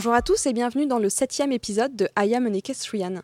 Bonjour 0.00 0.14
à 0.14 0.22
tous 0.22 0.46
et 0.46 0.54
bienvenue 0.54 0.86
dans 0.86 0.98
le 0.98 1.10
septième 1.10 1.52
épisode 1.52 1.94
de 1.94 2.08
I 2.18 2.34
Am 2.34 2.46
an. 2.46 3.20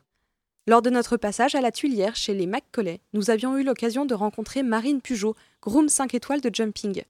Lors 0.66 0.82
de 0.82 0.90
notre 0.90 1.16
passage 1.16 1.54
à 1.54 1.62
la 1.62 1.72
Tuilière 1.72 2.16
chez 2.16 2.34
les 2.34 2.46
McColley, 2.46 3.00
nous 3.14 3.30
avions 3.30 3.56
eu 3.56 3.62
l'occasion 3.62 4.04
de 4.04 4.12
rencontrer 4.12 4.62
Marine 4.62 5.00
Pujot, 5.00 5.34
groom 5.62 5.88
5 5.88 6.12
étoiles 6.12 6.42
de 6.42 6.54
jumping. 6.54 7.02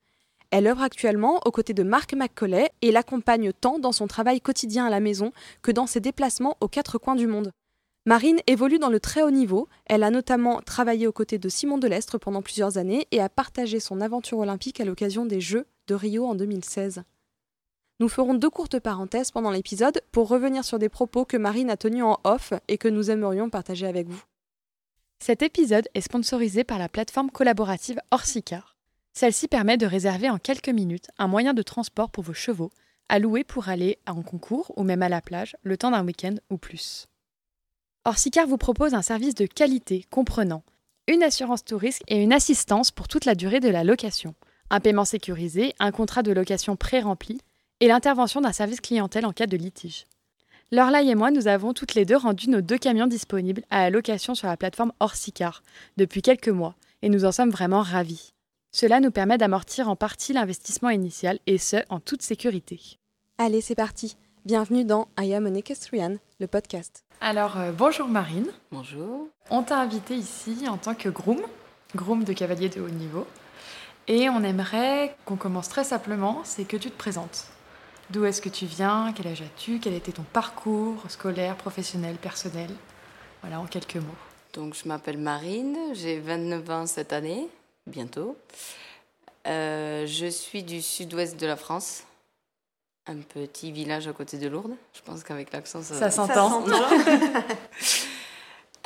Elle 0.52 0.68
œuvre 0.68 0.82
actuellement 0.82 1.40
aux 1.44 1.50
côtés 1.50 1.74
de 1.74 1.82
Marc 1.82 2.14
McColley 2.14 2.70
et 2.80 2.92
l'accompagne 2.92 3.52
tant 3.52 3.80
dans 3.80 3.90
son 3.90 4.06
travail 4.06 4.40
quotidien 4.40 4.86
à 4.86 4.90
la 4.90 5.00
maison 5.00 5.32
que 5.62 5.72
dans 5.72 5.88
ses 5.88 5.98
déplacements 5.98 6.56
aux 6.60 6.68
quatre 6.68 6.98
coins 6.98 7.16
du 7.16 7.26
monde. 7.26 7.50
Marine 8.04 8.38
évolue 8.46 8.78
dans 8.78 8.88
le 8.88 9.00
très 9.00 9.24
haut 9.24 9.32
niveau, 9.32 9.66
elle 9.86 10.04
a 10.04 10.12
notamment 10.12 10.62
travaillé 10.62 11.08
aux 11.08 11.12
côtés 11.12 11.38
de 11.38 11.48
Simon 11.48 11.78
Delestre 11.78 12.18
pendant 12.18 12.40
plusieurs 12.40 12.78
années 12.78 13.08
et 13.10 13.20
a 13.20 13.28
partagé 13.28 13.80
son 13.80 14.00
aventure 14.00 14.38
olympique 14.38 14.80
à 14.80 14.84
l'occasion 14.84 15.26
des 15.26 15.40
Jeux 15.40 15.66
de 15.88 15.96
Rio 15.96 16.24
en 16.24 16.36
2016. 16.36 17.02
Nous 17.98 18.10
ferons 18.10 18.34
deux 18.34 18.50
courtes 18.50 18.78
parenthèses 18.78 19.30
pendant 19.30 19.50
l'épisode 19.50 20.02
pour 20.12 20.28
revenir 20.28 20.64
sur 20.64 20.78
des 20.78 20.90
propos 20.90 21.24
que 21.24 21.38
Marine 21.38 21.70
a 21.70 21.78
tenus 21.78 22.04
en 22.04 22.18
off 22.24 22.52
et 22.68 22.76
que 22.76 22.88
nous 22.88 23.10
aimerions 23.10 23.48
partager 23.48 23.86
avec 23.86 24.06
vous. 24.06 24.22
Cet 25.18 25.40
épisode 25.40 25.88
est 25.94 26.02
sponsorisé 26.02 26.62
par 26.62 26.78
la 26.78 26.90
plateforme 26.90 27.30
collaborative 27.30 27.98
Orsicar. 28.10 28.76
Celle-ci 29.14 29.48
permet 29.48 29.78
de 29.78 29.86
réserver 29.86 30.28
en 30.28 30.36
quelques 30.36 30.68
minutes 30.68 31.08
un 31.16 31.26
moyen 31.26 31.54
de 31.54 31.62
transport 31.62 32.10
pour 32.10 32.22
vos 32.22 32.34
chevaux, 32.34 32.70
à 33.08 33.18
louer 33.18 33.44
pour 33.44 33.70
aller 33.70 33.98
en 34.06 34.22
concours 34.22 34.72
ou 34.76 34.82
même 34.82 35.02
à 35.02 35.08
la 35.08 35.22
plage 35.22 35.56
le 35.62 35.78
temps 35.78 35.90
d'un 35.90 36.04
week-end 36.04 36.34
ou 36.50 36.58
plus. 36.58 37.06
Orsicar 38.04 38.46
vous 38.46 38.58
propose 38.58 38.92
un 38.92 39.00
service 39.00 39.34
de 39.34 39.46
qualité 39.46 40.04
comprenant 40.10 40.64
une 41.08 41.22
assurance 41.22 41.64
tout 41.64 41.80
et 42.08 42.22
une 42.22 42.32
assistance 42.32 42.90
pour 42.90 43.08
toute 43.08 43.24
la 43.24 43.36
durée 43.36 43.60
de 43.60 43.68
la 43.68 43.84
location, 43.84 44.34
un 44.70 44.80
paiement 44.80 45.04
sécurisé, 45.04 45.72
un 45.78 45.92
contrat 45.92 46.24
de 46.24 46.32
location 46.32 46.74
pré-rempli 46.74 47.40
et 47.80 47.88
l'intervention 47.88 48.40
d'un 48.40 48.52
service 48.52 48.80
clientèle 48.80 49.26
en 49.26 49.32
cas 49.32 49.46
de 49.46 49.56
litige. 49.56 50.06
Lorlaï 50.72 51.10
et 51.10 51.14
moi, 51.14 51.30
nous 51.30 51.46
avons 51.46 51.72
toutes 51.72 51.94
les 51.94 52.04
deux 52.04 52.16
rendu 52.16 52.50
nos 52.50 52.60
deux 52.60 52.78
camions 52.78 53.06
disponibles 53.06 53.62
à 53.70 53.82
la 53.82 53.90
location 53.90 54.34
sur 54.34 54.48
la 54.48 54.56
plateforme 54.56 54.92
Orsicar 54.98 55.62
depuis 55.96 56.22
quelques 56.22 56.48
mois, 56.48 56.74
et 57.02 57.08
nous 57.08 57.24
en 57.24 57.32
sommes 57.32 57.50
vraiment 57.50 57.82
ravis. 57.82 58.32
Cela 58.72 58.98
nous 59.00 59.10
permet 59.10 59.38
d'amortir 59.38 59.88
en 59.88 59.96
partie 59.96 60.32
l'investissement 60.32 60.90
initial, 60.90 61.38
et 61.46 61.58
ce, 61.58 61.76
en 61.88 62.00
toute 62.00 62.22
sécurité. 62.22 62.80
Allez, 63.38 63.60
c'est 63.60 63.74
parti. 63.74 64.16
Bienvenue 64.44 64.84
dans 64.84 65.08
I 65.20 65.34
Am 65.34 65.46
an 65.46 65.54
Equestrian, 65.54 66.16
le 66.40 66.46
podcast. 66.46 67.04
Alors, 67.20 67.58
euh, 67.58 67.72
bonjour 67.72 68.08
Marine. 68.08 68.46
Bonjour. 68.72 69.28
On 69.50 69.62
t'a 69.62 69.78
invité 69.78 70.16
ici 70.16 70.66
en 70.68 70.78
tant 70.78 70.94
que 70.94 71.08
groom, 71.08 71.40
groom 71.94 72.24
de 72.24 72.32
cavalier 72.32 72.68
de 72.68 72.80
haut 72.80 72.88
niveau. 72.88 73.26
Et 74.08 74.28
on 74.28 74.42
aimerait 74.42 75.16
qu'on 75.24 75.36
commence 75.36 75.68
très 75.68 75.84
simplement, 75.84 76.42
c'est 76.44 76.64
que 76.64 76.76
tu 76.76 76.90
te 76.90 76.96
présentes. 76.96 77.46
D'où 78.10 78.24
est-ce 78.24 78.40
que 78.40 78.48
tu 78.48 78.66
viens? 78.66 79.12
Quel 79.16 79.28
âge 79.28 79.42
as-tu? 79.42 79.78
Quel 79.80 79.94
était 79.94 80.12
ton 80.12 80.22
parcours 80.22 81.02
scolaire, 81.08 81.56
professionnel, 81.56 82.16
personnel? 82.16 82.70
Voilà, 83.42 83.60
en 83.60 83.66
quelques 83.66 83.96
mots. 83.96 84.14
Donc, 84.52 84.74
je 84.74 84.88
m'appelle 84.88 85.18
Marine, 85.18 85.76
j'ai 85.92 86.18
29 86.20 86.70
ans 86.70 86.86
cette 86.86 87.12
année, 87.12 87.48
bientôt. 87.86 88.36
Euh, 89.46 90.06
je 90.06 90.26
suis 90.26 90.62
du 90.62 90.80
sud-ouest 90.82 91.38
de 91.38 91.46
la 91.46 91.56
France, 91.56 92.04
un 93.06 93.16
petit 93.16 93.72
village 93.72 94.08
à 94.08 94.12
côté 94.12 94.38
de 94.38 94.48
Lourdes. 94.48 94.76
Je 94.94 95.02
pense 95.02 95.22
qu'avec 95.22 95.52
l'accent, 95.52 95.82
ça, 95.82 95.94
Ça 95.94 96.10
s'entend. 96.10 96.64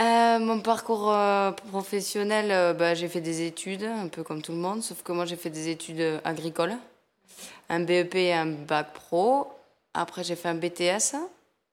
Euh, 0.01 0.39
mon 0.39 0.61
parcours 0.61 1.13
euh, 1.13 1.53
professionnel, 1.53 2.51
euh, 2.51 2.73
bah, 2.73 2.95
j'ai 2.95 3.07
fait 3.07 3.21
des 3.21 3.43
études, 3.43 3.83
un 3.83 4.09
peu 4.09 4.23
comme 4.23 4.41
tout 4.41 4.53
le 4.53 4.59
monde, 4.59 4.83
sauf 4.83 5.03
que 5.03 5.13
moi 5.13 5.27
j'ai 5.27 5.37
fait 5.37 5.51
des 5.51 5.69
études 5.69 6.21
agricoles, 6.25 6.75
un 7.69 7.81
BEP 7.81 8.15
et 8.17 8.33
un 8.33 8.47
bac 8.47 8.93
pro. 8.93 9.53
Après 9.95 10.25
j'ai 10.25 10.37
fait 10.37 10.49
un 10.49 10.55
BTS, 10.55 11.17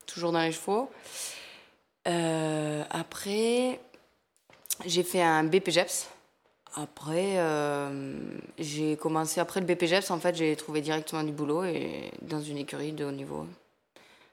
toujours 0.06 0.32
dans 0.32 0.40
les 0.40 0.52
chevaux. 0.52 0.90
Euh, 2.06 2.84
après 2.90 3.80
j'ai 4.84 5.02
fait 5.02 5.22
un 5.22 5.44
BPGEPS. 5.44 6.08
Après 6.74 7.38
euh, 7.38 8.18
j'ai 8.58 8.96
commencé 8.96 9.40
après 9.40 9.60
le 9.60 9.66
BPGEPS, 9.66 10.10
en 10.10 10.18
fait 10.18 10.36
j'ai 10.36 10.54
trouvé 10.56 10.80
directement 10.80 11.22
du 11.22 11.32
boulot 11.32 11.64
et 11.64 12.10
dans 12.22 12.40
une 12.40 12.58
écurie 12.58 12.92
de 12.92 13.04
haut 13.04 13.12
niveau. 13.12 13.46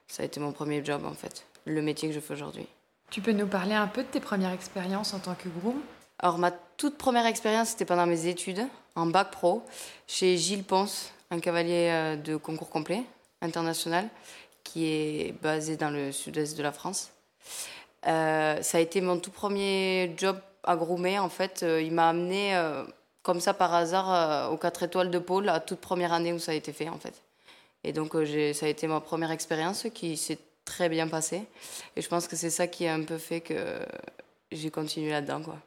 Ça 0.08 0.22
a 0.22 0.26
été 0.26 0.38
mon 0.40 0.52
premier 0.52 0.84
job 0.84 1.04
en 1.04 1.14
fait, 1.14 1.44
le 1.64 1.82
métier 1.82 2.08
que 2.08 2.14
je 2.14 2.20
fais 2.20 2.34
aujourd'hui. 2.34 2.66
Tu 3.10 3.20
peux 3.20 3.32
nous 3.32 3.46
parler 3.46 3.74
un 3.74 3.86
peu 3.86 4.02
de 4.02 4.08
tes 4.08 4.20
premières 4.20 4.52
expériences 4.52 5.14
en 5.14 5.20
tant 5.20 5.34
que 5.34 5.48
groom? 5.48 5.80
Alors, 6.18 6.38
ma 6.38 6.50
toute 6.50 6.96
première 6.96 7.26
expérience, 7.26 7.70
c'était 7.70 7.84
pendant 7.84 8.06
mes 8.06 8.26
études, 8.26 8.66
en 8.94 9.06
bac 9.06 9.30
pro, 9.30 9.62
chez 10.06 10.36
Gilles 10.36 10.64
Ponce, 10.64 11.12
un 11.30 11.40
cavalier 11.40 11.88
euh, 11.90 12.16
de 12.16 12.36
concours 12.36 12.70
complet 12.70 13.02
international, 13.42 14.08
qui 14.64 14.86
est 14.86 15.32
basé 15.42 15.76
dans 15.76 15.90
le 15.90 16.12
sud-est 16.12 16.56
de 16.56 16.62
la 16.62 16.72
France. 16.72 17.10
Euh, 18.06 18.60
ça 18.62 18.78
a 18.78 18.80
été 18.80 19.00
mon 19.00 19.18
tout 19.18 19.30
premier 19.30 20.14
job 20.16 20.38
à 20.64 20.76
groomer, 20.76 21.18
en 21.18 21.28
fait. 21.28 21.62
Euh, 21.62 21.80
il 21.82 21.92
m'a 21.92 22.08
amené, 22.08 22.58
comme 23.22 23.40
ça 23.40 23.54
par 23.54 23.74
hasard, 23.74 24.52
aux 24.52 24.56
4 24.56 24.84
étoiles 24.84 25.10
de 25.10 25.18
pôle, 25.18 25.44
la 25.44 25.60
toute 25.60 25.80
première 25.80 26.12
année 26.12 26.32
où 26.32 26.38
ça 26.38 26.52
a 26.52 26.54
été 26.54 26.72
fait, 26.72 26.88
en 26.88 26.98
fait. 26.98 27.22
Et 27.84 27.92
donc, 27.92 28.12
ça 28.12 28.66
a 28.66 28.68
été 28.68 28.86
ma 28.88 29.00
première 29.00 29.30
expérience 29.30 29.86
qui 29.94 30.16
s'est 30.16 30.38
très 30.64 30.88
bien 30.88 31.06
passée. 31.06 31.42
Et 31.94 32.02
je 32.02 32.08
pense 32.08 32.26
que 32.26 32.34
c'est 32.34 32.50
ça 32.50 32.66
qui 32.66 32.86
a 32.86 32.94
un 32.94 33.02
peu 33.02 33.18
fait 33.18 33.40
que 33.40 33.78
j'ai 34.50 34.70
continué 34.70 35.10
là-dedans, 35.10 35.42
quoi. 35.42 35.58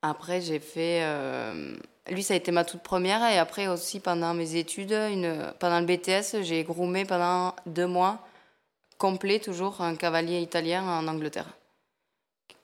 Après, 0.00 0.40
j'ai 0.40 0.60
fait. 0.60 1.02
Lui, 2.10 2.22
ça 2.22 2.34
a 2.34 2.36
été 2.36 2.52
ma 2.52 2.64
toute 2.64 2.82
première. 2.82 3.22
Et 3.30 3.38
après, 3.38 3.68
aussi, 3.68 4.00
pendant 4.00 4.34
mes 4.34 4.56
études, 4.56 4.92
une... 4.92 5.52
pendant 5.58 5.80
le 5.80 5.86
BTS, 5.86 6.42
j'ai 6.42 6.64
groomé 6.64 7.04
pendant 7.04 7.54
deux 7.66 7.86
mois, 7.86 8.18
complet 8.98 9.38
toujours, 9.38 9.80
un 9.80 9.94
cavalier 9.94 10.40
italien 10.40 10.82
en 10.82 11.06
Angleterre. 11.08 11.48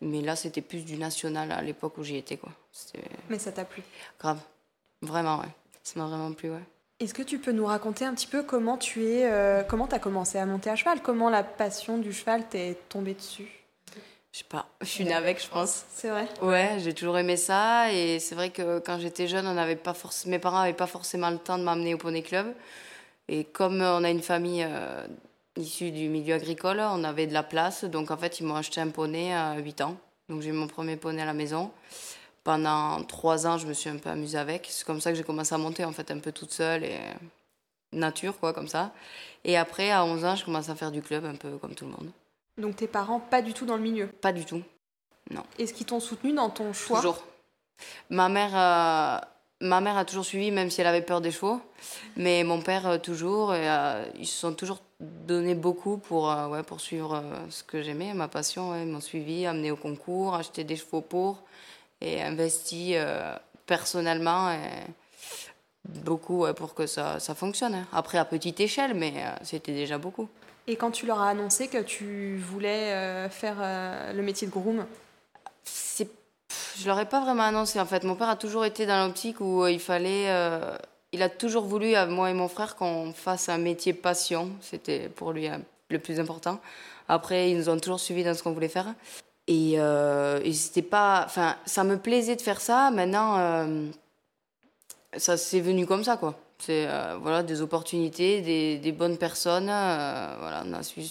Mais 0.00 0.20
là, 0.20 0.36
c'était 0.36 0.60
plus 0.60 0.84
du 0.84 0.96
national 0.96 1.52
à 1.52 1.62
l'époque 1.62 1.96
où 1.98 2.04
j'y 2.04 2.16
étais, 2.16 2.36
quoi. 2.36 2.52
Mais 3.30 3.38
ça 3.38 3.52
t'a 3.52 3.64
plu? 3.64 3.82
grave. 4.18 4.40
Vraiment, 5.02 5.38
ouais. 5.38 5.48
Ça 5.82 6.00
m'a 6.00 6.06
vraiment 6.06 6.32
plu, 6.32 6.50
ouais. 6.50 6.64
Est-ce 7.00 7.12
que 7.12 7.22
tu 7.22 7.38
peux 7.38 7.52
nous 7.52 7.66
raconter 7.66 8.04
un 8.04 8.14
petit 8.14 8.26
peu 8.26 8.42
comment 8.42 8.78
tu 8.78 9.04
es, 9.04 9.30
euh, 9.30 9.62
comment 9.62 9.86
tu 9.86 9.94
as 9.94 9.98
commencé 9.98 10.38
à 10.38 10.46
monter 10.46 10.70
à 10.70 10.76
cheval? 10.76 11.02
Comment 11.02 11.28
la 11.28 11.42
passion 11.42 11.98
du 11.98 12.12
cheval 12.12 12.48
t'est 12.48 12.78
tombée 12.88 13.14
dessus? 13.14 13.63
Je 14.34 14.38
sais 14.40 14.44
pas, 14.48 14.66
je 14.80 14.86
suis 14.86 15.04
née 15.04 15.14
avec, 15.14 15.40
je 15.40 15.48
pense. 15.48 15.84
C'est 15.94 16.10
vrai 16.10 16.26
Ouais, 16.42 16.78
j'ai 16.80 16.92
toujours 16.92 17.16
aimé 17.18 17.36
ça 17.36 17.92
et 17.92 18.18
c'est 18.18 18.34
vrai 18.34 18.50
que 18.50 18.80
quand 18.80 18.98
j'étais 18.98 19.28
jeune, 19.28 19.46
on 19.46 19.54
n'avait 19.54 19.76
pas 19.76 19.92
forc- 19.92 20.26
mes 20.26 20.40
parents 20.40 20.58
n'avaient 20.58 20.72
pas 20.72 20.88
forcément 20.88 21.30
le 21.30 21.38
temps 21.38 21.56
de 21.56 21.62
m'amener 21.62 21.94
au 21.94 21.98
poney 21.98 22.20
club. 22.22 22.52
Et 23.28 23.44
comme 23.44 23.80
euh, 23.80 23.96
on 23.96 24.02
a 24.02 24.10
une 24.10 24.22
famille 24.22 24.66
euh, 24.68 25.06
issue 25.56 25.92
du 25.92 26.08
milieu 26.08 26.34
agricole, 26.34 26.80
on 26.80 27.04
avait 27.04 27.28
de 27.28 27.32
la 27.32 27.44
place, 27.44 27.84
donc 27.84 28.10
en 28.10 28.16
fait 28.16 28.40
ils 28.40 28.44
m'ont 28.44 28.56
acheté 28.56 28.80
un 28.80 28.88
poney 28.88 29.32
à 29.32 29.56
8 29.58 29.80
ans. 29.82 29.96
Donc 30.28 30.42
j'ai 30.42 30.48
eu 30.48 30.52
mon 30.52 30.66
premier 30.66 30.96
poney 30.96 31.22
à 31.22 31.26
la 31.26 31.32
maison. 31.32 31.70
Pendant 32.42 33.04
3 33.04 33.46
ans, 33.46 33.56
je 33.56 33.68
me 33.68 33.72
suis 33.72 33.88
un 33.88 33.98
peu 33.98 34.10
amusée 34.10 34.36
avec. 34.36 34.66
C'est 34.68 34.84
comme 34.84 35.00
ça 35.00 35.12
que 35.12 35.16
j'ai 35.16 35.22
commencé 35.22 35.54
à 35.54 35.58
monter 35.58 35.84
en 35.84 35.92
fait 35.92 36.10
un 36.10 36.18
peu 36.18 36.32
toute 36.32 36.50
seule 36.52 36.82
et 36.82 36.98
nature 37.92 38.36
quoi 38.40 38.52
comme 38.52 38.66
ça. 38.66 38.90
Et 39.44 39.56
après 39.56 39.92
à 39.92 40.04
11 40.04 40.24
ans, 40.24 40.34
je 40.34 40.44
commence 40.44 40.70
à 40.70 40.74
faire 40.74 40.90
du 40.90 41.02
club 41.02 41.24
un 41.24 41.36
peu 41.36 41.56
comme 41.58 41.76
tout 41.76 41.84
le 41.84 41.92
monde. 41.92 42.10
Donc 42.58 42.76
tes 42.76 42.86
parents 42.86 43.20
pas 43.20 43.42
du 43.42 43.52
tout 43.52 43.66
dans 43.66 43.76
le 43.76 43.82
milieu? 43.82 44.06
Pas 44.06 44.32
du 44.32 44.44
tout. 44.44 44.62
Est-ce 45.58 45.72
qu'ils 45.74 45.86
t'ont 45.86 46.00
soutenu 46.00 46.32
dans 46.32 46.50
ton 46.50 46.72
choix? 46.72 46.98
Toujours. 46.98 47.24
Ma 48.10 48.28
mère, 48.28 48.52
euh, 48.54 49.18
ma 49.60 49.80
mère 49.80 49.96
a 49.96 50.04
toujours 50.04 50.24
suivi, 50.24 50.50
même 50.50 50.70
si 50.70 50.80
elle 50.80 50.86
avait 50.86 51.02
peur 51.02 51.20
des 51.20 51.30
chevaux. 51.32 51.60
Mais 52.16 52.44
mon 52.44 52.60
père, 52.60 52.86
euh, 52.86 52.98
toujours. 52.98 53.54
Et, 53.54 53.68
euh, 53.68 54.04
ils 54.16 54.26
se 54.26 54.38
sont 54.38 54.54
toujours 54.54 54.80
donné 55.00 55.54
beaucoup 55.54 55.98
pour, 55.98 56.32
ouais, 56.50 56.62
pour 56.62 56.80
suivre 56.80 57.22
ce 57.50 57.64
que 57.64 57.82
j'aimais, 57.82 58.14
ma 58.14 58.28
passion. 58.28 58.70
ouais. 58.70 58.82
Ils 58.82 58.88
m'ont 58.88 59.00
suivi, 59.00 59.46
amené 59.46 59.70
au 59.70 59.76
concours, 59.76 60.34
acheté 60.34 60.62
des 60.62 60.76
chevaux 60.76 61.00
pour. 61.00 61.42
Et 62.00 62.22
investi 62.22 62.94
personnellement 63.66 64.50
et 64.52 64.86
beaucoup 65.84 66.40
ouais, 66.40 66.54
pour 66.54 66.74
que 66.74 66.86
ça, 66.86 67.18
ça 67.18 67.34
fonctionne. 67.34 67.74
hein. 67.74 67.86
Après, 67.92 68.18
à 68.18 68.24
petite 68.24 68.60
échelle, 68.60 68.94
mais 68.94 69.14
c'était 69.42 69.72
déjà 69.72 69.96
beaucoup. 69.98 70.28
Et 70.66 70.76
quand 70.76 70.90
tu 70.90 71.06
leur 71.06 71.20
as 71.20 71.30
annoncé 71.30 71.68
que 71.68 71.82
tu 71.82 72.36
voulais 72.38 72.92
euh, 72.92 73.28
faire 73.28 73.56
euh, 73.60 74.12
le 74.12 74.22
métier 74.22 74.46
de 74.46 74.52
groom, 74.52 74.86
c'est 75.62 76.08
je 76.76 76.86
leur 76.86 76.98
ai 76.98 77.06
pas 77.06 77.20
vraiment 77.20 77.44
annoncé 77.44 77.80
en 77.80 77.86
fait. 77.86 78.04
Mon 78.04 78.16
père 78.16 78.28
a 78.28 78.36
toujours 78.36 78.64
été 78.64 78.86
dans 78.86 79.06
l'optique 79.06 79.40
où 79.40 79.62
euh, 79.62 79.70
il 79.70 79.80
fallait 79.80 80.28
il 81.12 81.22
a 81.22 81.28
toujours 81.28 81.64
voulu 81.64 81.94
moi 82.08 82.30
et 82.30 82.34
mon 82.34 82.48
frère 82.48 82.74
qu'on 82.74 83.12
fasse 83.12 83.48
un 83.48 83.58
métier 83.58 83.92
passion. 83.92 84.50
C'était 84.60 85.08
pour 85.08 85.32
lui 85.32 85.48
euh, 85.48 85.56
le 85.90 85.98
plus 85.98 86.18
important. 86.18 86.60
Après 87.08 87.50
ils 87.50 87.56
nous 87.56 87.68
ont 87.68 87.78
toujours 87.78 88.00
suivis 88.00 88.24
dans 88.24 88.34
ce 88.34 88.42
qu'on 88.42 88.52
voulait 88.52 88.68
faire. 88.68 88.94
Et, 89.46 89.74
euh, 89.76 90.40
et 90.42 90.52
c'était 90.52 90.82
pas 90.82 91.22
enfin 91.24 91.56
ça 91.66 91.84
me 91.84 91.98
plaisait 91.98 92.36
de 92.36 92.42
faire 92.42 92.60
ça. 92.60 92.90
Maintenant 92.90 93.68
ça 95.16 95.36
s'est 95.36 95.60
venu 95.60 95.86
comme 95.86 96.02
ça 96.02 96.16
quoi 96.16 96.34
c'est 96.58 96.86
euh, 96.88 97.18
voilà 97.20 97.42
des 97.42 97.60
opportunités 97.60 98.40
des, 98.40 98.78
des 98.78 98.92
bonnes 98.92 99.18
personnes 99.18 99.68
euh, 99.68 100.36
voilà 100.38 100.62
on 100.66 100.72
a 100.72 100.82
su, 100.82 101.02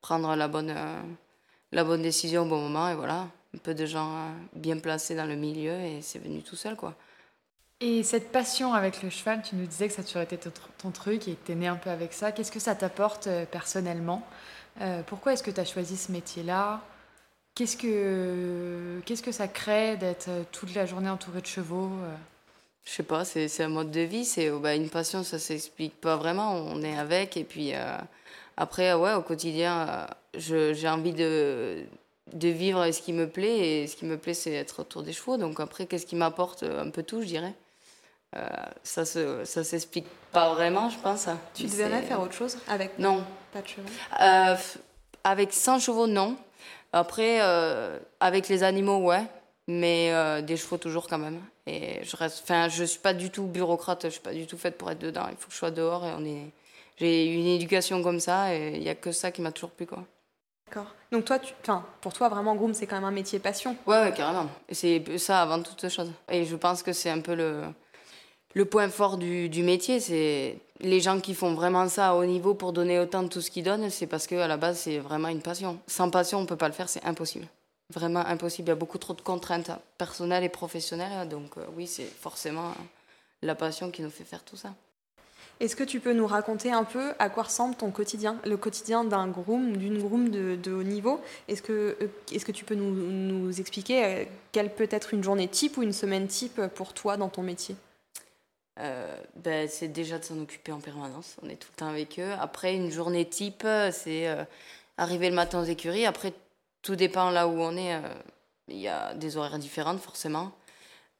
prendre 0.00 0.34
la 0.34 0.48
bonne 0.48 0.70
euh, 0.70 1.02
la 1.72 1.84
bonne 1.84 2.02
décision 2.02 2.42
au 2.42 2.46
bon 2.46 2.60
moment 2.60 2.88
et 2.88 2.94
voilà 2.94 3.28
un 3.54 3.58
peu 3.62 3.74
de 3.74 3.86
gens 3.86 4.30
bien 4.54 4.78
placés 4.78 5.14
dans 5.14 5.26
le 5.26 5.36
milieu 5.36 5.72
et 5.72 6.00
c'est 6.02 6.18
venu 6.18 6.42
tout 6.42 6.56
seul 6.56 6.76
quoi. 6.76 6.94
Et 7.80 8.02
cette 8.02 8.32
passion 8.32 8.74
avec 8.74 9.04
le 9.04 9.08
cheval, 9.08 9.40
tu 9.42 9.54
nous 9.54 9.64
disais 9.64 9.86
que 9.86 9.94
ça 9.94 10.02
a 10.02 10.04
toujours 10.04 10.22
été 10.22 10.36
ton, 10.36 10.90
truc 10.90 11.28
et 11.28 11.34
que 11.34 11.46
tu 11.46 11.54
né 11.54 11.68
un 11.68 11.76
peu 11.76 11.90
avec 11.90 12.12
ça. 12.12 12.32
Qu'est-ce 12.32 12.50
que 12.50 12.58
ça 12.58 12.74
t'apporte 12.74 13.28
personnellement? 13.52 14.26
Pourquoi 15.06 15.32
est-ce 15.32 15.44
que 15.44 15.52
tu 15.52 15.60
as 15.60 15.64
choisi 15.64 15.96
ce 15.96 16.10
métier-là? 16.10 16.80
Qu'est-ce 17.54 17.76
que, 17.76 19.00
qu'est-ce 19.06 19.22
que 19.22 19.30
ça 19.30 19.46
crée 19.46 19.96
d'être 19.96 20.28
toute 20.50 20.74
la 20.74 20.86
journée 20.86 21.08
entouré 21.08 21.40
de 21.40 21.46
chevaux 21.46 21.92
Je 22.88 22.94
sais 22.94 23.02
pas, 23.02 23.26
c'est, 23.26 23.60
un 23.60 23.68
mode 23.68 23.90
de 23.90 24.00
vie. 24.00 24.24
C'est 24.24 24.48
bah, 24.50 24.74
une 24.74 24.88
passion, 24.88 25.22
ça 25.22 25.38
s'explique 25.38 26.00
pas 26.00 26.16
vraiment. 26.16 26.54
On 26.54 26.82
est 26.82 26.96
avec 26.96 27.36
et 27.36 27.44
puis 27.44 27.72
après, 28.56 28.94
ouais, 28.94 29.12
au 29.12 29.20
quotidien, 29.20 30.06
j'ai 30.34 30.88
envie 30.88 31.12
de, 31.12 31.84
de 32.32 32.48
vivre 32.48 32.90
ce 32.90 33.02
qui 33.02 33.12
me 33.12 33.28
plaît 33.28 33.82
et 33.82 33.86
ce 33.86 33.94
qui 33.94 34.06
me 34.06 34.16
plaît, 34.16 34.32
c'est 34.32 34.52
être 34.52 34.80
autour 34.80 35.02
des 35.02 35.12
chevaux. 35.12 35.36
Donc 35.36 35.60
après, 35.60 35.84
qu'est-ce 35.84 36.06
qui 36.06 36.16
m'apporte 36.16 36.62
un 36.62 36.88
peu 36.88 37.02
tout, 37.02 37.20
je 37.20 37.26
dirais? 37.26 37.52
Euh, 38.36 38.46
ça 38.82 39.04
se, 39.04 39.44
ça 39.44 39.64
s'explique 39.64 40.06
pas 40.32 40.52
vraiment, 40.52 40.90
je 40.90 40.98
pense. 40.98 41.28
Tu 41.54 41.64
devrais 41.64 42.02
faire 42.02 42.20
autre 42.20 42.34
chose 42.34 42.58
avec 42.68 42.98
Non. 42.98 43.24
Pas 43.52 43.62
de 43.62 43.68
chevaux 43.68 43.88
euh, 44.20 44.56
Avec 45.24 45.52
100 45.52 45.78
chevaux, 45.78 46.06
non. 46.06 46.36
Après, 46.92 47.38
euh, 47.40 47.98
avec 48.20 48.48
les 48.48 48.62
animaux, 48.62 48.98
ouais. 48.98 49.22
Mais 49.68 50.42
des 50.42 50.56
chevaux 50.56 50.78
toujours 50.78 51.06
quand 51.06 51.18
même. 51.18 51.40
Et 51.66 52.02
je 52.02 52.16
reste, 52.16 52.40
enfin, 52.42 52.68
je 52.68 52.84
suis 52.84 52.98
pas 52.98 53.12
du 53.12 53.30
tout 53.30 53.44
bureaucrate. 53.44 54.04
Je 54.04 54.08
suis 54.08 54.20
pas 54.20 54.32
du 54.32 54.46
tout 54.46 54.56
faite 54.56 54.78
pour 54.78 54.90
être 54.90 54.98
dedans. 54.98 55.26
Il 55.30 55.36
faut 55.36 55.48
que 55.48 55.52
je 55.52 55.58
sois 55.58 55.70
dehors 55.70 56.04
et 56.06 56.12
on 56.18 56.24
est. 56.24 56.50
J'ai 56.96 57.26
une 57.26 57.46
éducation 57.46 58.02
comme 58.02 58.18
ça 58.18 58.54
et 58.54 58.72
il 58.76 58.82
y 58.82 58.88
a 58.88 58.94
que 58.94 59.12
ça 59.12 59.30
qui 59.30 59.42
m'a 59.42 59.52
toujours 59.52 59.70
plu, 59.70 59.86
quoi. 59.86 60.04
D'accord. 60.66 60.94
Donc 61.12 61.24
toi, 61.26 61.38
tu, 61.38 61.54
pour 62.00 62.12
toi, 62.12 62.28
vraiment, 62.28 62.54
groom, 62.56 62.74
c'est 62.74 62.86
quand 62.86 62.96
même 62.96 63.04
un 63.04 63.10
métier 63.10 63.38
passion. 63.38 63.76
Ouais, 63.86 64.00
ouais 64.00 64.12
carrément. 64.12 64.48
Et 64.68 64.74
c'est 64.74 65.18
ça 65.18 65.42
avant 65.42 65.62
toute 65.62 65.88
chose. 65.88 66.10
Et 66.30 66.44
je 66.44 66.56
pense 66.56 66.82
que 66.82 66.92
c'est 66.92 67.10
un 67.10 67.20
peu 67.20 67.34
le, 67.34 67.62
le 68.54 68.64
point 68.64 68.88
fort 68.88 69.16
du, 69.16 69.48
du 69.48 69.62
métier, 69.62 70.00
c'est 70.00 70.58
les 70.80 71.00
gens 71.00 71.20
qui 71.20 71.34
font 71.34 71.54
vraiment 71.54 71.88
ça 71.88 72.10
à 72.10 72.14
haut 72.14 72.24
niveau 72.24 72.54
pour 72.54 72.72
donner 72.72 72.98
autant 72.98 73.22
de 73.22 73.28
tout 73.28 73.40
ce 73.40 73.50
qu'ils 73.50 73.64
donnent, 73.64 73.88
c'est 73.90 74.06
parce 74.06 74.26
qu'à 74.26 74.46
la 74.46 74.56
base, 74.56 74.78
c'est 74.80 74.98
vraiment 74.98 75.28
une 75.28 75.42
passion. 75.42 75.78
Sans 75.86 76.10
passion, 76.10 76.38
on 76.38 76.42
ne 76.42 76.46
peut 76.46 76.56
pas 76.56 76.68
le 76.68 76.74
faire, 76.74 76.88
c'est 76.88 77.04
impossible. 77.04 77.46
Vraiment 77.94 78.20
impossible. 78.20 78.68
Il 78.68 78.70
y 78.70 78.72
a 78.72 78.76
beaucoup 78.76 78.98
trop 78.98 79.14
de 79.14 79.20
contraintes 79.20 79.70
personnelles 79.96 80.44
et 80.44 80.48
professionnelles. 80.48 81.28
Donc 81.28 81.56
euh, 81.56 81.64
oui, 81.74 81.86
c'est 81.86 82.04
forcément 82.04 82.74
la 83.42 83.54
passion 83.54 83.90
qui 83.90 84.02
nous 84.02 84.10
fait 84.10 84.24
faire 84.24 84.44
tout 84.44 84.56
ça. 84.56 84.74
Est-ce 85.60 85.74
que 85.74 85.82
tu 85.82 85.98
peux 85.98 86.12
nous 86.12 86.26
raconter 86.26 86.70
un 86.70 86.84
peu 86.84 87.14
à 87.18 87.30
quoi 87.30 87.44
ressemble 87.44 87.74
ton 87.74 87.90
quotidien, 87.90 88.38
le 88.44 88.56
quotidien 88.56 89.02
d'un 89.02 89.26
groom, 89.26 89.76
d'une 89.76 89.98
groom 89.98 90.28
de, 90.28 90.54
de, 90.54 90.72
haut 90.72 90.84
niveau? 90.84 91.20
Est-ce 91.48 91.62
que, 91.62 91.96
euh, 92.00 92.06
est 92.30 92.44
que 92.44 92.52
tu 92.52 92.64
peux 92.64 92.76
nous, 92.76 92.92
nous 92.92 93.60
expliquer 93.60 94.04
euh, 94.04 94.24
quelle 94.52 94.72
peut 94.72 94.88
être 94.90 95.14
une 95.14 95.24
journée 95.24 95.48
type 95.48 95.76
ou 95.76 95.82
une 95.82 95.92
semaine 95.92 96.28
type 96.28 96.60
pour 96.74 96.94
toi 96.94 97.16
dans 97.16 97.28
ton 97.28 97.42
métier? 97.42 97.74
Euh, 98.80 99.16
ben, 99.36 99.68
c'est 99.68 99.88
déjà 99.88 100.18
de 100.18 100.24
s'en 100.24 100.38
occuper 100.38 100.72
en 100.72 100.80
permanence. 100.80 101.36
On 101.42 101.48
est 101.48 101.56
tout 101.56 101.68
le 101.72 101.78
temps 101.78 101.88
avec 101.88 102.18
eux. 102.18 102.32
Après, 102.40 102.74
une 102.74 102.90
journée 102.90 103.24
type, 103.24 103.66
c'est 103.90 104.28
euh, 104.28 104.44
arriver 104.96 105.28
le 105.28 105.34
matin 105.34 105.60
aux 105.60 105.64
écuries. 105.64 106.06
Après, 106.06 106.32
tout 106.88 106.96
dépend 106.96 107.28
là 107.28 107.46
où 107.46 107.60
on 107.60 107.76
est. 107.76 107.96
Euh, 107.96 108.00
il 108.68 108.78
y 108.78 108.88
a 108.88 109.12
des 109.12 109.36
horaires 109.36 109.58
différents, 109.58 109.98
forcément. 109.98 110.52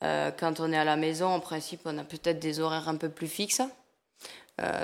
quand 0.01 0.61
on 0.61 0.73
est 0.73 0.79
à 0.79 0.85
la 0.85 0.97
maison, 0.97 1.29
en 1.29 1.41
principe, 1.41 1.81
on 1.85 1.97
a 1.99 2.05
peut-être 2.05 2.39
des 2.39 2.61
horaires 2.61 2.89
un 2.89 2.97
peu 2.97 3.09
plus 3.09 3.27
fixes. 3.27 3.63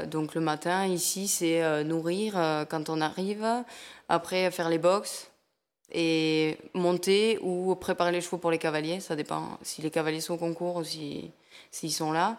donc 0.07 0.35
le 0.35 0.41
matin, 0.41 0.87
ici, 0.87 1.29
c'est 1.29 1.85
nourrir 1.85 2.33
quand 2.71 2.89
on 2.89 3.03
arrive. 3.03 3.47
Après, 4.09 4.51
faire 4.51 4.71
les 4.71 4.79
box 4.79 5.31
et 5.93 6.57
monter 6.73 7.39
ou 7.43 7.75
préparer 7.75 8.13
les 8.13 8.23
chevaux 8.23 8.39
pour 8.39 8.51
les 8.51 8.59
cavaliers. 8.59 9.01
Ça 9.01 9.15
dépend 9.15 9.59
si 9.61 9.83
les 9.83 9.91
cavaliers 9.91 10.23
sont 10.23 10.35
au 10.35 10.39
concours 10.39 10.77
ou 10.77 10.85
s'ils 10.85 11.93
sont 11.93 12.13
là. 12.13 12.39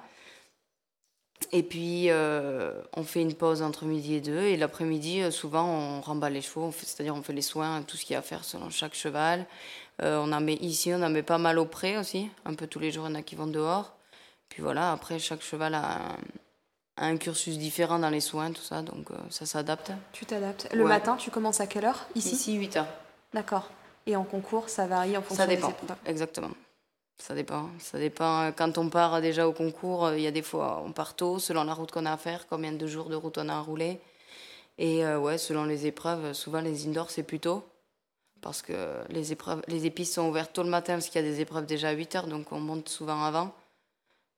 Et 1.51 1.63
puis, 1.63 2.09
euh, 2.09 2.71
on 2.93 3.03
fait 3.03 3.21
une 3.21 3.33
pause 3.33 3.61
entre 3.61 3.85
midi 3.85 4.15
et 4.15 4.21
deux. 4.21 4.41
Et 4.41 4.57
l'après-midi, 4.57 5.21
euh, 5.21 5.31
souvent, 5.31 5.65
on 5.65 6.01
remballe 6.01 6.33
les 6.33 6.41
chevaux. 6.41 6.73
C'est-à-dire, 6.77 7.15
on 7.15 7.21
fait 7.21 7.33
les 7.33 7.41
soins, 7.41 7.81
tout 7.83 7.97
ce 7.97 8.05
qu'il 8.05 8.13
y 8.13 8.15
a 8.15 8.19
à 8.19 8.21
faire 8.21 8.43
selon 8.43 8.69
chaque 8.69 8.95
cheval. 8.95 9.45
Euh, 10.01 10.19
on 10.21 10.31
en 10.31 10.41
met 10.41 10.55
ici, 10.55 10.91
on 10.93 11.01
en 11.01 11.09
met 11.09 11.23
pas 11.23 11.37
mal 11.37 11.59
au 11.59 11.65
pré 11.65 11.97
aussi. 11.97 12.29
Un 12.45 12.53
peu 12.55 12.67
tous 12.67 12.79
les 12.79 12.91
jours, 12.91 13.05
il 13.07 13.11
y 13.11 13.11
en 13.13 13.19
a 13.19 13.21
qui 13.21 13.35
vont 13.35 13.47
dehors. 13.47 13.93
Puis 14.49 14.61
voilà, 14.61 14.91
après, 14.91 15.19
chaque 15.19 15.41
cheval 15.41 15.75
a 15.75 16.17
un, 16.97 17.17
cursus 17.17 17.57
différent 17.57 17.99
dans 17.99 18.09
les 18.09 18.21
soins, 18.21 18.51
tout 18.51 18.61
ça. 18.61 18.81
Donc, 18.81 19.07
ça 19.29 19.45
s'adapte. 19.45 19.91
Tu 20.13 20.25
t'adaptes. 20.25 20.69
Le 20.73 20.85
matin, 20.85 21.15
tu 21.17 21.31
commences 21.31 21.59
à 21.59 21.67
quelle 21.67 21.85
heure? 21.85 22.07
Ici? 22.15 22.35
Ici, 22.35 22.53
8 22.53 22.77
heures. 22.77 22.87
D'accord. 23.33 23.69
Et 24.07 24.15
en 24.15 24.23
concours, 24.23 24.69
ça 24.69 24.87
varie 24.87 25.17
en 25.17 25.21
fonction 25.21 25.37
ça 25.37 25.47
dépend. 25.47 25.73
Exactement. 26.05 26.51
Ça 27.17 27.33
dépend. 27.33 27.69
Ça 27.79 27.97
dépend. 27.97 28.51
Quand 28.51 28.77
on 28.77 28.89
part 28.89 29.21
déjà 29.21 29.47
au 29.47 29.53
concours, 29.53 30.11
il 30.13 30.21
y 30.21 30.27
a 30.27 30.31
des 30.31 30.41
fois, 30.41 30.83
on 30.85 30.91
part 30.91 31.15
tôt, 31.15 31.39
selon 31.39 31.63
la 31.63 31.73
route 31.73 31.91
qu'on 31.91 32.05
a 32.05 32.13
à 32.13 32.17
faire, 32.17 32.47
combien 32.47 32.71
de 32.71 32.87
jours 32.87 33.09
de 33.09 33.15
route 33.15 33.37
on 33.37 33.49
a 33.49 33.55
à 33.55 33.61
rouler. 33.61 33.99
Et 34.77 35.05
euh, 35.05 35.19
ouais, 35.19 35.37
selon 35.37 35.63
les 35.63 35.85
épreuves, 35.87 36.33
souvent 36.33 36.61
les 36.61 36.87
indoors, 36.87 37.09
c'est 37.09 37.23
plus 37.23 37.39
tôt. 37.39 37.63
Parce 38.41 38.61
que 38.61 39.03
les, 39.09 39.31
épreuves, 39.31 39.61
les 39.67 39.85
épices 39.85 40.13
sont 40.13 40.27
ouvertes 40.27 40.53
tôt 40.53 40.63
le 40.63 40.69
matin, 40.69 40.93
parce 40.93 41.07
qu'il 41.07 41.23
y 41.23 41.25
a 41.25 41.27
des 41.27 41.41
épreuves 41.41 41.65
déjà 41.65 41.89
à 41.89 41.93
8 41.93 42.15
heures, 42.15 42.27
donc 42.27 42.51
on 42.51 42.59
monte 42.59 42.89
souvent 42.89 43.23
avant. 43.23 43.53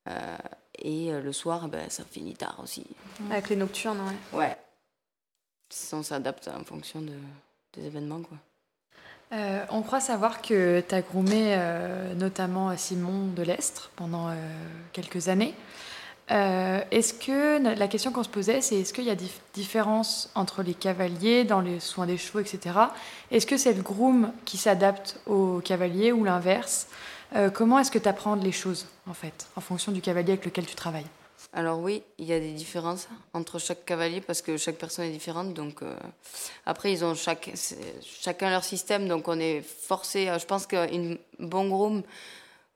Euh, 0.08 0.38
et 0.80 1.12
euh, 1.12 1.22
le 1.22 1.34
soir, 1.34 1.68
ben, 1.68 1.90
ça 1.90 2.06
finit 2.06 2.36
tard 2.36 2.60
aussi. 2.64 2.86
Avec 3.30 3.50
les 3.50 3.56
nocturnes, 3.56 4.00
ouais. 4.32 4.40
Ouais. 4.40 4.58
On 5.92 6.04
s'adapte 6.04 6.48
en 6.48 6.64
fonction 6.64 7.02
de, 7.02 7.14
des 7.74 7.88
événements, 7.88 8.22
quoi. 8.22 8.38
Euh, 9.34 9.66
on 9.72 9.82
croit 9.82 10.00
savoir 10.00 10.42
que 10.42 10.82
tu 10.88 10.96
as 10.96 11.02
groomé 11.02 11.54
euh, 11.56 12.14
notamment 12.14 12.76
Simon 12.78 13.28
de 13.36 13.44
l'Estre 13.44 13.92
pendant 13.98 14.30
euh, 14.30 14.34
quelques 14.94 15.28
années. 15.28 15.54
est-ce 16.30 17.14
que 17.14 17.62
la 17.78 17.88
question 17.88 18.12
qu'on 18.12 18.24
se 18.24 18.30
posait, 18.30 18.62
c'est 18.62 18.76
est-ce 18.76 18.94
qu'il 18.94 19.04
y 19.04 19.10
a 19.10 19.16
des 19.16 19.30
différences 19.54 20.30
entre 20.36 20.64
les 20.64 20.74
cavaliers 20.74 21.44
dans 21.44 21.62
les 21.62 21.80
soins 21.80 22.06
des 22.06 22.18
chevaux, 22.18 22.40
etc. 22.40 22.76
Est-ce 23.32 23.46
que 23.46 23.58
c'est 23.58 23.74
le 23.74 23.82
groom 23.82 24.32
qui 24.46 24.58
s'adapte 24.58 25.20
aux 25.26 25.62
cavaliers 25.64 26.12
ou 26.12 26.24
l'inverse? 26.24 26.88
Comment 27.54 27.80
est-ce 27.80 27.92
que 27.92 28.00
tu 28.00 28.10
apprends 28.10 28.36
les 28.36 28.52
choses 28.52 28.88
en 29.10 29.14
fait, 29.14 29.48
en 29.56 29.62
fonction 29.62 29.92
du 29.92 30.02
cavalier 30.02 30.34
avec 30.34 30.46
lequel 30.46 30.66
tu 30.66 30.76
travailles? 30.76 31.08
Alors 31.58 31.80
oui, 31.80 32.04
il 32.20 32.26
y 32.26 32.34
a 32.34 32.40
des 32.40 32.52
différences 32.52 33.08
entre 33.34 33.58
chaque 33.58 33.84
cavalier 33.84 34.22
parce 34.22 34.44
que 34.44 34.58
chaque 34.58 34.76
personne 34.76 35.06
est 35.06 35.12
différente. 35.12 35.56
Donc 35.56 35.82
euh, 35.82 35.92
après, 36.68 36.92
ils 36.94 37.04
ont 37.04 37.16
chacun 37.16 38.52
leur 38.52 38.64
système, 38.64 39.08
donc 39.08 39.28
on 39.28 39.40
est 39.40 39.62
forcé. 39.62 40.30
Euh, 40.30 40.38
je 40.38 40.46
pense 40.46 40.68
qu'une 40.68 41.18
bon 41.40 41.68
groom 41.68 42.04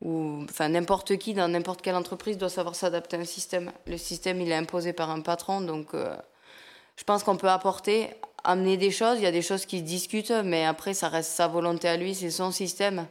ou 0.02 0.40
enfin 0.46 0.70
n'importe 0.70 1.18
qui 1.18 1.36
dans 1.36 1.48
n'importe 1.48 1.84
quelle 1.84 1.94
entreprise 1.94 2.40
doit 2.40 2.50
savoir 2.50 2.74
s'adapter 2.74 3.18
à 3.18 3.20
un 3.20 3.26
système. 3.26 3.72
Le 3.86 4.00
système, 4.00 4.42
il 4.42 4.52
est 4.52 4.56
imposé 4.56 4.94
par 4.94 5.12
un 5.12 5.22
patron, 5.22 5.62
donc 5.62 5.94
euh, 5.94 6.16
je 6.96 7.04
pense 7.04 7.22
qu'on 7.22 7.38
peut 7.38 7.50
apporter, 7.50 8.10
amener 8.44 8.78
des 8.78 8.90
choses. 8.90 9.20
Il 9.20 9.24
y 9.24 9.28
a 9.28 9.32
des 9.32 9.44
choses 9.44 9.68
qui 9.68 9.78
se 9.78 9.84
discutent, 9.84 10.32
mais 10.32 10.66
après, 10.66 10.96
ça 10.96 11.08
reste 11.08 11.30
sa 11.30 11.48
volonté 11.48 11.88
à 11.88 11.98
lui, 11.98 12.16
c'est 12.16 12.32
son 12.32 12.50
système. 12.50 13.06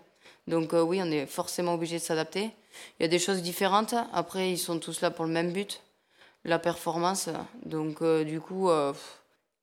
Donc 0.48 0.72
oui, 0.72 1.00
on 1.00 1.12
est 1.12 1.26
forcément 1.26 1.74
obligé 1.74 1.98
de 1.98 2.02
s'adapter. 2.02 2.50
Il 2.98 3.02
y 3.02 3.06
a 3.06 3.08
des 3.08 3.18
choses 3.18 3.42
différentes. 3.42 3.94
Après, 4.12 4.50
ils 4.50 4.58
sont 4.58 4.78
tous 4.78 5.00
là 5.00 5.10
pour 5.10 5.24
le 5.24 5.30
même 5.30 5.52
but, 5.52 5.82
la 6.44 6.58
performance. 6.58 7.28
Donc, 7.64 8.02
euh, 8.02 8.24
du 8.24 8.40
coup, 8.40 8.70
euh, 8.70 8.92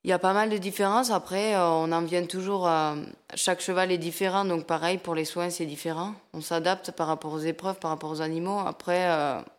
il 0.04 0.10
y 0.10 0.14
a 0.14 0.20
pas 0.20 0.34
mal 0.34 0.50
de 0.50 0.58
différences. 0.58 1.12
Après, 1.12 1.56
euh, 1.56 1.68
on 1.68 1.92
en 1.92 2.02
vient 2.02 2.26
toujours 2.26 2.68
à... 2.68 2.96
Chaque 3.36 3.62
cheval 3.62 3.92
est 3.92 3.98
différent, 3.98 4.46
donc 4.46 4.66
pareil, 4.66 4.98
pour 4.98 5.16
les 5.16 5.26
soins, 5.26 5.50
c'est 5.50 5.66
différent. 5.66 6.14
On 6.34 6.42
s'adapte 6.42 6.92
par 6.92 7.08
rapport 7.08 7.34
aux 7.34 7.40
épreuves, 7.40 7.80
par 7.80 7.92
rapport 7.92 8.12
aux 8.12 8.22
animaux. 8.22 8.60
Après, 8.60 9.10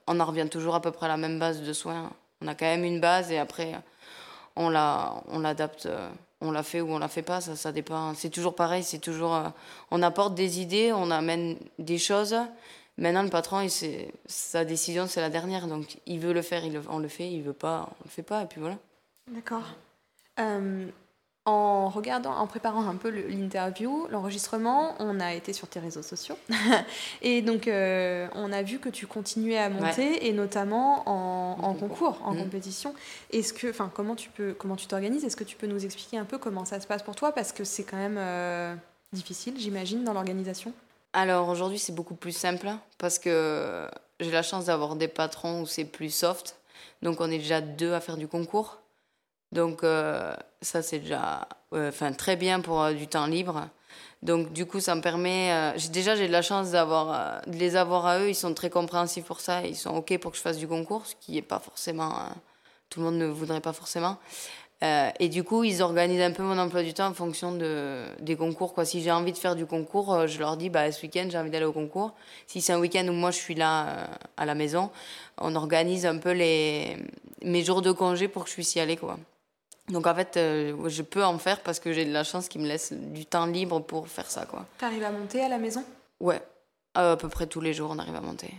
on 0.06 0.18
en 0.18 0.24
revient 0.24 0.48
toujours 0.50 0.74
à 0.74 0.80
peu 0.80 0.90
près 0.90 1.06
à 1.06 1.10
la 1.10 1.16
même 1.16 1.38
base 1.38 1.62
de 1.62 1.72
soins. 1.72 2.10
On 2.40 2.48
a 2.48 2.54
quand 2.54 2.66
même 2.66 2.84
une 2.84 3.00
base 3.00 3.30
et 3.30 3.38
après, 3.38 3.74
on 4.56 4.70
l'adapte. 4.70 5.88
On 6.40 6.52
la 6.52 6.62
fait 6.62 6.80
ou 6.80 6.92
on 6.92 7.00
la 7.00 7.08
fait 7.08 7.22
pas, 7.22 7.40
ça, 7.40 7.56
ça 7.56 7.72
dépend. 7.72 8.14
C'est 8.14 8.30
toujours 8.30 8.54
pareil, 8.54 8.84
c'est 8.84 9.00
toujours. 9.00 9.42
on 9.90 10.02
apporte 10.02 10.36
des 10.36 10.60
idées, 10.60 10.92
on 10.92 11.10
amène 11.10 11.56
des 11.80 11.98
choses, 11.98 12.36
Maintenant, 12.98 13.22
le 13.22 13.30
patron, 13.30 13.60
il, 13.60 13.70
sa 14.26 14.64
décision, 14.64 15.06
c'est 15.06 15.20
la 15.20 15.30
dernière. 15.30 15.68
Donc, 15.68 15.98
il 16.06 16.18
veut 16.18 16.32
le 16.32 16.42
faire, 16.42 16.64
il 16.64 16.80
on 16.90 16.98
le 16.98 17.08
fait. 17.08 17.30
Il 17.30 17.42
veut 17.42 17.52
pas, 17.52 17.88
on 18.00 18.04
le 18.04 18.10
fait 18.10 18.22
pas. 18.22 18.42
Et 18.42 18.46
puis 18.46 18.60
voilà. 18.60 18.76
D'accord. 19.28 19.62
Euh, 20.40 20.86
en 21.44 21.88
regardant, 21.88 22.34
en 22.34 22.46
préparant 22.46 22.86
un 22.86 22.96
peu 22.96 23.08
l'interview, 23.08 24.06
l'enregistrement, 24.10 24.94
on 24.98 25.20
a 25.20 25.32
été 25.32 25.52
sur 25.52 25.68
tes 25.68 25.78
réseaux 25.78 26.02
sociaux. 26.02 26.36
et 27.22 27.40
donc, 27.40 27.68
euh, 27.68 28.28
on 28.34 28.52
a 28.52 28.62
vu 28.62 28.80
que 28.80 28.88
tu 28.88 29.06
continuais 29.06 29.58
à 29.58 29.70
monter, 29.70 30.26
et 30.26 30.32
notamment 30.32 31.08
en, 31.08 31.74
concours, 31.74 32.20
en 32.24 32.34
mmh. 32.34 32.38
compétition. 32.42 32.94
Est-ce 33.30 33.52
que, 33.52 33.70
enfin, 33.70 33.90
comment 33.94 34.16
tu 34.16 34.28
peux, 34.28 34.52
comment 34.52 34.76
tu 34.76 34.86
t'organises? 34.88 35.24
Est-ce 35.24 35.36
que 35.36 35.44
tu 35.44 35.56
peux 35.56 35.68
nous 35.68 35.84
expliquer 35.84 36.18
un 36.18 36.24
peu 36.24 36.36
comment 36.36 36.64
ça 36.64 36.80
se 36.80 36.86
passe 36.86 37.02
pour 37.02 37.14
toi? 37.14 37.32
Parce 37.32 37.52
que 37.52 37.64
c'est 37.64 37.84
quand 37.84 37.96
même 37.96 38.18
euh, 38.18 38.74
difficile, 39.12 39.54
j'imagine, 39.56 40.04
dans 40.04 40.12
l'organisation. 40.12 40.74
Alors 41.12 41.48
aujourd'hui, 41.48 41.78
c'est 41.78 41.94
beaucoup 41.94 42.14
plus 42.14 42.36
simple 42.36 42.68
parce 42.98 43.18
que 43.18 43.88
j'ai 44.20 44.30
la 44.30 44.42
chance 44.42 44.66
d'avoir 44.66 44.96
des 44.96 45.08
patrons 45.08 45.62
où 45.62 45.66
c'est 45.66 45.84
plus 45.84 46.10
soft. 46.10 46.56
Donc 47.02 47.20
on 47.20 47.30
est 47.30 47.38
déjà 47.38 47.60
deux 47.60 47.92
à 47.92 48.00
faire 48.00 48.16
du 48.16 48.28
concours. 48.28 48.78
Donc 49.52 49.82
euh, 49.84 50.34
ça, 50.60 50.82
c'est 50.82 50.98
déjà 50.98 51.48
enfin 51.72 52.12
très 52.12 52.36
bien 52.36 52.60
pour 52.60 52.82
euh, 52.82 52.92
du 52.92 53.06
temps 53.08 53.26
libre. 53.26 53.68
Donc 54.22 54.52
du 54.52 54.66
coup, 54.66 54.80
ça 54.80 54.94
me 54.94 55.00
permet. 55.00 55.52
Euh, 55.52 55.78
déjà, 55.90 56.16
j'ai 56.16 56.26
de 56.26 56.32
la 56.32 56.42
chance 56.42 56.72
d'avoir, 56.72 57.12
euh, 57.12 57.50
de 57.50 57.56
les 57.56 57.76
avoir 57.76 58.06
à 58.06 58.20
eux. 58.20 58.28
Ils 58.28 58.34
sont 58.34 58.52
très 58.54 58.70
compréhensifs 58.70 59.24
pour 59.24 59.40
ça. 59.40 59.64
Ils 59.64 59.76
sont 59.76 59.90
ok 59.90 60.18
pour 60.18 60.32
que 60.32 60.36
je 60.36 60.42
fasse 60.42 60.58
du 60.58 60.66
concours, 60.66 61.06
ce 61.06 61.14
qui 61.20 61.38
est 61.38 61.42
pas 61.42 61.60
forcément. 61.60 62.16
Euh, 62.16 62.30
tout 62.90 63.00
le 63.00 63.06
monde 63.06 63.16
ne 63.16 63.26
voudrait 63.26 63.60
pas 63.60 63.72
forcément. 63.72 64.16
Et 64.80 65.28
du 65.28 65.42
coup, 65.42 65.64
ils 65.64 65.82
organisent 65.82 66.22
un 66.22 66.30
peu 66.30 66.42
mon 66.42 66.58
emploi 66.58 66.82
du 66.82 66.94
temps 66.94 67.08
en 67.08 67.14
fonction 67.14 67.52
de, 67.52 68.04
des 68.20 68.36
concours. 68.36 68.74
Quoi. 68.74 68.84
Si 68.84 69.02
j'ai 69.02 69.10
envie 69.10 69.32
de 69.32 69.38
faire 69.38 69.56
du 69.56 69.66
concours, 69.66 70.26
je 70.26 70.38
leur 70.38 70.56
dis 70.56 70.70
bah, 70.70 70.92
ce 70.92 71.02
week-end, 71.02 71.26
j'ai 71.30 71.38
envie 71.38 71.50
d'aller 71.50 71.64
au 71.64 71.72
concours. 71.72 72.12
Si 72.46 72.60
c'est 72.60 72.72
un 72.72 72.78
week-end 72.78 73.06
où 73.08 73.12
moi 73.12 73.30
je 73.30 73.38
suis 73.38 73.54
là 73.54 74.08
à 74.36 74.46
la 74.46 74.54
maison, 74.54 74.90
on 75.38 75.54
organise 75.56 76.06
un 76.06 76.18
peu 76.18 76.32
les, 76.32 76.96
mes 77.42 77.64
jours 77.64 77.82
de 77.82 77.92
congé 77.92 78.28
pour 78.28 78.44
que 78.44 78.50
je 78.50 78.54
puisse 78.54 78.74
y 78.76 78.80
aller. 78.80 78.96
Quoi. 78.96 79.18
Donc 79.88 80.06
en 80.06 80.14
fait, 80.14 80.36
euh, 80.36 80.88
je 80.88 81.02
peux 81.02 81.24
en 81.24 81.38
faire 81.38 81.60
parce 81.60 81.80
que 81.80 81.92
j'ai 81.92 82.04
de 82.04 82.12
la 82.12 82.22
chance 82.22 82.48
qui 82.48 82.58
me 82.58 82.66
laisse 82.66 82.92
du 82.92 83.24
temps 83.26 83.46
libre 83.46 83.80
pour 83.80 84.06
faire 84.06 84.30
ça. 84.30 84.44
quoi. 84.44 84.66
T'arrives 84.78 85.04
à 85.04 85.10
monter 85.10 85.42
à 85.42 85.48
la 85.48 85.58
maison? 85.58 85.82
Ouais, 86.20 86.42
à 86.94 87.16
peu 87.16 87.28
près 87.28 87.46
tous 87.46 87.60
les 87.60 87.72
jours 87.72 87.90
on 87.92 87.98
arrive 87.98 88.16
à 88.16 88.20
monter. 88.20 88.50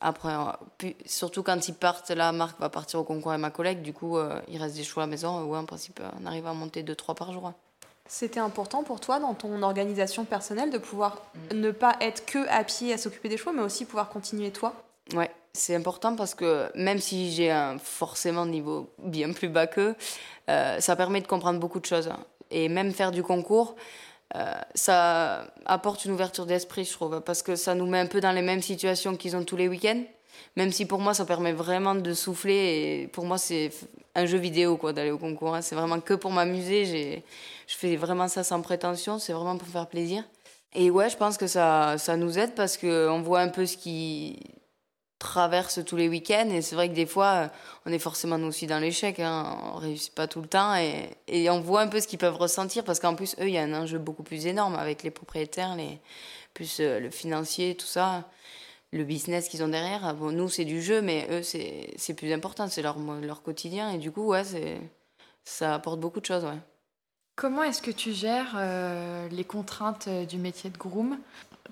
Après, 0.00 0.32
euh, 0.32 0.90
surtout 1.06 1.42
quand 1.42 1.68
ils 1.68 1.74
partent, 1.74 2.10
là, 2.10 2.30
Marc 2.32 2.58
va 2.60 2.68
partir 2.68 3.00
au 3.00 3.04
concours 3.04 3.32
avec 3.32 3.40
ma 3.40 3.50
collègue, 3.50 3.82
du 3.82 3.92
coup, 3.92 4.16
euh, 4.16 4.40
il 4.48 4.60
reste 4.62 4.76
des 4.76 4.84
choix 4.84 5.02
à 5.02 5.06
la 5.06 5.10
maison. 5.10 5.44
ouais, 5.44 5.58
en 5.58 5.64
principe, 5.64 6.00
on 6.20 6.26
arrive 6.26 6.46
à 6.46 6.52
monter 6.52 6.82
2-3 6.82 7.14
par 7.14 7.32
jour. 7.32 7.52
C'était 8.06 8.40
important 8.40 8.82
pour 8.82 9.00
toi 9.00 9.20
dans 9.20 9.34
ton 9.34 9.62
organisation 9.62 10.24
personnelle 10.24 10.70
de 10.70 10.78
pouvoir 10.78 11.22
mm. 11.52 11.56
ne 11.56 11.70
pas 11.70 11.96
être 12.00 12.24
que 12.24 12.48
à 12.48 12.64
pied 12.64 12.92
à 12.92 12.98
s'occuper 12.98 13.28
des 13.28 13.36
chevaux, 13.36 13.52
mais 13.52 13.62
aussi 13.62 13.84
pouvoir 13.84 14.08
continuer 14.08 14.50
toi? 14.50 14.72
Ouais, 15.14 15.30
c'est 15.52 15.74
important 15.74 16.16
parce 16.16 16.34
que 16.34 16.70
même 16.74 17.00
si 17.00 17.32
j'ai 17.32 17.50
un 17.50 17.78
forcément 17.78 18.46
niveau 18.46 18.90
bien 18.98 19.32
plus 19.32 19.48
bas 19.48 19.66
qu'eux, 19.66 19.94
euh, 20.48 20.80
ça 20.80 20.96
permet 20.96 21.20
de 21.20 21.26
comprendre 21.26 21.60
beaucoup 21.60 21.80
de 21.80 21.86
choses. 21.86 22.10
Et 22.50 22.70
même 22.70 22.92
faire 22.92 23.10
du 23.10 23.22
concours, 23.22 23.76
euh, 24.36 24.54
ça 24.74 25.46
apporte 25.64 26.04
une 26.04 26.12
ouverture 26.12 26.46
d'esprit, 26.46 26.84
je 26.84 26.92
trouve, 26.92 27.20
parce 27.20 27.42
que 27.42 27.56
ça 27.56 27.74
nous 27.74 27.86
met 27.86 27.98
un 27.98 28.06
peu 28.06 28.20
dans 28.20 28.32
les 28.32 28.42
mêmes 28.42 28.62
situations 28.62 29.16
qu'ils 29.16 29.36
ont 29.36 29.44
tous 29.44 29.56
les 29.56 29.68
week-ends. 29.68 30.02
Même 30.56 30.70
si 30.70 30.86
pour 30.86 31.00
moi, 31.00 31.14
ça 31.14 31.24
permet 31.24 31.52
vraiment 31.52 31.94
de 31.94 32.14
souffler. 32.14 33.02
Et 33.02 33.08
pour 33.08 33.24
moi, 33.24 33.38
c'est 33.38 33.70
un 34.14 34.26
jeu 34.26 34.38
vidéo, 34.38 34.76
quoi, 34.76 34.92
d'aller 34.92 35.10
au 35.10 35.18
concours. 35.18 35.54
Hein. 35.54 35.62
C'est 35.62 35.74
vraiment 35.74 36.00
que 36.00 36.14
pour 36.14 36.30
m'amuser. 36.30 37.22
Je 37.66 37.74
fais 37.74 37.96
vraiment 37.96 38.28
ça 38.28 38.44
sans 38.44 38.60
prétention. 38.60 39.18
C'est 39.18 39.32
vraiment 39.32 39.56
pour 39.56 39.68
faire 39.68 39.86
plaisir. 39.86 40.24
Et 40.74 40.90
ouais, 40.90 41.08
je 41.08 41.16
pense 41.16 41.38
que 41.38 41.46
ça, 41.46 41.96
ça 41.98 42.16
nous 42.16 42.38
aide 42.38 42.54
parce 42.54 42.76
qu'on 42.76 43.22
voit 43.22 43.40
un 43.40 43.48
peu 43.48 43.66
ce 43.66 43.76
qui, 43.76 44.38
traverse 45.18 45.84
tous 45.84 45.96
les 45.96 46.08
week-ends. 46.08 46.48
Et 46.50 46.62
c'est 46.62 46.74
vrai 46.74 46.88
que 46.88 46.94
des 46.94 47.06
fois, 47.06 47.26
euh, 47.26 47.48
on 47.86 47.92
est 47.92 47.98
forcément 47.98 48.38
nous 48.38 48.48
aussi 48.48 48.66
dans 48.66 48.78
l'échec. 48.78 49.20
Hein. 49.20 49.58
On 49.74 49.76
réussit 49.76 50.14
pas 50.14 50.26
tout 50.28 50.40
le 50.40 50.48
temps. 50.48 50.76
Et, 50.76 51.10
et 51.26 51.50
on 51.50 51.60
voit 51.60 51.82
un 51.82 51.88
peu 51.88 52.00
ce 52.00 52.06
qu'ils 52.06 52.18
peuvent 52.18 52.36
ressentir 52.36 52.84
parce 52.84 53.00
qu'en 53.00 53.14
plus, 53.14 53.34
eux, 53.40 53.48
il 53.48 53.54
y 53.54 53.58
a 53.58 53.62
un 53.62 53.74
enjeu 53.74 53.98
beaucoup 53.98 54.22
plus 54.22 54.46
énorme 54.46 54.76
avec 54.76 55.02
les 55.02 55.10
propriétaires, 55.10 55.76
les, 55.76 55.98
plus 56.54 56.78
euh, 56.80 57.00
le 57.00 57.10
financier, 57.10 57.74
tout 57.74 57.86
ça. 57.86 58.28
Le 58.90 59.04
business 59.04 59.48
qu'ils 59.48 59.62
ont 59.62 59.68
derrière. 59.68 60.14
Bon, 60.14 60.32
nous, 60.32 60.48
c'est 60.48 60.64
du 60.64 60.80
jeu, 60.80 61.02
mais 61.02 61.26
eux, 61.30 61.42
c'est 61.42 62.14
plus 62.14 62.32
important. 62.32 62.68
C'est 62.68 62.80
leur, 62.80 62.96
leur 62.98 63.42
quotidien. 63.42 63.90
Et 63.90 63.98
du 63.98 64.10
coup, 64.10 64.28
ouais, 64.28 64.44
ça 65.44 65.74
apporte 65.74 66.00
beaucoup 66.00 66.20
de 66.20 66.24
choses. 66.24 66.44
Ouais. 66.44 66.58
Comment 67.36 67.62
est-ce 67.62 67.82
que 67.82 67.90
tu 67.90 68.12
gères 68.12 68.54
euh, 68.56 69.28
les 69.28 69.44
contraintes 69.44 70.08
du 70.08 70.38
métier 70.38 70.70
de 70.70 70.78
groom? 70.78 71.18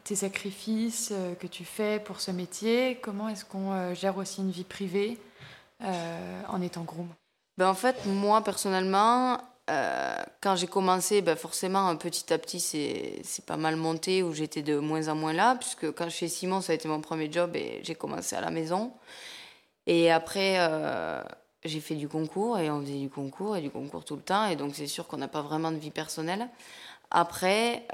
Tes 0.06 0.14
sacrifices 0.14 1.10
euh, 1.12 1.34
que 1.34 1.48
tu 1.48 1.64
fais 1.64 1.98
pour 1.98 2.20
ce 2.20 2.30
métier 2.30 2.98
Comment 3.02 3.28
est-ce 3.28 3.44
qu'on 3.44 3.72
euh, 3.72 3.94
gère 3.94 4.16
aussi 4.16 4.40
une 4.40 4.52
vie 4.52 4.64
privée 4.64 5.18
euh, 5.82 6.42
en 6.48 6.62
étant 6.62 6.82
groom? 6.82 7.08
Ben 7.58 7.68
En 7.68 7.74
fait, 7.74 8.06
moi 8.06 8.42
personnellement, 8.42 9.38
quand 10.40 10.54
j'ai 10.54 10.68
commencé, 10.68 11.22
ben 11.22 11.34
forcément, 11.34 11.96
petit 11.96 12.32
à 12.32 12.38
petit, 12.38 12.60
c'est 12.60 13.46
pas 13.46 13.56
mal 13.56 13.74
monté, 13.74 14.22
où 14.22 14.32
j'étais 14.32 14.62
de 14.62 14.78
moins 14.78 15.08
en 15.08 15.16
moins 15.16 15.32
là, 15.32 15.56
puisque 15.56 15.90
quand 15.90 16.08
chez 16.08 16.28
Simon, 16.28 16.60
ça 16.60 16.70
a 16.70 16.76
été 16.76 16.86
mon 16.86 17.00
premier 17.00 17.32
job 17.32 17.56
et 17.56 17.80
j'ai 17.82 17.96
commencé 17.96 18.36
à 18.36 18.40
la 18.40 18.52
maison. 18.52 18.92
Et 19.88 20.12
après, 20.12 20.56
j'ai 21.64 21.80
fait 21.80 21.96
du 21.96 22.08
concours 22.08 22.60
et 22.60 22.70
on 22.70 22.80
faisait 22.80 23.00
du 23.00 23.10
concours 23.10 23.56
et 23.56 23.60
du 23.60 23.70
concours 23.70 24.04
tout 24.04 24.14
le 24.14 24.22
temps, 24.22 24.46
et 24.46 24.54
donc 24.54 24.76
c'est 24.76 24.86
sûr 24.86 25.08
qu'on 25.08 25.16
n'a 25.16 25.26
pas 25.26 25.42
vraiment 25.42 25.72
de 25.72 25.78
vie 25.78 25.90
personnelle. 25.90 26.48
Après, 27.10 27.88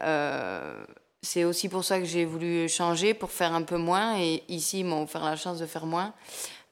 c'est 1.23 1.45
aussi 1.45 1.69
pour 1.69 1.85
ça 1.85 2.01
que 2.01 2.05
j'ai 2.05 2.25
voulu 2.25 2.69
changer 2.69 3.15
pour 3.15 3.31
faire 3.31 3.55
un 3.55 3.63
peu 3.63 3.77
moins. 3.77 4.19
Et 4.19 4.43
ici, 4.49 4.81
ils 4.81 4.85
m'ont 4.85 5.05
offert 5.05 5.25
la 5.25 5.37
chance 5.37 5.59
de 5.59 5.67
faire 5.67 5.87
moins. 5.87 6.13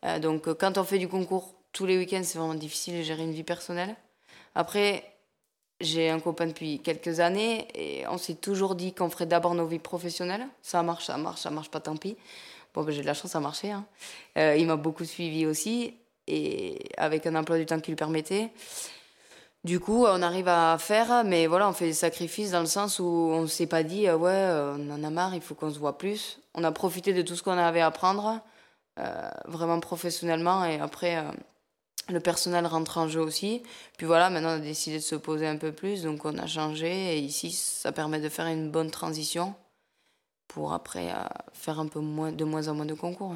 Euh, 0.04 0.18
donc, 0.18 0.48
euh, 0.48 0.54
quand 0.54 0.76
on 0.76 0.84
fait 0.84 0.98
du 0.98 1.08
concours 1.08 1.54
tous 1.72 1.86
les 1.86 1.96
week-ends, 1.96 2.22
c'est 2.24 2.38
vraiment 2.38 2.54
difficile 2.54 2.98
de 2.98 3.02
gérer 3.02 3.22
une 3.22 3.32
vie 3.32 3.44
personnelle. 3.44 3.94
Après, 4.56 5.04
j'ai 5.80 6.10
un 6.10 6.18
copain 6.18 6.46
depuis 6.46 6.80
quelques 6.80 7.20
années 7.20 7.68
et 7.74 8.06
on 8.08 8.18
s'est 8.18 8.34
toujours 8.34 8.74
dit 8.74 8.92
qu'on 8.92 9.08
ferait 9.08 9.26
d'abord 9.26 9.54
nos 9.54 9.66
vies 9.66 9.78
professionnelles. 9.78 10.46
Ça 10.62 10.82
marche, 10.82 11.06
ça 11.06 11.16
marche, 11.16 11.40
ça 11.40 11.50
marche 11.50 11.70
pas, 11.70 11.80
tant 11.80 11.96
pis. 11.96 12.16
Bon, 12.74 12.82
ben, 12.82 12.92
j'ai 12.92 13.02
de 13.02 13.06
la 13.06 13.14
chance, 13.14 13.30
ça 13.30 13.38
a 13.38 13.40
marché. 13.40 13.70
Hein. 13.70 13.84
Euh, 14.36 14.56
il 14.56 14.66
m'a 14.66 14.76
beaucoup 14.76 15.04
suivi 15.04 15.46
aussi 15.46 15.94
et 16.26 16.78
avec 16.96 17.26
un 17.26 17.36
emploi 17.36 17.56
du 17.56 17.66
temps 17.66 17.80
qui 17.80 17.92
lui 17.92 17.96
permettait. 17.96 18.50
Du 19.62 19.78
coup, 19.78 20.06
on 20.06 20.22
arrive 20.22 20.48
à 20.48 20.78
faire, 20.78 21.22
mais 21.22 21.46
voilà, 21.46 21.68
on 21.68 21.74
fait 21.74 21.84
des 21.86 21.92
sacrifices 21.92 22.52
dans 22.52 22.60
le 22.60 22.66
sens 22.66 22.98
où 22.98 23.04
on 23.04 23.46
s'est 23.46 23.66
pas 23.66 23.82
dit, 23.82 24.08
euh, 24.08 24.16
ouais, 24.16 24.30
euh, 24.32 24.74
on 24.78 24.90
en 24.90 25.04
a 25.04 25.10
marre, 25.10 25.34
il 25.34 25.42
faut 25.42 25.54
qu'on 25.54 25.70
se 25.70 25.78
voit 25.78 25.98
plus. 25.98 26.40
On 26.54 26.64
a 26.64 26.72
profité 26.72 27.12
de 27.12 27.20
tout 27.20 27.36
ce 27.36 27.42
qu'on 27.42 27.58
avait 27.58 27.82
à 27.82 27.88
apprendre, 27.88 28.40
euh, 28.98 29.30
vraiment 29.44 29.78
professionnellement, 29.78 30.64
et 30.64 30.80
après, 30.80 31.22
le 32.08 32.20
personnel 32.20 32.66
rentre 32.66 32.96
en 32.98 33.08
jeu 33.08 33.20
aussi. 33.20 33.62
Puis 33.98 34.06
voilà, 34.06 34.30
maintenant, 34.30 34.50
on 34.50 34.52
a 34.54 34.58
décidé 34.60 34.96
de 34.96 35.02
se 35.02 35.14
poser 35.16 35.46
un 35.46 35.56
peu 35.58 35.72
plus, 35.72 36.04
donc 36.04 36.24
on 36.24 36.38
a 36.38 36.46
changé, 36.46 37.18
et 37.18 37.18
ici, 37.18 37.52
ça 37.52 37.92
permet 37.92 38.20
de 38.20 38.30
faire 38.30 38.46
une 38.46 38.70
bonne 38.70 38.90
transition 38.90 39.54
pour 40.48 40.72
après 40.72 41.12
faire 41.52 41.80
un 41.80 41.86
peu 41.86 42.00
moins, 42.00 42.32
de 42.32 42.44
moins 42.44 42.68
en 42.68 42.74
moins 42.74 42.86
de 42.86 42.94
concours. 42.94 43.34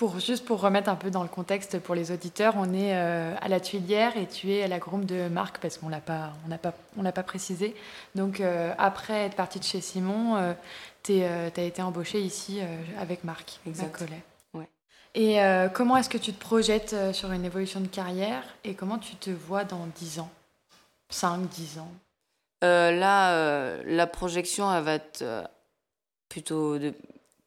Pour, 0.00 0.18
juste 0.18 0.46
pour 0.46 0.62
remettre 0.62 0.88
un 0.88 0.96
peu 0.96 1.10
dans 1.10 1.22
le 1.22 1.28
contexte 1.28 1.78
pour 1.78 1.94
les 1.94 2.10
auditeurs, 2.10 2.54
on 2.56 2.72
est 2.72 2.96
euh, 2.96 3.34
à 3.38 3.48
la 3.48 3.60
Tuilière 3.60 4.16
et 4.16 4.26
tu 4.26 4.50
es 4.50 4.62
à 4.62 4.66
la 4.66 4.78
groom 4.78 5.04
de 5.04 5.28
Marc 5.28 5.58
parce 5.58 5.76
qu'on 5.76 5.90
l'a 5.90 6.00
pas, 6.00 6.32
on 6.46 6.48
n'a 6.48 6.56
pas, 6.56 6.72
on 6.96 7.02
l'a 7.02 7.12
pas 7.12 7.22
précisé. 7.22 7.76
Donc 8.14 8.40
euh, 8.40 8.72
après 8.78 9.26
être 9.26 9.36
partie 9.36 9.58
de 9.58 9.64
chez 9.64 9.82
Simon, 9.82 10.36
euh, 10.36 10.54
tu 11.02 11.22
as 11.22 11.62
été 11.62 11.82
embauché 11.82 12.18
ici 12.18 12.60
avec 12.98 13.24
Marc. 13.24 13.60
Exact. 13.66 14.02
Ouais. 14.54 14.70
Et 15.14 15.38
comment 15.74 15.98
est-ce 15.98 16.08
que 16.08 16.16
tu 16.16 16.32
te 16.32 16.40
projettes 16.40 16.96
sur 17.12 17.30
une 17.32 17.44
évolution 17.44 17.80
de 17.80 17.86
carrière 17.86 18.42
et 18.64 18.72
comment 18.72 18.96
tu 18.96 19.16
te 19.16 19.28
vois 19.28 19.64
dans 19.64 19.86
10 19.96 20.20
ans? 20.20 20.30
5, 21.10 21.46
10 21.46 21.78
ans? 21.78 21.92
Là, 22.62 23.82
la 23.84 24.06
projection, 24.06 24.74
elle 24.74 24.82
va 24.82 24.94
être 24.94 25.22
plutôt 26.30 26.78
de 26.78 26.94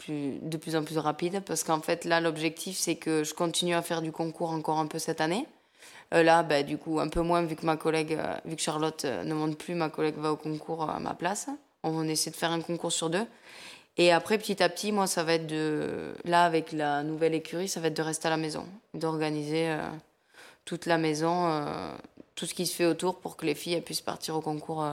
de 0.09 0.57
plus 0.57 0.75
en 0.75 0.83
plus 0.83 0.97
rapide 0.97 1.41
parce 1.45 1.63
qu'en 1.63 1.81
fait 1.81 2.05
là 2.05 2.19
l'objectif 2.19 2.77
c'est 2.77 2.95
que 2.95 3.23
je 3.23 3.33
continue 3.33 3.73
à 3.73 3.81
faire 3.81 4.01
du 4.01 4.11
concours 4.11 4.51
encore 4.51 4.79
un 4.79 4.87
peu 4.87 4.99
cette 4.99 5.21
année. 5.21 5.47
Euh, 6.13 6.23
là 6.23 6.43
bah, 6.43 6.63
du 6.63 6.77
coup 6.77 6.99
un 6.99 7.07
peu 7.07 7.21
moins 7.21 7.41
vu 7.43 7.55
que 7.55 7.65
ma 7.65 7.77
collègue, 7.77 8.13
euh, 8.13 8.35
vu 8.45 8.55
que 8.55 8.61
Charlotte 8.61 9.05
euh, 9.05 9.23
ne 9.23 9.33
monte 9.33 9.57
plus, 9.57 9.75
ma 9.75 9.89
collègue 9.89 10.15
va 10.17 10.31
au 10.31 10.35
concours 10.35 10.89
à 10.89 10.99
ma 10.99 11.13
place. 11.13 11.47
On 11.83 12.07
essaie 12.07 12.31
de 12.31 12.35
faire 12.35 12.51
un 12.51 12.61
concours 12.61 12.91
sur 12.91 13.09
deux. 13.09 13.25
Et 13.97 14.11
après 14.11 14.37
petit 14.37 14.61
à 14.63 14.69
petit 14.69 14.91
moi 14.91 15.07
ça 15.07 15.23
va 15.23 15.33
être 15.33 15.47
de 15.47 16.13
là 16.25 16.45
avec 16.45 16.71
la 16.71 17.03
nouvelle 17.03 17.35
écurie 17.35 17.67
ça 17.67 17.79
va 17.79 17.87
être 17.87 17.97
de 17.97 18.01
rester 18.01 18.27
à 18.27 18.31
la 18.31 18.37
maison, 18.37 18.65
d'organiser 18.93 19.77
toute 20.65 20.87
la 20.87 20.97
maison, 20.97 21.63
tout 22.33 22.47
ce 22.47 22.55
qui 22.55 22.65
se 22.65 22.75
fait 22.75 22.87
autour 22.87 23.19
pour 23.19 23.37
que 23.37 23.45
les 23.45 23.53
filles 23.53 23.79
puissent 23.81 24.01
partir 24.01 24.35
au 24.35 24.41
concours 24.41 24.83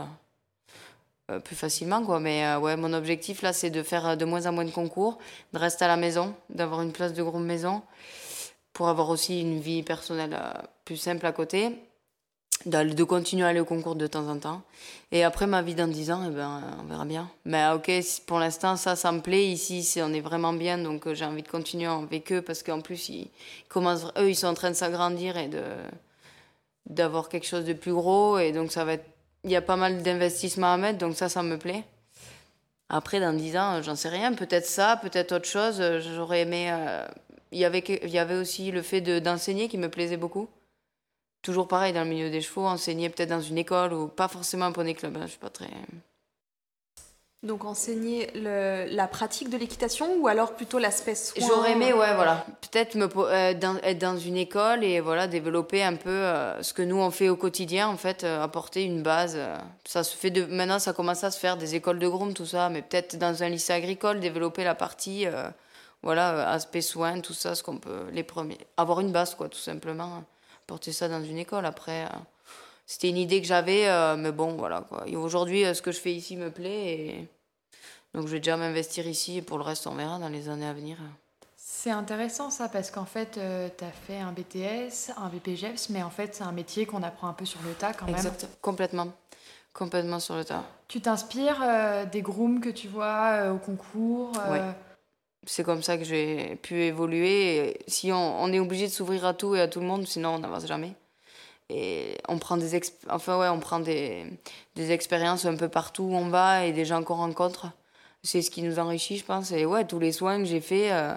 plus 1.38 1.56
facilement 1.56 2.04
quoi. 2.04 2.20
Mais 2.20 2.44
euh, 2.44 2.58
ouais 2.58 2.76
mon 2.76 2.92
objectif 2.92 3.42
là 3.42 3.52
c'est 3.52 3.70
de 3.70 3.82
faire 3.82 4.06
euh, 4.08 4.16
de 4.16 4.25
moins 4.25 4.46
en 4.46 4.52
moins 4.52 4.64
de 4.64 4.70
concours 4.70 5.18
de 5.52 5.58
rester 5.58 5.84
à 5.84 5.88
la 5.88 5.96
maison 5.96 6.34
d'avoir 6.49 6.82
une 6.82 6.92
place 6.92 7.12
de 7.12 7.22
grande 7.22 7.46
maison 7.46 7.82
pour 8.72 8.88
avoir 8.88 9.10
aussi 9.10 9.40
une 9.40 9.60
vie 9.60 9.82
personnelle 9.82 10.38
plus 10.84 10.96
simple 10.96 11.26
à 11.26 11.32
côté 11.32 11.76
de, 12.66 13.04
continuer 13.04 13.44
à 13.44 13.49
aller 13.49 13.60
au 13.60 13.64
concours 13.64 13.96
de 13.96 14.06
temps 14.06 14.28
en 14.28 14.38
temps. 14.38 14.60
Et 15.12 15.25
après 15.25 15.46
ma 15.46 15.62
vie 15.62 15.75
dans 15.75 15.88
10 15.88 16.10
ans 16.10 16.22
eh 16.26 16.30
ben 16.30 16.62
on 16.80 16.84
verra 16.84 17.04
bien. 17.04 17.30
Mais 17.44 17.68
ok 17.75 17.90
pour 18.26 18.38
l'instant 18.38 18.76
ça 18.76 18.96
ça 18.96 19.12
me 19.12 19.20
plaît. 19.20 19.46
Ici 19.46 19.99
on 20.02 20.12
est 20.12 20.20
vraiment 20.20 20.52
bien 20.52 20.78
donc 20.78 21.12
j'ai 21.12 21.25
envie 21.25 21.42
de 21.42 21.49
continuer 21.49 21.87
avec 21.87 22.32
eux 22.32 22.42
parce 22.42 22.62
qu'en 22.62 22.80
plus 22.80 23.08
ils 23.08 23.28
commencent 23.68 24.12
eux 24.18 24.28
ils 24.28 24.37
sont 24.37 24.49
en 24.49 24.54
train 24.54 24.70
de 24.70 24.76
s'agrandir 24.76 25.37
et 25.37 25.49
de 25.49 25.62
d'avoir 26.87 27.28
quelque 27.28 27.46
chose 27.46 27.64
de 27.64 27.72
plus 27.72 27.92
gros. 27.92 28.38
Et 28.38 28.52
donc 28.52 28.72
ça 28.72 28.84
va 28.84 28.94
être 28.94 29.06
il 29.44 29.50
y 29.50 29.56
a 29.56 29.62
pas 29.62 29.76
mal 29.76 30.02
d'investissements 30.02 30.73
à 30.73 30.76
mettre, 30.76 30.99
donc 30.99 31.16
ça, 31.16 31.28
ça 31.28 31.42
me 31.42 31.56
plaît. 31.56 31.85
Après, 32.88 33.20
dans 33.20 33.32
10 33.32 33.56
ans, 33.56 33.82
j'en 33.82 33.94
sais 33.94 34.09
rien. 34.09 34.35
Peut-être 34.35 34.66
ça, 34.66 34.99
peut-être 35.00 35.32
autre 35.32 35.47
chose. 35.47 35.80
J'aurais 36.00 36.40
aimé. 36.40 36.70
Euh, 36.73 37.06
il, 37.52 37.61
y 37.61 37.64
avait, 37.64 37.85
il 38.02 38.11
y 38.11 38.18
avait 38.18 38.35
aussi 38.35 38.73
le 38.73 38.82
fait 38.82 39.00
d'enseigner 39.20 39.68
qui 39.68 39.78
me 39.78 39.88
plaisait 39.88 40.16
beaucoup. 40.16 40.49
Toujours 41.40 41.68
pareil, 41.68 41.92
dans 41.92 42.02
le 42.02 42.11
milieu 42.11 42.30
des 42.30 42.40
chevaux, 42.40 42.66
enseigner 42.66 43.09
peut-être 43.09 43.30
dans 43.30 43.40
une 43.40 43.59
école 43.59 43.92
ou 43.94 44.09
pas 44.09 44.28
forcément 44.28 44.66
un 44.66 44.73
poney 44.73 44.94
club. 44.94 45.16
Hein, 45.16 45.23
je 45.23 45.30
suis 45.30 45.38
pas 45.38 45.50
très. 45.50 45.68
Donc 47.42 47.64
enseigner 47.64 48.30
la 48.35 49.09
pratique 49.09 49.49
de 49.49 49.56
l'équitation 49.56 50.16
ou 50.18 50.28
alors 50.28 50.52
plutôt 50.52 50.78
l'aspect 50.78 51.14
soin? 51.14 51.42
J'aurais 51.47 51.73
aimé, 51.73 51.94
ouais, 51.94 52.14
voilà. 52.14 52.44
Peut-être 52.61 52.97
euh, 52.97 53.78
être 53.82 53.99
dans 53.99 54.18
une 54.18 54.37
école 54.37 54.85
et 54.85 55.00
voilà, 55.00 55.26
développer 55.26 55.82
un 55.82 55.94
peu 55.94 56.11
euh, 56.11 56.62
ce 56.62 56.75
que 56.75 56.82
nous 56.82 56.99
on 56.99 57.11
fait 57.11 57.30
au 57.30 57.37
quotidien, 57.37 57.88
en 57.88 57.97
fait, 57.97 58.25
euh, 58.25 58.42
apporter 58.42 58.85
une 58.85 59.02
base. 59.02 59.38
ça 59.87 60.04
se 60.04 60.14
fait 60.14 60.30
maintenant, 60.50 60.78
ça 60.78 60.92
commence 60.92 61.25
à 61.25 61.30
se 61.30 61.38
faire, 61.38 61.56
des 61.56 61.75
écoles 61.75 61.99
de 61.99 62.09
groom, 62.09 62.35
tout 62.35 62.44
ça, 62.44 62.68
mais 62.68 62.82
peut-être 62.82 63.16
dans 63.16 63.42
un 63.42 63.49
lycée 63.49 63.73
agricole, 63.73 64.20
développer 64.20 64.62
la 64.62 64.75
partie, 64.75 65.25
voilà, 66.02 66.50
aspect 66.50 66.82
soins, 66.82 67.20
tout 67.20 67.32
ça, 67.32 67.54
ce 67.54 67.62
qu'on 67.62 67.78
peut, 67.78 68.04
les 68.12 68.23
premiers. 68.23 68.59
Avoir 68.76 69.00
une 69.00 69.12
base, 69.12 69.35
quoi, 69.35 69.49
tout 69.49 69.59
simplement. 69.59 70.25
Porter 70.66 70.92
ça 70.92 71.09
dans 71.09 71.25
une 71.25 71.38
école. 71.38 71.64
Après, 71.64 72.06
c'était 72.90 73.09
une 73.09 73.18
idée 73.18 73.40
que 73.40 73.47
j'avais, 73.47 73.87
euh, 73.87 74.16
mais 74.16 74.32
bon, 74.32 74.56
voilà. 74.56 74.80
Quoi. 74.80 75.04
aujourd'hui, 75.14 75.64
euh, 75.64 75.75
ce 75.75 75.80
que 75.80 75.92
je 75.92 76.00
fais 76.00 76.12
ici 76.12 76.37
me 76.37 76.50
plaît. 76.50 76.97
Et... 76.97 77.28
Donc, 78.14 78.26
je 78.26 78.32
vais 78.32 78.40
déjà 78.40 78.56
m'investir 78.56 79.06
ici 79.06 79.37
et 79.37 79.42
pour 79.42 79.59
le 79.59 79.62
reste, 79.62 79.87
on 79.87 79.94
verra 79.94 80.18
dans 80.18 80.28
les 80.28 80.49
années 80.49 80.66
à 80.66 80.73
venir. 80.73 80.97
C'est 81.56 81.92
intéressant 81.92 82.50
ça, 82.50 82.68
parce 82.68 82.90
qu'en 82.90 83.04
fait, 83.04 83.38
euh, 83.38 83.68
tu 83.78 83.85
as 83.85 83.92
fait 83.92 84.18
un 84.18 84.32
BTS, 84.32 85.12
un 85.16 85.28
BPGEPS, 85.28 85.90
mais 85.90 86.02
en 86.02 86.11
fait, 86.11 86.35
c'est 86.35 86.42
un 86.42 86.50
métier 86.50 86.85
qu'on 86.85 87.04
apprend 87.04 87.28
un 87.28 87.32
peu 87.32 87.44
sur 87.44 87.61
le 87.62 87.75
tas 87.75 87.92
quand 87.92 88.06
même. 88.06 88.16
Exact, 88.16 88.49
complètement. 88.61 89.06
Complètement 89.73 90.18
sur 90.18 90.35
le 90.35 90.44
tas. 90.44 90.64
Tu 90.88 91.00
t'inspires 91.00 91.64
des 92.11 92.23
grooms 92.23 92.61
que 92.61 92.70
tu 92.70 92.88
vois 92.88 93.52
au 93.52 93.59
concours 93.59 94.32
Oui. 94.50 94.59
C'est 95.47 95.62
comme 95.62 95.85
ça 95.85 95.97
que 95.97 96.02
j'ai 96.02 96.56
pu 96.56 96.82
évoluer. 96.82 97.78
si 97.87 98.11
on, 98.11 98.42
on 98.42 98.52
est 98.52 98.59
obligé 98.59 98.88
de 98.88 98.92
s'ouvrir 98.92 99.25
à 99.26 99.32
tout 99.32 99.54
et 99.54 99.61
à 99.61 99.68
tout 99.68 99.78
le 99.78 99.87
monde, 99.87 100.09
sinon 100.09 100.30
on 100.30 100.38
n'avance 100.40 100.66
jamais. 100.66 100.97
Et 101.72 102.18
on 102.26 102.38
prend 102.38 102.56
des, 102.56 102.80
enfin, 103.08 103.38
ouais, 103.38 103.48
on 103.48 103.60
prend 103.60 103.78
des, 103.78 104.24
des 104.74 104.90
expériences 104.90 105.44
un 105.44 105.54
peu 105.54 105.68
partout 105.68 106.02
où 106.02 106.14
on 106.14 106.28
va 106.28 106.66
et 106.66 106.72
des 106.72 106.84
gens 106.84 107.04
qu'on 107.04 107.14
rencontre. 107.14 107.68
C'est 108.24 108.42
ce 108.42 108.50
qui 108.50 108.62
nous 108.62 108.80
enrichit, 108.80 109.18
je 109.18 109.24
pense. 109.24 109.52
Et 109.52 109.64
ouais, 109.64 109.86
tous 109.86 110.00
les 110.00 110.10
soins 110.10 110.38
que 110.38 110.46
j'ai 110.46 110.60
faits, 110.60 110.90
euh, 110.90 111.14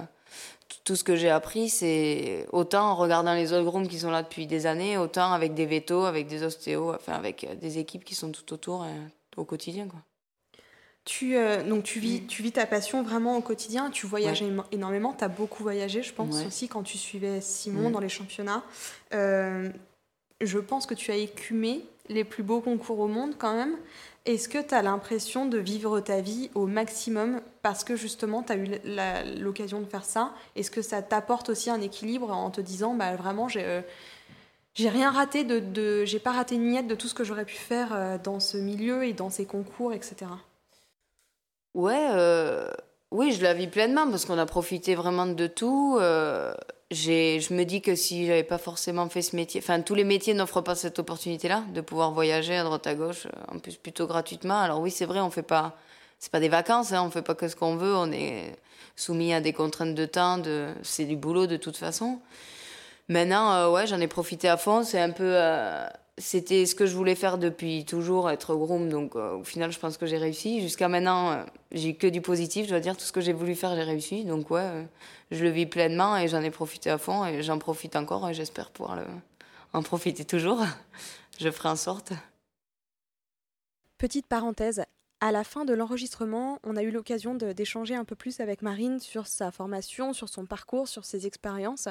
tout 0.84 0.96
ce 0.96 1.04
que 1.04 1.16
j'ai 1.16 1.32
appris, 1.32 1.70
c'est 1.70 2.46
autant 2.52 2.92
en 2.92 2.96
regardant 2.96 3.34
les 3.34 3.52
autres 3.52 3.66
groupes 3.66 3.88
qui 3.88 3.98
sont 3.98 4.12
là 4.12 4.22
depuis 4.22 4.46
des 4.46 4.68
années, 4.68 4.98
autant 4.98 5.34
avec 5.34 5.56
des 5.56 5.66
vétos, 5.66 6.06
avec 6.06 6.28
des 6.28 6.44
ostéos, 6.44 6.94
enfin 6.94 7.14
avec 7.14 7.46
euh, 7.46 7.56
des 7.56 7.80
équipes 7.80 8.04
qui 8.04 8.14
sont 8.14 8.32
tout 8.32 8.54
autour 8.54 8.84
euh, 8.84 8.88
au 9.38 9.44
quotidien. 9.44 9.88
Quoi. 9.88 10.02
Tu, 11.04 11.36
donc 11.68 11.84
tu 11.84 12.00
vis, 12.00 12.26
tu 12.28 12.44
vis 12.44 12.54
ta 12.54 12.66
passion 12.66 13.04
vraiment 13.04 13.36
au 13.36 13.42
quotidien, 13.42 13.90
tu 13.90 14.08
voyages 14.08 14.42
énormément, 14.72 15.14
tu 15.14 15.26
as 15.26 15.28
beaucoup 15.28 15.62
voyagé, 15.62 16.02
je 16.02 16.14
pense 16.14 16.46
aussi, 16.46 16.70
quand 16.70 16.82
tu 16.82 16.98
suivais 16.98 17.42
Simon 17.42 17.90
dans 17.90 18.00
les 18.00 18.08
championnats 18.08 18.64
je 20.46 20.60
pense 20.60 20.86
que 20.86 20.94
tu 20.94 21.12
as 21.12 21.16
écumé 21.16 21.86
les 22.10 22.24
plus 22.24 22.44
beaux 22.44 22.62
concours 22.62 23.00
au 23.00 23.08
monde 23.08 23.36
quand 23.38 23.56
même. 23.56 23.78
Est-ce 24.26 24.48
que 24.48 24.62
tu 24.62 24.74
as 24.74 24.82
l'impression 24.82 25.46
de 25.46 25.58
vivre 25.58 26.00
ta 26.00 26.22
vie 26.22 26.50
au 26.56 26.66
maximum 26.66 27.42
parce 27.62 27.84
que 27.84 27.98
justement 27.98 28.42
tu 28.42 28.54
as 28.54 28.56
eu 28.56 28.68
l'occasion 29.38 29.82
de 29.82 29.86
faire 29.86 30.06
ça? 30.06 30.34
Est-ce 30.56 30.72
que 30.72 30.82
ça 30.82 31.02
t'apporte 31.02 31.50
aussi 31.50 31.70
un 31.70 31.82
équilibre 31.82 32.32
en 32.32 32.50
te 32.50 32.62
disant 32.62 32.94
bah 32.94 33.16
vraiment 33.16 33.50
j'ai 33.50 33.66
euh, 33.66 33.82
rien 34.78 35.12
raté 35.12 35.44
de, 35.44 35.60
de 35.60 36.06
j'ai 36.06 36.20
pas 36.20 36.32
raté 36.32 36.56
une 36.56 36.64
miette 36.64 36.88
de 36.88 36.96
tout 36.96 37.10
ce 37.10 37.14
que 37.14 37.26
j'aurais 37.26 37.44
pu 37.44 37.56
faire 37.56 37.90
euh, 37.94 38.18
dans 38.18 38.40
ce 38.40 38.56
milieu 38.56 39.04
et 39.04 39.12
dans 39.12 39.30
ces 39.30 39.46
concours 39.46 39.92
etc. 39.92 40.32
Ouais, 41.74 42.08
euh, 42.12 42.72
oui, 43.12 43.34
je 43.34 43.44
la 43.44 43.54
vis 43.54 43.68
pleinement 43.68 44.10
parce 44.10 44.24
qu'on 44.24 44.38
a 44.38 44.46
profité 44.46 44.96
vraiment 44.96 45.26
de 45.26 45.48
tout 45.48 45.98
je 46.94 47.54
me 47.54 47.64
dis 47.64 47.82
que 47.82 47.96
si 47.96 48.26
j'avais 48.26 48.44
pas 48.44 48.58
forcément 48.58 49.10
fait 49.10 49.22
ce 49.22 49.36
métier, 49.36 49.62
enfin 49.62 49.82
tous 49.82 49.96
les 49.96 50.04
métiers 50.04 50.34
n'offrent 50.34 50.62
pas 50.62 50.76
cette 50.76 51.00
opportunité-là 51.00 51.64
de 51.74 51.82
pouvoir 51.82 52.12
voyager 52.12 52.56
à 52.56 52.64
droite 52.64 52.88
à 52.88 52.96
gauche, 52.96 53.26
euh, 53.26 53.56
en 53.56 53.60
plus 53.60 53.76
plutôt 53.76 54.08
gratuitement. 54.08 54.60
Alors 54.60 54.80
oui, 54.80 54.92
c'est 54.92 55.06
vrai, 55.06 55.20
on 55.20 55.30
fait 55.30 55.44
pas, 55.44 55.76
c'est 56.20 56.32
pas 56.32 56.40
des 56.40 56.50
vacances, 56.50 56.94
hein, 56.94 57.04
on 57.06 57.12
fait 57.12 57.22
pas 57.22 57.36
que 57.36 57.48
ce 57.48 57.56
qu'on 57.56 57.76
veut, 57.76 57.96
on 57.96 58.12
est 58.12 58.56
soumis 58.96 59.34
à 59.34 59.42
des 59.42 59.54
contraintes 59.54 59.96
de 59.96 60.06
temps, 60.06 60.42
c'est 60.84 61.06
du 61.06 61.16
boulot 61.16 61.48
de 61.48 61.58
toute 61.58 61.78
façon. 61.78 62.20
Maintenant, 63.10 63.52
euh, 63.54 63.70
ouais, 63.70 63.86
j'en 63.88 64.00
ai 64.00 64.08
profité 64.08 64.48
à 64.48 64.58
fond. 64.58 64.84
C'est 64.84 65.00
un 65.00 65.12
peu, 65.12 65.34
euh, 65.36 65.86
c'était 66.18 66.66
ce 66.66 66.76
que 66.76 66.86
je 66.86 66.96
voulais 66.96 67.16
faire 67.16 67.38
depuis 67.38 67.86
toujours, 67.86 68.30
être 68.30 68.56
groom. 68.56 68.90
Donc 68.90 69.16
au 69.16 69.44
final, 69.44 69.72
je 69.72 69.80
pense 69.80 69.98
que 69.98 70.06
j'ai 70.06 70.18
réussi. 70.18 70.62
Jusqu'à 70.62 70.88
maintenant, 70.88 71.46
j'ai 71.72 71.96
que 71.96 72.08
du 72.08 72.22
positif. 72.22 72.66
Je 72.66 72.70
dois 72.70 72.80
dire, 72.80 72.96
tout 72.96 73.06
ce 73.06 73.12
que 73.12 73.22
j'ai 73.22 73.34
voulu 73.34 73.56
faire, 73.56 73.76
j'ai 73.76 73.84
réussi. 73.84 74.24
Donc 74.24 74.52
ouais 74.52 74.86
je 75.34 75.44
le 75.44 75.50
vis 75.50 75.66
pleinement 75.66 76.16
et 76.18 76.28
j'en 76.28 76.42
ai 76.42 76.52
profité 76.52 76.90
à 76.90 76.98
fond 76.98 77.26
et 77.26 77.42
j'en 77.44 77.60
profite 77.60 77.96
encore 77.96 78.30
et 78.30 78.34
j'espère 78.34 78.72
pouvoir 78.72 79.00
en 79.74 79.84
profiter 79.84 80.26
toujours. 80.26 80.64
je 81.40 81.50
ferai 81.50 81.70
en 81.70 81.76
sorte. 81.76 82.14
Petite 83.98 84.28
parenthèse, 84.28 84.84
à 85.22 85.32
la 85.32 85.44
fin 85.44 85.66
de 85.66 85.74
l'enregistrement, 85.74 86.60
on 86.64 86.76
a 86.76 86.84
eu 86.84 86.92
l'occasion 86.92 87.36
d'échanger 87.36 87.96
un 87.96 88.04
peu 88.04 88.16
plus 88.16 88.40
avec 88.40 88.62
Marine 88.62 89.00
sur 89.00 89.28
sa 89.28 89.52
formation, 89.52 90.14
sur 90.14 90.30
son 90.30 90.46
parcours, 90.46 90.88
sur 90.88 91.06
ses 91.06 91.26
expériences. 91.26 91.88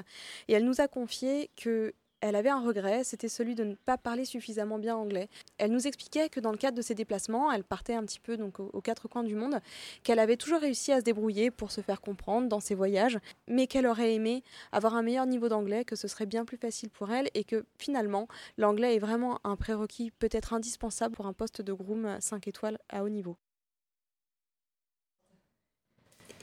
Et 0.48 0.52
elle 0.52 0.64
nous 0.64 0.80
a 0.80 0.88
confié 0.88 1.50
que 1.56 1.94
elle 2.22 2.36
avait 2.36 2.48
un 2.48 2.60
regret, 2.60 3.02
c'était 3.02 3.28
celui 3.28 3.56
de 3.56 3.64
ne 3.64 3.74
pas 3.74 3.98
parler 3.98 4.24
suffisamment 4.24 4.78
bien 4.78 4.96
anglais. 4.96 5.28
Elle 5.58 5.72
nous 5.72 5.88
expliquait 5.88 6.28
que 6.28 6.38
dans 6.38 6.52
le 6.52 6.56
cadre 6.56 6.76
de 6.76 6.82
ses 6.82 6.94
déplacements, 6.94 7.50
elle 7.50 7.64
partait 7.64 7.94
un 7.94 8.04
petit 8.04 8.20
peu 8.20 8.36
donc 8.36 8.60
aux, 8.60 8.80
quatre 8.80 9.08
coins 9.08 9.24
du 9.24 9.34
monde, 9.34 9.58
qu'elle 10.04 10.20
avait 10.20 10.36
toujours 10.36 10.60
réussi 10.60 10.92
à 10.92 11.00
se 11.00 11.04
débrouiller 11.04 11.50
pour 11.50 11.72
se 11.72 11.80
faire 11.80 12.00
comprendre 12.00 12.48
dans 12.48 12.60
ses 12.60 12.76
voyages, 12.76 13.18
mais 13.48 13.66
qu'elle 13.66 13.88
aurait 13.88 14.14
aimé 14.14 14.44
avoir 14.70 14.94
un 14.94 15.02
meilleur 15.02 15.26
niveau 15.26 15.48
d'anglais, 15.48 15.84
que 15.84 15.96
ce 15.96 16.06
serait 16.06 16.26
bien 16.26 16.44
plus 16.44 16.56
facile 16.56 16.90
pour 16.90 17.10
elle 17.10 17.28
et 17.34 17.42
que 17.42 17.64
finalement 17.76 18.28
l'anglais 18.56 18.94
est 18.94 19.00
vraiment 19.00 19.40
un 19.42 19.56
prérequis 19.56 20.12
peut-être 20.12 20.52
indispensable 20.54 21.16
pour 21.16 21.26
un 21.26 21.32
poste 21.32 21.60
de 21.60 21.72
groom 21.72 22.16
5 22.20 22.46
étoiles 22.46 22.78
à 22.88 23.02
haut 23.02 23.08
niveau. 23.08 23.36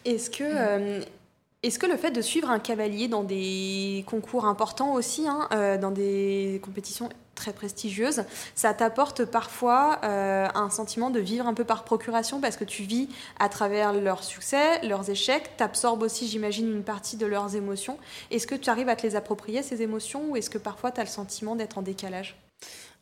Est-ce 0.03 0.29
que 0.29 0.43
euh, 0.43 1.01
est-ce 1.61 1.77
que 1.77 1.85
le 1.85 1.97
fait 1.97 2.11
de 2.11 2.21
suivre 2.21 2.49
un 2.49 2.59
cavalier 2.59 3.09
dans 3.09 3.23
des 3.23 4.05
concours 4.07 4.45
importants 4.45 4.93
aussi, 4.93 5.27
hein, 5.27 5.49
euh, 5.51 5.77
dans 5.77 5.91
des 5.91 6.61
compétitions 6.63 7.09
très 7.35 7.51
prestigieuses, 7.51 8.23
ça 8.55 8.73
t'apporte 8.73 9.25
parfois 9.25 9.99
euh, 10.03 10.47
un 10.55 10.69
sentiment 10.69 11.09
de 11.09 11.19
vivre 11.19 11.47
un 11.47 11.53
peu 11.53 11.65
par 11.65 11.83
procuration 11.83 12.39
parce 12.39 12.55
que 12.55 12.63
tu 12.63 12.83
vis 12.83 13.09
à 13.39 13.49
travers 13.49 13.91
leurs 13.91 14.23
succès, 14.23 14.81
leurs 14.85 15.09
échecs, 15.09 15.57
t'absorbes 15.57 16.03
aussi, 16.03 16.27
j'imagine, 16.27 16.71
une 16.71 16.83
partie 16.83 17.17
de 17.17 17.25
leurs 17.25 17.55
émotions. 17.55 17.97
Est-ce 18.31 18.47
que 18.47 18.55
tu 18.55 18.69
arrives 18.69 18.89
à 18.89 18.95
te 18.95 19.05
les 19.05 19.17
approprier, 19.17 19.61
ces 19.61 19.81
émotions, 19.81 20.29
ou 20.29 20.37
est-ce 20.37 20.49
que 20.49 20.57
parfois 20.57 20.91
tu 20.91 21.01
as 21.01 21.03
le 21.03 21.09
sentiment 21.09 21.57
d'être 21.57 21.77
en 21.77 21.81
décalage? 21.81 22.37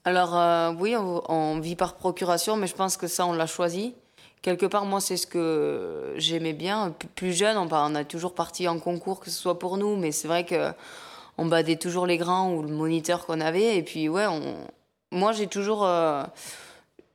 Alors 0.04 0.36
euh, 0.36 0.72
oui, 0.80 0.96
on, 0.96 1.60
vit 1.60 1.76
par 1.76 1.96
procuration, 1.96 2.56
mais 2.56 2.68
je 2.68 2.76
pense 2.76 2.98
que 2.98 3.08
ça, 3.08 3.26
on 3.26 3.34
l'a 3.34 3.48
choisi 3.48 3.94
quelque 4.42 4.66
part, 4.66 4.86
moi, 4.86 5.02
c'est 5.02 5.18
ce 5.18 5.28
que 5.28 6.14
j'aimais 6.18 6.54
bien. 6.54 6.96
Plus 7.16 7.34
jeune, 7.34 7.58
on, 7.58 7.96
a 7.96 8.04
toujours 8.04 8.34
parti 8.34 8.68
en 8.68 8.80
concours, 8.80 9.20
que 9.20 9.30
ce 9.30 9.40
soit 9.40 9.60
pour 9.60 9.78
nous, 9.78 9.96
mais 9.96 10.12
c'est 10.12 10.28
vrai 10.28 10.46
que 10.46 10.72
on 11.38 11.46
badait 11.46 11.76
toujours 11.76 12.08
les 12.08 12.18
grands 12.18 12.52
ou 12.54 12.64
le 12.64 12.70
moniteur 12.70 13.26
qu'on 13.26 13.42
avait. 13.42 13.78
Et 13.78 13.84
puis, 13.84 14.10
ouais, 14.10 14.26
moi, 15.12 15.32
j'ai 15.34 15.48
toujours, 15.48 15.86
euh, 15.86 16.24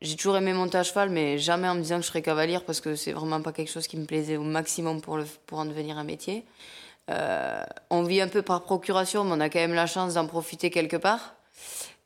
j'ai 0.00 0.16
toujours 0.16 0.36
aimé 0.36 0.52
monter 0.52 0.78
à 0.78 0.82
cheval, 0.82 1.10
mais 1.10 1.38
jamais 1.38 1.68
en 1.68 1.74
me 1.74 1.80
disant 1.80 1.96
que 1.96 2.02
je 2.02 2.08
serais 2.08 2.22
cavalière 2.22 2.64
parce 2.64 2.80
que 2.80 2.94
c'est 2.94 3.12
vraiment 3.12 3.40
pas 3.40 3.52
quelque 3.52 3.70
chose 3.70 3.86
qui 3.86 3.96
me 3.96 4.04
plaisait 4.04 4.36
au 4.36 4.42
maximum 4.42 5.00
pour, 5.00 5.16
le... 5.16 5.24
pour 5.46 5.58
en 5.58 5.64
devenir 5.64 5.98
un 5.98 6.04
métier. 6.04 6.44
Euh, 7.10 7.64
on 7.90 8.04
vit 8.04 8.20
un 8.20 8.28
peu 8.28 8.42
par 8.42 8.62
procuration, 8.62 9.24
mais 9.24 9.32
on 9.32 9.40
a 9.40 9.48
quand 9.48 9.58
même 9.58 9.74
la 9.74 9.86
chance 9.86 10.14
d'en 10.14 10.26
profiter 10.26 10.70
quelque 10.70 10.96
part. 10.96 11.34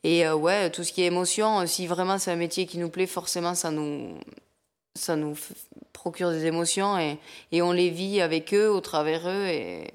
Et 0.04 0.26
euh, 0.26 0.34
ouais, 0.34 0.70
tout 0.70 0.84
ce 0.84 0.92
qui 0.92 1.02
est 1.02 1.06
émotion, 1.06 1.66
si 1.66 1.86
vraiment 1.86 2.18
c'est 2.18 2.30
un 2.30 2.36
métier 2.36 2.66
qui 2.66 2.78
nous 2.78 2.88
plaît, 2.88 3.06
forcément, 3.06 3.54
ça 3.54 3.70
nous, 3.70 4.14
ça 4.96 5.16
nous 5.16 5.36
procure 5.92 6.30
des 6.30 6.46
émotions 6.46 6.98
et, 6.98 7.18
et, 7.52 7.62
on 7.62 7.72
les 7.72 7.90
vit 7.90 8.20
avec 8.20 8.52
eux, 8.54 8.68
au 8.68 8.80
travers 8.80 9.28
eux. 9.28 9.46
Et, 9.46 9.90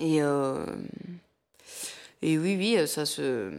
et, 0.00 0.22
euh, 0.22 0.64
et 2.22 2.38
oui, 2.38 2.56
oui, 2.58 2.88
ça 2.88 3.06
se. 3.06 3.50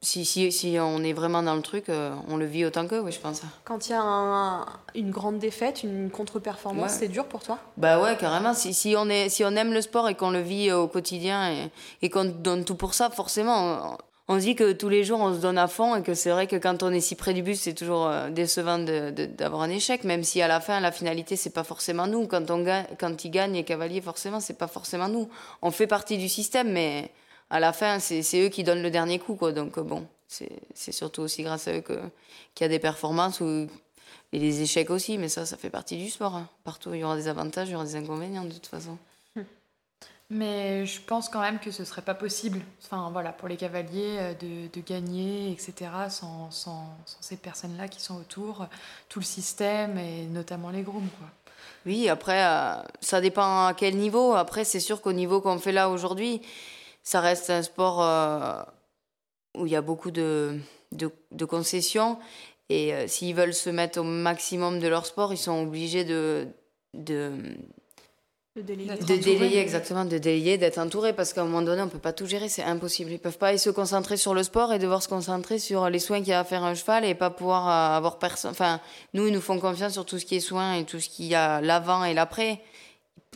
Si, 0.00 0.24
si, 0.24 0.52
si, 0.52 0.76
on 0.80 1.02
est 1.02 1.12
vraiment 1.12 1.42
dans 1.42 1.56
le 1.56 1.62
truc, 1.62 1.88
euh, 1.88 2.14
on 2.28 2.36
le 2.36 2.46
vit 2.46 2.64
autant 2.64 2.86
qu'eux, 2.86 3.00
oui, 3.00 3.10
je 3.10 3.18
pense. 3.18 3.42
Quand 3.64 3.88
il 3.88 3.92
y 3.92 3.94
a 3.96 4.64
une 4.94 5.10
grande 5.10 5.40
défaite, 5.40 5.82
une 5.82 6.08
contre-performance, 6.08 6.92
c'est 6.92 7.08
dur 7.08 7.24
pour 7.24 7.42
toi? 7.42 7.58
Bah 7.76 8.00
ouais, 8.00 8.16
carrément. 8.16 8.54
Si, 8.54 8.72
si, 8.74 8.94
on 8.96 9.08
est, 9.08 9.28
si 9.28 9.44
on 9.44 9.50
aime 9.56 9.72
le 9.72 9.82
sport 9.82 10.08
et 10.08 10.14
qu'on 10.14 10.30
le 10.30 10.40
vit 10.40 10.70
au 10.70 10.86
quotidien 10.86 11.50
et, 11.50 11.70
et 12.02 12.10
qu'on 12.10 12.26
donne 12.26 12.64
tout 12.64 12.76
pour 12.76 12.94
ça, 12.94 13.10
forcément, 13.10 13.98
on 14.28 14.38
se 14.38 14.44
dit 14.44 14.54
que 14.54 14.72
tous 14.72 14.90
les 14.90 15.04
jours 15.04 15.20
on 15.20 15.34
se 15.34 15.38
donne 15.40 15.56
à 15.56 15.68
fond 15.68 15.96
et 15.96 16.02
que 16.02 16.12
c'est 16.12 16.30
vrai 16.30 16.46
que 16.46 16.56
quand 16.56 16.82
on 16.82 16.92
est 16.92 17.00
si 17.00 17.14
près 17.14 17.32
du 17.32 17.42
but, 17.42 17.56
c'est 17.56 17.72
toujours 17.72 18.06
euh, 18.06 18.28
décevant 18.28 18.78
d'avoir 18.78 19.62
un 19.62 19.70
échec, 19.70 20.04
même 20.04 20.22
si 20.22 20.42
à 20.42 20.48
la 20.48 20.60
fin, 20.60 20.80
la 20.80 20.92
finalité, 20.92 21.34
c'est 21.34 21.50
pas 21.50 21.64
forcément 21.64 22.06
nous. 22.06 22.26
Quand, 22.26 22.50
on 22.50 22.62
gagne, 22.62 22.86
quand 23.00 23.24
il 23.24 23.30
gagne, 23.30 23.54
les 23.54 23.64
cavaliers, 23.64 24.02
forcément, 24.02 24.40
c'est 24.40 24.58
pas 24.58 24.68
forcément 24.68 25.08
nous. 25.08 25.30
On 25.62 25.70
fait 25.70 25.86
partie 25.86 26.18
du 26.18 26.28
système, 26.28 26.70
mais 26.70 27.10
à 27.48 27.58
la 27.58 27.72
fin, 27.72 27.98
c'est 27.98 28.22
eux 28.40 28.50
qui 28.50 28.64
donnent 28.64 28.82
le 28.82 28.90
dernier 28.90 29.18
coup. 29.18 29.38
Donc 29.50 29.78
bon, 29.80 30.06
c'est 30.26 30.92
surtout 30.92 31.22
aussi 31.22 31.42
grâce 31.42 31.66
à 31.66 31.72
eux 31.72 31.80
qu'il 31.80 32.00
y 32.60 32.64
a 32.64 32.68
des 32.68 32.78
performances 32.78 33.40
ou, 33.40 33.66
et 34.32 34.38
des 34.38 34.60
échecs 34.60 34.90
aussi, 34.90 35.16
mais 35.16 35.30
ça, 35.30 35.46
ça 35.46 35.56
fait 35.56 35.70
partie 35.70 35.96
du 35.96 36.10
sport. 36.10 36.36
Hein. 36.36 36.48
Partout, 36.64 36.92
il 36.92 37.00
y 37.00 37.04
aura 37.04 37.16
des 37.16 37.28
avantages, 37.28 37.68
il 37.68 37.72
y 37.72 37.74
aura 37.74 37.84
des 37.84 37.96
inconvénients 37.96 38.44
de 38.44 38.52
toute 38.52 38.66
façon. 38.66 38.98
Mais 40.30 40.84
je 40.84 41.00
pense 41.00 41.30
quand 41.30 41.40
même 41.40 41.58
que 41.58 41.70
ce 41.70 41.84
serait 41.84 42.02
pas 42.02 42.14
possible, 42.14 42.60
enfin 42.84 43.08
voilà, 43.10 43.32
pour 43.32 43.48
les 43.48 43.56
cavaliers 43.56 44.18
euh, 44.18 44.34
de, 44.34 44.80
gagner, 44.82 45.50
etc., 45.50 45.90
sans, 46.10 46.50
sans, 46.50 46.98
ces 47.20 47.38
personnes-là 47.38 47.88
qui 47.88 48.02
sont 48.02 48.16
autour, 48.16 48.66
tout 49.08 49.20
le 49.20 49.24
système 49.24 49.96
et 49.98 50.26
notamment 50.26 50.68
les 50.68 50.82
grooms, 50.82 51.08
quoi. 51.18 51.28
Oui, 51.86 52.10
après, 52.10 52.44
euh, 52.44 52.74
ça 53.00 53.22
dépend 53.22 53.66
à 53.68 53.74
quel 53.74 53.96
niveau. 53.96 54.34
Après, 54.34 54.64
c'est 54.64 54.80
sûr 54.80 55.00
qu'au 55.00 55.12
niveau 55.12 55.40
qu'on 55.40 55.58
fait 55.58 55.72
là 55.72 55.88
aujourd'hui, 55.88 56.42
ça 57.02 57.20
reste 57.20 57.48
un 57.48 57.62
sport 57.62 58.02
euh, 58.02 58.62
où 59.56 59.64
il 59.64 59.72
y 59.72 59.76
a 59.76 59.80
beaucoup 59.80 60.10
de, 60.10 60.60
concessions. 61.48 62.18
Et 62.68 62.92
s'ils 63.08 63.34
veulent 63.34 63.54
se 63.54 63.70
mettre 63.70 64.00
au 64.00 64.04
maximum 64.04 64.78
de 64.78 64.88
leur 64.88 65.06
sport, 65.06 65.32
ils 65.32 65.38
sont 65.38 65.62
obligés 65.62 66.04
de, 66.04 66.48
de, 66.92 67.32
De 68.62 69.16
délayer, 69.16 69.58
exactement, 69.58 70.04
de 70.04 70.18
délayer, 70.18 70.58
d'être 70.58 70.78
entouré, 70.78 71.12
parce 71.12 71.32
qu'à 71.32 71.42
un 71.42 71.44
moment 71.44 71.62
donné, 71.62 71.82
on 71.82 71.88
peut 71.88 71.98
pas 71.98 72.12
tout 72.12 72.26
gérer, 72.26 72.48
c'est 72.48 72.62
impossible. 72.62 73.10
Ils 73.10 73.18
peuvent 73.18 73.38
pas 73.38 73.48
aller 73.48 73.58
se 73.58 73.70
concentrer 73.70 74.16
sur 74.16 74.34
le 74.34 74.42
sport 74.42 74.72
et 74.72 74.78
devoir 74.78 75.02
se 75.02 75.08
concentrer 75.08 75.58
sur 75.58 75.88
les 75.90 75.98
soins 75.98 76.18
qu'il 76.18 76.28
y 76.28 76.32
a 76.32 76.40
à 76.40 76.44
faire 76.44 76.64
un 76.64 76.74
cheval 76.74 77.04
et 77.04 77.14
pas 77.14 77.30
pouvoir 77.30 77.68
euh, 77.68 77.96
avoir 77.96 78.18
personne. 78.18 78.50
Enfin, 78.50 78.80
nous, 79.14 79.26
ils 79.26 79.32
nous 79.32 79.40
font 79.40 79.58
confiance 79.58 79.92
sur 79.92 80.04
tout 80.04 80.18
ce 80.18 80.24
qui 80.24 80.36
est 80.36 80.40
soins 80.40 80.74
et 80.74 80.84
tout 80.84 81.00
ce 81.00 81.08
qu'il 81.08 81.26
y 81.26 81.34
a 81.34 81.60
l'avant 81.60 82.04
et 82.04 82.14
l'après. 82.14 82.60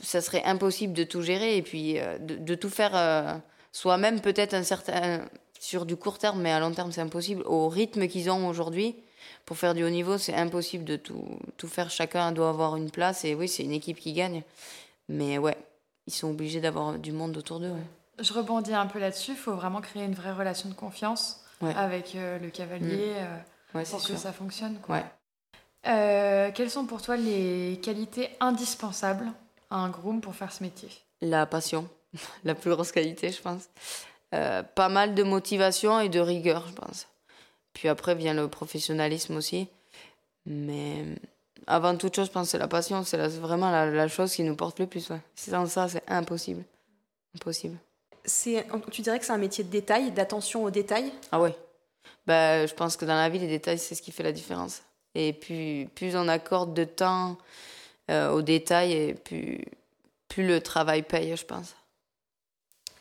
Ça 0.03 0.21
serait 0.21 0.43
impossible 0.45 0.93
de 0.93 1.05
tout 1.05 1.23
gérer 1.23 1.57
et 1.57 1.63
puis 1.63 1.99
euh, 1.99 2.19
de, 2.19 2.37
de 2.37 2.55
tout 2.55 2.71
faire 2.71 2.93
euh, 2.95 3.35
soi-même, 3.73 4.21
peut-être 4.21 4.55
un 4.55 4.63
certain 4.63 5.21
sur 5.63 5.87
du 5.87 5.95
court 5.95 6.19
terme, 6.19 6.41
mais 6.43 6.51
à 6.51 6.59
long 6.59 6.73
terme, 6.73 6.91
c'est 6.91 7.01
impossible. 7.01 7.45
Au 7.47 7.69
rythme 7.69 8.09
qu'ils 8.09 8.29
ont 8.31 8.49
aujourd'hui, 8.49 8.97
pour 9.47 9.57
faire 9.57 9.75
du 9.75 9.85
haut 9.85 9.91
niveau, 9.91 10.19
c'est 10.19 10.35
impossible 10.35 10.85
de 10.85 10.97
tout, 10.97 11.25
tout 11.57 11.69
faire. 11.69 11.89
Chacun 11.89 12.33
doit 12.33 12.49
avoir 12.49 12.75
une 12.75 12.91
place 12.91 13.25
et 13.25 13.37
oui, 13.37 13.47
c'est 13.47 13.63
une 13.63 13.71
équipe 13.71 14.01
qui 14.01 14.13
gagne. 14.13 14.43
Mais 15.09 15.39
ouais, 15.39 15.57
ils 16.07 16.13
sont 16.13 16.31
obligés 16.31 16.61
d'avoir 16.61 16.99
du 16.99 17.13
monde 17.13 17.37
autour 17.37 17.61
d'eux. 17.61 17.71
ouais. 17.71 17.87
Je 18.19 18.33
rebondis 18.33 18.75
un 18.75 18.87
peu 18.87 18.99
là-dessus, 18.99 19.33
il 19.33 19.37
faut 19.37 19.55
vraiment 19.55 19.81
créer 19.81 20.05
une 20.05 20.15
vraie 20.15 20.33
relation 20.33 20.69
de 20.69 20.75
confiance 20.75 21.39
Ouais. 21.61 21.75
avec 21.77 22.15
euh, 22.17 22.39
le 22.41 22.51
cavalier 22.51 23.13
euh, 23.17 23.37
Ouais, 23.75 23.85
pour 23.85 23.99
que 24.01 24.05
sûr. 24.07 24.19
ça 24.19 24.33
fonctionne. 24.33 24.79
Quoi. 24.81 25.03
Euh, 25.87 26.51
quelles 26.55 26.71
sont 26.71 26.87
pour 26.87 27.01
toi 27.03 27.17
les 27.17 27.79
qualités 27.83 28.31
indispensables 28.41 29.31
à 29.71 29.77
un 29.77 29.89
groom 29.89 30.21
pour 30.21 30.35
faire 30.35 30.53
ce 30.53 30.63
métier? 30.63 30.89
La 31.21 31.47
passion, 31.47 31.89
la 32.45 32.55
plus 32.55 32.71
grosse 32.71 32.91
qualité, 32.93 33.31
je 33.31 33.41
pense. 33.41 33.69
Euh, 34.35 34.63
pas 34.63 34.89
mal 34.89 35.15
de 35.15 35.23
motivation 35.23 36.01
et 36.01 36.09
de 36.09 36.21
rigueur, 36.21 36.67
je 36.69 36.73
pense. 36.75 37.07
Puis 37.75 37.89
après 37.89 38.15
vient 38.15 38.35
le 38.35 38.49
professionnalisme 38.49 39.37
aussi. 39.37 39.69
Mais 40.47 41.05
avant 41.67 41.97
toute 41.97 42.15
chose, 42.17 42.27
je 42.27 42.33
pense 42.33 42.47
que 42.47 42.51
c'est 42.53 42.59
la 42.59 42.69
passion. 42.69 43.05
C'est 43.05 43.19
vraiment 43.29 43.71
la, 43.71 43.87
la 43.91 44.09
chose 44.09 44.35
qui 44.35 44.43
nous 44.43 44.57
porte 44.57 44.79
le 44.79 44.87
plus. 44.87 45.11
Ouais. 45.11 45.21
Sans 45.35 45.67
ça, 45.67 45.89
c'est 45.89 46.03
impossible. 46.09 46.65
Impossible. 47.35 47.79
Tu 48.25 49.03
dirais 49.03 49.19
que 49.19 49.25
c'est 49.25 49.33
un 49.33 49.39
métier 49.39 49.65
de 49.65 49.71
détail, 49.71 50.13
d'attention 50.13 50.65
aux 50.65 50.71
détails? 50.71 51.13
Ah 51.33 51.41
ouais. 51.41 51.57
Bah, 52.27 52.67
je 52.67 52.75
pense 52.75 52.97
que 52.97 53.05
dans 53.05 53.17
la 53.17 53.29
vie, 53.29 53.39
les 53.39 53.49
détails, 53.49 53.79
c'est 53.79 53.95
ce 53.95 54.03
qui 54.03 54.13
fait 54.13 54.23
la 54.23 54.33
différence. 54.33 54.83
Et 55.15 55.33
plus, 55.33 55.89
plus 55.95 56.15
on 56.17 56.29
accorde 56.29 56.73
de 56.73 56.85
temps 56.85 57.37
euh, 58.11 58.31
aux 58.31 58.43
détails, 58.43 58.93
et 58.93 59.15
plus, 59.15 59.65
plus 60.29 60.47
le 60.47 60.61
travail 60.61 61.03
paye, 61.03 61.37
je 61.37 61.45
pense. 61.45 61.75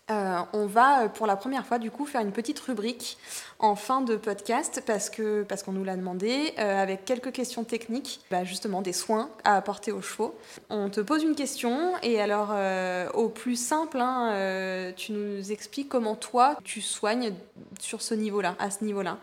Euh, 0.10 0.40
on 0.54 0.66
va 0.66 1.04
euh, 1.04 1.08
pour 1.08 1.28
la 1.28 1.36
première 1.36 1.66
fois 1.66 1.78
du 1.78 1.92
coup 1.92 2.06
faire 2.06 2.22
une 2.22 2.32
petite 2.32 2.60
rubrique 2.60 3.18
en 3.60 3.76
fin 3.76 4.02
de 4.02 4.16
podcast 4.16 4.84
parce 4.86 5.10
que 5.10 5.44
parce 5.44 5.64
qu'on 5.64 5.72
nous 5.72 5.84
l'a 5.84 5.96
demandé 5.96 6.54
euh, 6.58 6.82
avec 6.82 7.06
quelques 7.06 7.32
questions 7.32 7.64
techniques, 7.64 8.20
bah, 8.32 8.44
justement 8.44 8.82
des 8.82 8.94
soins 8.94 9.30
à 9.44 9.56
apporter 9.56 9.92
aux 9.92 10.02
chevaux. 10.02 10.36
On 10.70 10.90
te 10.90 11.00
pose 11.02 11.24
une 11.24 11.36
question 11.36 11.94
et 12.02 12.20
alors 12.20 12.50
euh, 12.52 13.10
au 13.12 13.30
plus 13.30 13.56
simple, 13.56 14.00
hein, 14.00 14.92
tu 14.98 15.12
nous 15.14 15.52
expliques 15.52 15.88
comment 15.90 16.16
toi 16.16 16.58
tu 16.64 16.82
soignes 16.82 17.34
sur 17.80 18.02
ce 18.02 18.14
niveau-là, 18.14 18.56
à 18.60 18.72
ce 18.72 18.84
niveau-là. 18.84 19.18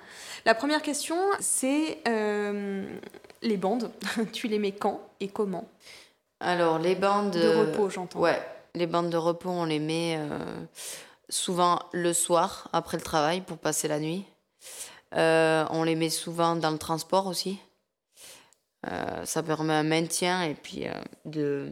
La 0.46 0.54
première 0.54 0.80
question 0.80 1.16
c'est 1.40 1.98
les 3.42 3.56
bandes. 3.56 3.90
tu 4.32 4.48
les 4.48 4.58
mets 4.58 4.72
quand 4.72 5.00
et 5.20 5.28
comment? 5.28 5.68
Alors, 6.40 6.78
les 6.78 6.94
bandes. 6.94 7.32
De 7.32 7.48
repos, 7.48 7.90
j'entends. 7.90 8.20
Ouais, 8.20 8.40
les 8.74 8.86
bandes 8.86 9.10
de 9.10 9.16
repos, 9.16 9.50
on 9.50 9.64
les 9.64 9.78
met 9.78 10.16
euh, 10.18 10.38
souvent 11.28 11.80
le 11.92 12.12
soir, 12.12 12.68
après 12.72 12.96
le 12.96 13.02
travail, 13.02 13.40
pour 13.40 13.58
passer 13.58 13.88
la 13.88 13.98
nuit. 13.98 14.24
Euh, 15.14 15.64
on 15.70 15.84
les 15.84 15.94
met 15.94 16.10
souvent 16.10 16.56
dans 16.56 16.70
le 16.70 16.78
transport 16.78 17.26
aussi. 17.26 17.58
Euh, 18.86 19.24
ça 19.24 19.42
permet 19.42 19.74
un 19.74 19.82
maintien 19.82 20.42
et 20.42 20.54
puis 20.54 20.84
de. 21.24 21.70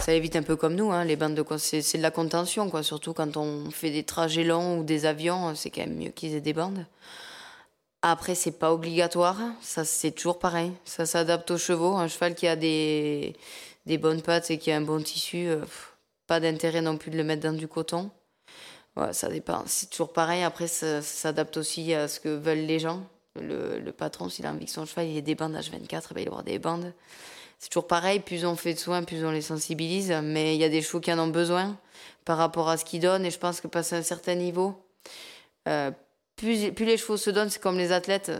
Ça 0.00 0.12
évite 0.14 0.36
un 0.36 0.44
peu 0.44 0.54
comme 0.54 0.76
nous, 0.76 0.92
hein, 0.92 1.04
les 1.04 1.16
bandes 1.16 1.34
de 1.34 1.44
c'est 1.58 1.96
de 1.96 2.02
la 2.02 2.12
contention, 2.12 2.70
quoi. 2.70 2.84
Surtout 2.84 3.12
quand 3.14 3.36
on 3.36 3.68
fait 3.70 3.90
des 3.90 4.04
trajets 4.04 4.44
longs 4.44 4.78
ou 4.78 4.84
des 4.84 5.06
avions, 5.06 5.56
c'est 5.56 5.70
quand 5.70 5.80
même 5.80 5.96
mieux 5.96 6.10
qu'ils 6.10 6.34
aient 6.34 6.40
des 6.40 6.52
bandes. 6.52 6.86
Après, 8.02 8.36
c'est 8.36 8.52
pas 8.52 8.72
obligatoire, 8.72 9.38
ça 9.60 9.84
c'est 9.84 10.12
toujours 10.12 10.38
pareil. 10.38 10.72
Ça 10.84 11.04
s'adapte 11.04 11.50
aux 11.50 11.58
chevaux. 11.58 11.96
Un 11.96 12.06
cheval 12.06 12.36
qui 12.36 12.46
a 12.46 12.54
des, 12.54 13.34
des 13.88 13.98
bonnes 13.98 14.22
pattes 14.22 14.50
et 14.50 14.58
qui 14.58 14.70
a 14.70 14.76
un 14.76 14.82
bon 14.82 15.02
tissu, 15.02 15.48
euh, 15.48 15.64
pas 16.28 16.38
d'intérêt 16.38 16.82
non 16.82 16.96
plus 16.96 17.10
de 17.10 17.16
le 17.16 17.24
mettre 17.24 17.42
dans 17.42 17.56
du 17.56 17.66
coton. 17.66 18.10
Ouais, 18.96 19.12
ça 19.12 19.28
dépend. 19.28 19.64
C'est 19.66 19.90
toujours 19.90 20.12
pareil. 20.12 20.42
Après, 20.42 20.68
ça, 20.68 21.02
s'adapte 21.02 21.56
aussi 21.56 21.94
à 21.94 22.06
ce 22.06 22.20
que 22.20 22.28
veulent 22.28 22.66
les 22.66 22.78
gens. 22.78 23.02
Le, 23.40 23.90
patron, 23.92 24.28
s'il 24.28 24.46
a 24.46 24.50
envie 24.50 24.66
que 24.66 24.70
son 24.70 24.84
cheval 24.84 25.06
il 25.06 25.16
ait 25.16 25.22
des 25.22 25.36
bandes 25.36 25.54
H24, 25.54 26.12
ben, 26.12 26.22
il 26.22 26.28
avoir 26.28 26.42
des 26.42 26.58
bandes. 26.58 26.92
C'est 27.58 27.70
toujours 27.70 27.86
pareil. 27.86 28.20
Plus 28.20 28.44
on 28.44 28.56
fait 28.56 28.74
de 28.74 28.78
soins, 28.78 29.04
plus 29.04 29.24
on 29.24 29.30
les 29.30 29.42
sensibilise. 29.42 30.12
Mais 30.22 30.54
il 30.54 30.60
y 30.60 30.64
a 30.64 30.68
des 30.68 30.82
chevaux 30.82 31.00
qui 31.00 31.12
en 31.12 31.18
ont 31.18 31.28
besoin 31.28 31.78
par 32.24 32.36
rapport 32.36 32.68
à 32.68 32.76
ce 32.76 32.84
qu'ils 32.84 33.00
donnent. 33.00 33.24
Et 33.24 33.30
je 33.30 33.38
pense 33.38 33.60
que 33.60 33.68
passer 33.68 33.96
un 33.96 34.02
certain 34.02 34.34
niveau, 34.34 34.74
euh, 35.68 35.90
plus, 36.36 36.72
plus 36.72 36.84
les 36.84 36.98
chevaux 36.98 37.16
se 37.16 37.30
donnent, 37.30 37.50
c'est 37.50 37.62
comme 37.62 37.78
les 37.78 37.92
athlètes, 37.92 38.32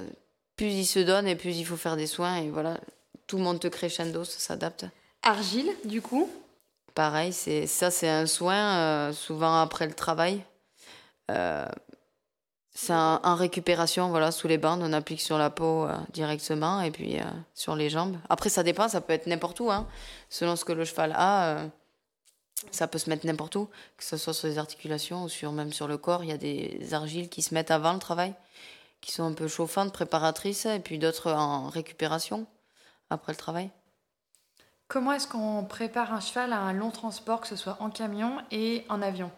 plus 0.56 0.72
ils 0.72 0.86
se 0.86 0.98
donnent 0.98 1.26
et 1.26 1.36
plus 1.36 1.56
il 1.56 1.64
faut 1.64 1.76
faire 1.76 1.96
des 1.96 2.06
soins. 2.06 2.36
Et 2.36 2.50
voilà, 2.50 2.78
tout 3.26 3.38
monte 3.38 3.70
crescendo, 3.70 4.24
ça 4.24 4.38
s'adapte. 4.38 4.86
Argile, 5.22 5.70
du 5.84 6.00
coup. 6.00 6.28
Pareil, 6.94 7.32
c'est 7.32 7.66
ça, 7.66 7.90
c'est 7.90 8.08
un 8.08 8.26
soin 8.26 8.76
euh, 8.78 9.12
souvent 9.12 9.60
après 9.60 9.86
le 9.86 9.94
travail. 9.94 10.42
Euh, 11.30 11.66
c'est 12.74 12.92
en 12.92 13.34
récupération, 13.34 14.08
voilà, 14.08 14.30
sous 14.30 14.48
les 14.48 14.58
bandes, 14.58 14.82
on 14.82 14.92
applique 14.92 15.20
sur 15.20 15.38
la 15.38 15.50
peau 15.50 15.84
euh, 15.84 15.96
directement 16.12 16.80
et 16.80 16.90
puis 16.90 17.18
sur 17.54 17.76
les 17.76 17.90
jambes. 17.90 18.16
Après, 18.28 18.48
ça 18.50 18.62
dépend, 18.62 18.88
ça 18.88 19.00
peut 19.00 19.12
être 19.12 19.26
n'importe 19.26 19.60
où, 19.60 19.70
hein, 19.70 19.86
selon 20.28 20.56
ce 20.56 20.64
que 20.64 20.72
le 20.72 20.84
cheval 20.84 21.12
a. 21.16 21.68
ça 22.70 22.86
peut 22.86 22.98
se 22.98 23.10
mettre 23.10 23.26
n'importe 23.26 23.56
où, 23.56 23.68
que 23.96 24.04
ce 24.04 24.16
soit 24.16 24.34
sur 24.34 24.48
les 24.48 24.58
articulations 24.58 25.24
ou 25.24 25.28
sur 25.28 25.52
même 25.52 25.72
sur 25.72 25.88
le 25.88 25.98
corps. 25.98 26.24
Il 26.24 26.30
y 26.30 26.32
a 26.32 26.36
des 26.36 26.94
argiles 26.94 27.28
qui 27.28 27.42
se 27.42 27.54
mettent 27.54 27.70
avant 27.70 27.92
le 27.92 27.98
travail, 27.98 28.34
qui 29.00 29.12
sont 29.12 29.24
un 29.24 29.34
peu 29.34 29.48
chauffantes, 29.48 29.92
préparatrices, 29.92 30.66
et 30.66 30.80
puis 30.80 30.98
d'autres 30.98 31.32
en 31.32 31.68
récupération 31.68 32.46
après 33.10 33.32
le 33.32 33.38
travail. 33.38 33.70
Comment 34.88 35.12
est-ce 35.12 35.28
qu'on 35.28 35.64
prépare 35.64 36.14
un 36.14 36.20
cheval 36.20 36.54
à 36.54 36.60
un 36.60 36.72
long 36.72 36.90
transport, 36.90 37.42
que 37.42 37.46
ce 37.46 37.56
soit 37.56 37.76
en 37.80 37.90
camion 37.90 38.38
et 38.50 38.86
en 38.88 39.02
avion? 39.02 39.30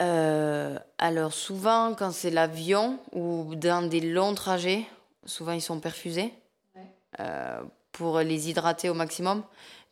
Euh, 0.00 0.78
alors 0.96 1.34
souvent, 1.34 1.94
quand 1.94 2.12
c'est 2.12 2.30
l'avion 2.30 2.98
ou 3.12 3.54
dans 3.56 3.86
des 3.86 4.00
longs 4.00 4.34
trajets, 4.34 4.86
souvent 5.26 5.52
ils 5.52 5.60
sont 5.60 5.80
perfusés 5.80 6.32
euh, 7.20 7.60
pour 7.92 8.20
les 8.20 8.48
hydrater 8.48 8.88
au 8.88 8.94
maximum, 8.94 9.42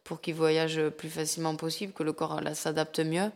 pour 0.05 0.23
qu'ils 0.23 0.35
voyagent 0.35 0.79
le 0.79 0.91
plus 0.91 1.11
facilement 1.11 1.55
possible, 1.57 1.93
que 1.93 2.03
le 2.03 2.15
corps 2.15 2.41
là, 2.41 2.55
s'adapte 2.55 3.01
mieux. 3.01 3.31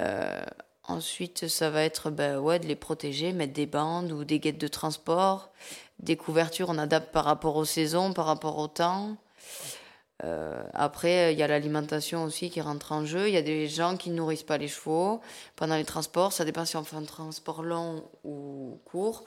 Euh, 0.00 0.44
ensuite, 0.84 1.48
ça 1.48 1.70
va 1.70 1.82
être 1.82 2.10
ben, 2.10 2.38
ouais, 2.38 2.60
de 2.60 2.66
les 2.66 2.76
protéger, 2.76 3.32
mettre 3.32 3.54
des 3.54 3.66
bandes 3.66 4.12
ou 4.12 4.22
des 4.22 4.38
guettes 4.38 4.58
de 4.58 4.68
transport, 4.68 5.50
des 5.98 6.16
couvertures, 6.16 6.68
on 6.68 6.78
adapte 6.78 7.10
par 7.10 7.24
rapport 7.24 7.56
aux 7.56 7.64
saisons, 7.64 8.12
par 8.12 8.26
rapport 8.26 8.58
au 8.58 8.68
temps. 8.68 9.16
Euh, 10.24 10.62
après, 10.72 11.34
il 11.34 11.38
y 11.38 11.42
a 11.42 11.46
l'alimentation 11.46 12.24
aussi 12.24 12.48
qui 12.50 12.60
rentre 12.60 12.92
en 12.92 13.04
jeu. 13.04 13.28
Il 13.28 13.34
y 13.34 13.36
a 13.36 13.42
des 13.42 13.68
gens 13.68 13.96
qui 13.96 14.10
ne 14.10 14.16
nourrissent 14.16 14.42
pas 14.42 14.56
les 14.58 14.68
chevaux 14.68 15.20
pendant 15.56 15.76
les 15.76 15.84
transports. 15.84 16.32
Ça 16.32 16.44
dépend 16.44 16.64
si 16.64 16.76
on 16.76 16.84
fait 16.84 16.96
un 16.96 17.04
transport 17.04 17.62
long 17.62 18.04
ou 18.24 18.80
court. 18.84 19.24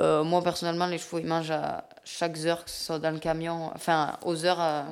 Euh, 0.00 0.24
moi, 0.24 0.42
personnellement, 0.42 0.86
les 0.86 0.98
chevaux, 0.98 1.18
ils 1.18 1.26
mangent 1.26 1.52
à 1.52 1.88
chaque 2.04 2.36
heure, 2.38 2.64
que 2.64 2.70
ce 2.70 2.84
soit 2.86 2.98
dans 2.98 3.12
le 3.12 3.20
camion, 3.20 3.70
enfin, 3.74 4.18
aux 4.24 4.44
heures 4.44 4.60
euh, 4.60 4.82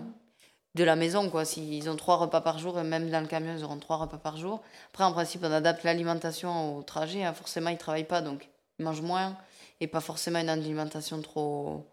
de 0.77 0.85
la 0.85 0.95
maison, 0.95 1.29
quoi. 1.31 1.45
S'ils 1.45 1.91
ont 1.91 1.97
trois 1.97 2.17
repas 2.17 2.41
par 2.41 2.59
jour, 2.59 2.79
et 2.79 2.85
même 2.85 3.11
dans 3.11 3.21
le 3.21 3.27
camion, 3.27 3.55
ils 3.57 3.65
auront 3.65 3.79
trois 3.79 3.97
repas 3.97 4.19
par 4.19 4.37
jour. 4.37 4.63
Après, 4.91 5.05
en 5.05 5.13
principe, 5.13 5.43
on 5.45 5.53
adapte 5.53 5.83
l'alimentation 5.83 6.77
au 6.79 6.83
trajet. 6.83 7.25
hein. 7.25 7.35
Forcément, 7.35 7.71
ils 7.71 7.79
travaillent 7.79 8.05
pas, 8.05 8.23
donc 8.23 8.49
ils 8.79 8.85
mangent 8.85 9.03
moins 9.03 9.37
et 9.81 9.89
pas 9.89 10.01
forcément 10.01 10.39
une 10.39 10.49
alimentation 10.49 11.21
trop, 11.23 11.87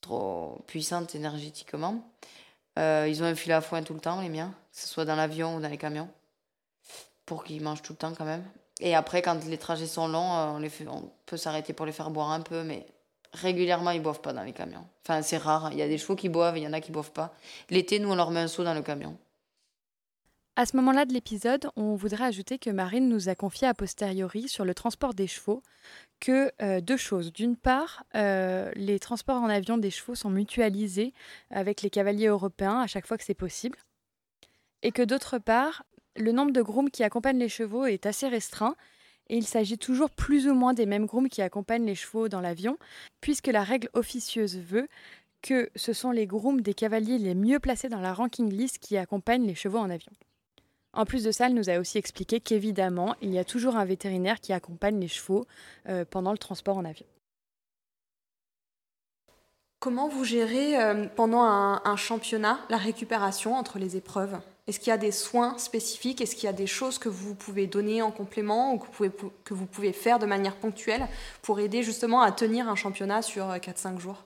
trop 0.00 0.62
puissante 0.66 1.14
énergétiquement. 1.14 2.04
Euh, 2.78 3.06
ils 3.08 3.22
ont 3.22 3.26
un 3.26 3.34
filet 3.34 3.54
à 3.54 3.60
foin 3.60 3.82
tout 3.82 3.94
le 3.94 4.00
temps, 4.00 4.20
les 4.20 4.28
miens, 4.28 4.54
que 4.72 4.80
ce 4.80 4.86
soit 4.86 5.04
dans 5.04 5.16
l'avion 5.16 5.56
ou 5.56 5.60
dans 5.60 5.68
les 5.68 5.78
camions, 5.78 6.08
pour 7.26 7.44
qu'ils 7.44 7.62
mangent 7.62 7.82
tout 7.82 7.92
le 7.92 7.98
temps 7.98 8.12
quand 8.16 8.24
même. 8.24 8.44
Et 8.80 8.94
après, 8.94 9.22
quand 9.22 9.44
les 9.46 9.58
trajets 9.58 9.86
sont 9.86 10.06
longs, 10.06 10.36
euh, 10.36 10.46
on, 10.52 10.58
les 10.58 10.68
fait, 10.68 10.86
on 10.86 11.10
peut 11.26 11.36
s'arrêter 11.36 11.72
pour 11.72 11.86
les 11.86 11.92
faire 11.92 12.10
boire 12.10 12.30
un 12.30 12.40
peu, 12.40 12.62
mais 12.62 12.86
régulièrement, 13.32 13.90
ils 13.90 14.00
boivent 14.00 14.20
pas 14.20 14.32
dans 14.32 14.44
les 14.44 14.52
camions. 14.52 14.86
Enfin, 15.04 15.22
c'est 15.22 15.38
rare. 15.38 15.70
Il 15.72 15.78
y 15.78 15.82
a 15.82 15.88
des 15.88 15.98
chevaux 15.98 16.14
qui 16.14 16.28
boivent, 16.28 16.56
il 16.56 16.62
y 16.62 16.68
en 16.68 16.72
a 16.72 16.80
qui 16.80 16.92
boivent 16.92 17.12
pas. 17.12 17.34
L'été, 17.70 17.98
nous, 17.98 18.10
on 18.10 18.14
leur 18.14 18.30
met 18.30 18.40
un 18.40 18.48
seau 18.48 18.62
dans 18.62 18.74
le 18.74 18.82
camion. 18.82 19.16
À 20.58 20.66
ce 20.66 20.76
moment-là 20.78 21.04
de 21.04 21.12
l'épisode, 21.12 21.70
on 21.76 21.94
voudrait 21.94 22.24
ajouter 22.24 22.58
que 22.58 22.68
Marine 22.68 23.08
nous 23.08 23.28
a 23.28 23.36
confié 23.36 23.68
a 23.68 23.74
posteriori 23.74 24.48
sur 24.48 24.64
le 24.64 24.74
transport 24.74 25.14
des 25.14 25.28
chevaux 25.28 25.62
que 26.18 26.50
euh, 26.60 26.80
deux 26.80 26.96
choses. 26.96 27.32
D'une 27.32 27.56
part, 27.56 28.02
euh, 28.16 28.68
les 28.74 28.98
transports 28.98 29.40
en 29.40 29.48
avion 29.48 29.78
des 29.78 29.92
chevaux 29.92 30.16
sont 30.16 30.30
mutualisés 30.30 31.14
avec 31.50 31.82
les 31.82 31.90
cavaliers 31.90 32.26
européens 32.26 32.80
à 32.80 32.88
chaque 32.88 33.06
fois 33.06 33.16
que 33.16 33.22
c'est 33.22 33.34
possible. 33.34 33.78
Et 34.82 34.90
que 34.90 35.02
d'autre 35.02 35.38
part, 35.38 35.84
le 36.16 36.32
nombre 36.32 36.50
de 36.50 36.60
grooms 36.60 36.90
qui 36.90 37.04
accompagnent 37.04 37.38
les 37.38 37.48
chevaux 37.48 37.86
est 37.86 38.04
assez 38.04 38.26
restreint 38.26 38.74
et 39.28 39.36
il 39.36 39.46
s'agit 39.46 39.78
toujours 39.78 40.10
plus 40.10 40.48
ou 40.48 40.54
moins 40.54 40.74
des 40.74 40.86
mêmes 40.86 41.06
grooms 41.06 41.28
qui 41.28 41.40
accompagnent 41.40 41.86
les 41.86 41.94
chevaux 41.94 42.28
dans 42.28 42.40
l'avion, 42.40 42.78
puisque 43.20 43.46
la 43.46 43.62
règle 43.62 43.90
officieuse 43.92 44.58
veut 44.58 44.88
que 45.40 45.70
ce 45.76 45.92
sont 45.92 46.10
les 46.10 46.26
grooms 46.26 46.62
des 46.62 46.74
cavaliers 46.74 47.18
les 47.18 47.36
mieux 47.36 47.60
placés 47.60 47.88
dans 47.88 48.00
la 48.00 48.12
ranking 48.12 48.52
list 48.52 48.80
qui 48.80 48.96
accompagnent 48.96 49.46
les 49.46 49.54
chevaux 49.54 49.78
en 49.78 49.88
avion. 49.88 50.10
En 50.94 51.04
plus 51.04 51.24
de 51.24 51.30
ça, 51.30 51.46
elle 51.46 51.54
nous 51.54 51.70
a 51.70 51.78
aussi 51.78 51.98
expliqué 51.98 52.40
qu'évidemment, 52.40 53.14
il 53.20 53.30
y 53.30 53.38
a 53.38 53.44
toujours 53.44 53.76
un 53.76 53.84
vétérinaire 53.84 54.40
qui 54.40 54.52
accompagne 54.52 54.98
les 54.98 55.08
chevaux 55.08 55.46
euh, 55.88 56.04
pendant 56.08 56.32
le 56.32 56.38
transport 56.38 56.76
en 56.76 56.84
avion. 56.84 57.06
Comment 59.80 60.08
vous 60.08 60.24
gérez 60.24 60.80
euh, 60.80 61.06
pendant 61.14 61.42
un, 61.42 61.96
championnat 61.96 62.58
la 62.68 62.78
récupération 62.78 63.54
entre 63.54 63.78
les 63.78 63.96
épreuves? 63.96 64.36
Est-ce 64.66 64.80
qu'il 64.80 64.88
y 64.88 64.92
a 64.92 64.98
des 64.98 65.12
soins 65.12 65.56
spécifiques? 65.56 66.20
Est-ce 66.20 66.34
qu'il 66.34 66.44
y 66.44 66.48
a 66.48 66.52
des 66.52 66.66
choses 66.66 66.98
que 66.98 67.08
vous 67.08 67.34
pouvez 67.36 67.68
donner 67.68 68.02
en 68.02 68.10
complément 68.10 68.74
ou 68.74 68.78
que 68.78 69.54
vous 69.54 69.66
pouvez, 69.66 69.92
faire 69.92 70.18
de 70.18 70.26
manière 70.26 70.56
ponctuelle 70.56 71.06
pour 71.42 71.60
aider 71.60 71.84
justement 71.84 72.22
à 72.22 72.32
tenir 72.32 72.68
un 72.68 72.74
championnat 72.74 73.22
sur 73.22 73.46
4-5 73.46 73.94
euh, 73.94 73.98
jours? 74.00 74.24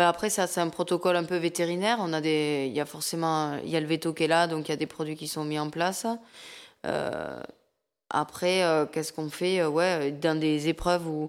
Bah, 0.00 0.08
après, 0.08 0.30
c'est 0.30 0.58
un 0.58 0.70
protocole 0.70 1.14
un 1.16 1.24
peu 1.24 1.36
vétérinaire. 1.36 1.98
On 2.00 2.14
a 2.14 2.22
des, 2.22 2.64
il 2.68 2.72
y 2.72 2.80
a 2.80 2.86
forcément, 2.86 3.58
il 3.62 3.68
y 3.68 3.76
a 3.76 3.80
le 3.80 3.86
veto 3.86 4.14
qui 4.14 4.24
est 4.24 4.28
là, 4.28 4.46
donc 4.46 4.66
il 4.66 4.70
y 4.70 4.72
a 4.72 4.76
des 4.76 4.86
produits 4.86 5.14
qui 5.14 5.28
sont 5.28 5.44
mis 5.44 5.58
en 5.58 5.68
place. 5.68 6.06
Euh, 6.86 7.42
après, 8.08 8.62
euh, 8.62 8.86
qu'est-ce 8.86 9.12
qu'on 9.12 9.28
fait 9.28 9.60
euh, 9.60 9.68
Ouais, 9.68 10.10
dans 10.10 10.40
des 10.40 10.68
épreuves 10.68 11.06
où 11.06 11.28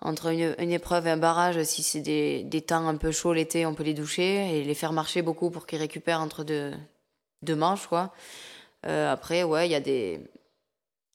entre 0.00 0.26
une, 0.32 0.56
une, 0.58 0.72
épreuve 0.72 1.06
et 1.06 1.10
un 1.10 1.18
barrage, 1.18 1.62
si 1.62 1.84
c'est 1.84 2.00
des, 2.00 2.42
des 2.42 2.62
temps 2.62 2.88
un 2.88 2.96
peu 2.96 3.12
chauds 3.12 3.32
l'été, 3.32 3.64
on 3.64 3.74
peut 3.74 3.84
les 3.84 3.94
doucher 3.94 4.58
et 4.58 4.64
les 4.64 4.74
faire 4.74 4.92
marcher 4.92 5.22
beaucoup 5.22 5.50
pour 5.50 5.68
qu'ils 5.68 5.78
récupèrent 5.78 6.20
entre 6.20 6.42
deux, 6.42 6.72
deux 7.42 7.54
manches, 7.54 7.86
quoi. 7.86 8.12
après, 8.82 9.44
ouais, 9.44 9.68
il 9.68 9.70
y 9.70 9.76
a 9.76 9.80
des, 9.80 10.20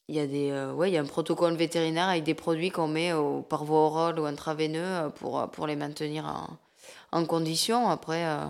il 0.07 0.15
y 0.15 0.19
a 0.21 0.27
des, 0.27 0.53
ouais, 0.75 0.91
il 0.91 0.93
y 0.93 0.97
a 0.97 1.01
un 1.01 1.05
protocole 1.05 1.55
vétérinaire 1.55 2.07
avec 2.07 2.23
des 2.23 2.35
produits 2.35 2.69
qu'on 2.71 2.87
met 2.87 3.11
par 3.49 3.65
voie 3.65 3.79
orale 3.79 4.17
ou 4.17 4.25
intraveineux 4.25 5.09
pour, 5.15 5.49
pour 5.51 5.67
les 5.67 5.75
maintenir 5.75 6.25
en, 6.25 6.57
en 7.15 7.25
condition. 7.25 7.89
Après, 7.89 8.25
euh, 8.25 8.45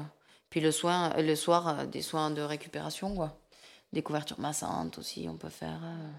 puis 0.50 0.60
le, 0.60 0.72
soin, 0.72 1.14
le 1.18 1.36
soir, 1.36 1.68
euh, 1.68 1.86
des 1.86 2.02
soins 2.02 2.32
de 2.32 2.42
récupération, 2.42 3.16
quoi. 3.16 3.38
Des 3.94 4.02
couvertures 4.02 4.40
massantes 4.40 4.98
aussi, 4.98 5.28
on 5.30 5.38
peut 5.38 5.50
faire. 5.50 5.80
Euh. 5.84 6.10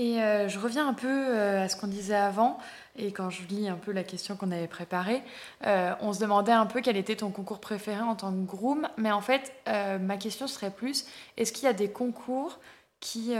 Et 0.00 0.18
je 0.48 0.60
reviens 0.60 0.86
un 0.86 0.94
peu 0.94 1.36
à 1.36 1.68
ce 1.68 1.74
qu'on 1.74 1.88
disait 1.88 2.14
avant, 2.14 2.58
et 2.94 3.10
quand 3.10 3.30
je 3.30 3.42
lis 3.48 3.68
un 3.68 3.74
peu 3.74 3.90
la 3.90 4.04
question 4.04 4.36
qu'on 4.36 4.52
avait 4.52 4.68
préparée, 4.68 5.24
on 5.64 6.12
se 6.12 6.20
demandait 6.20 6.52
un 6.52 6.66
peu 6.66 6.82
quel 6.82 6.96
était 6.96 7.16
ton 7.16 7.30
concours 7.32 7.58
préféré 7.58 8.00
en 8.00 8.14
tant 8.14 8.30
que 8.30 8.46
groom, 8.46 8.86
mais 8.96 9.10
en 9.10 9.20
fait, 9.20 9.52
ma 9.66 10.16
question 10.16 10.46
serait 10.46 10.70
plus, 10.70 11.04
est-ce 11.36 11.52
qu'il 11.52 11.64
y 11.64 11.66
a 11.66 11.72
des 11.72 11.90
concours 11.90 12.60
qui 13.00 13.32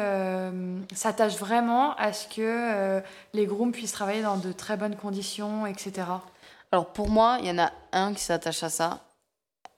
s'attachent 0.93 1.39
vraiment 1.39 1.95
à 1.95 2.13
ce 2.13 2.27
que 2.27 3.01
les 3.35 3.47
grooms 3.47 3.71
puissent 3.71 3.93
travailler 3.93 4.23
dans 4.23 4.37
de 4.37 4.51
très 4.51 4.77
bonnes 4.77 4.97
conditions, 4.97 5.65
etc. 5.65 6.07
Alors 6.71 6.93
pour 6.93 7.09
moi, 7.09 7.39
il 7.41 7.47
y 7.47 7.51
en 7.51 7.59
a 7.59 7.73
un 7.93 8.13
qui 8.13 8.21
s'attache 8.21 8.63
à 8.63 8.69
ça. 8.69 9.01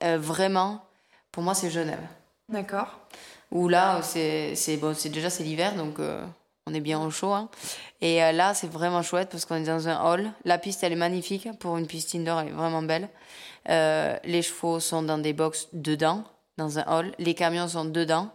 Euh, 0.03 0.19
vraiment, 0.19 0.85
pour 1.31 1.43
moi, 1.43 1.55
c'est 1.55 1.71
Genève. 1.71 2.01
D'accord. 2.49 2.99
Où 3.51 3.69
là, 3.69 4.01
c'est 4.03 4.77
bon, 4.81 4.95
déjà 5.07 5.31
c'est 5.31 5.43
l'hiver, 5.45 5.75
donc 5.75 5.99
euh, 5.99 6.25
on 6.67 6.75
est 6.75 6.81
bien 6.81 7.01
au 7.01 7.11
chaud. 7.11 7.33
Hein. 7.33 7.49
Et 8.01 8.23
euh, 8.23 8.33
là, 8.33 8.55
c'est 8.55 8.71
vraiment 8.71 9.03
chouette 9.03 9.29
parce 9.31 9.45
qu'on 9.45 9.57
est 9.57 9.65
dans 9.65 9.89
un 9.89 10.01
hall. 10.05 10.33
La 10.45 10.59
piste, 10.59 10.83
elle 10.83 10.93
est 10.93 10.97
magnifique. 10.97 11.49
Pour 11.59 11.77
une 11.77 11.87
piste 11.87 12.15
indoor, 12.15 12.41
elle 12.41 12.49
est 12.49 12.53
vraiment 12.53 12.83
belle. 12.83 13.09
les 13.67 14.43
chevaux 14.43 14.81
sont 14.81 15.03
dans 15.03 15.19
des 15.19 15.33
box 15.33 15.69
dedans, 15.73 16.25
dans 16.57 16.79
un 16.79 16.85
hall. 16.87 17.13
Les 17.19 17.35
camions 17.35 17.69
sont 17.69 17.85
dedans. 17.85 18.31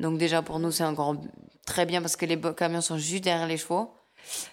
Donc 0.00 0.18
déjà, 0.18 0.42
pour 0.42 0.58
nous, 0.58 0.72
c'est 0.72 0.84
encore 0.84 1.16
très 1.64 1.86
bien 1.86 2.00
parce 2.00 2.16
que 2.16 2.26
les 2.26 2.40
camions 2.56 2.80
sont 2.80 2.98
juste 2.98 3.24
derrière 3.24 3.46
les 3.46 3.56
chevaux. 3.56 3.92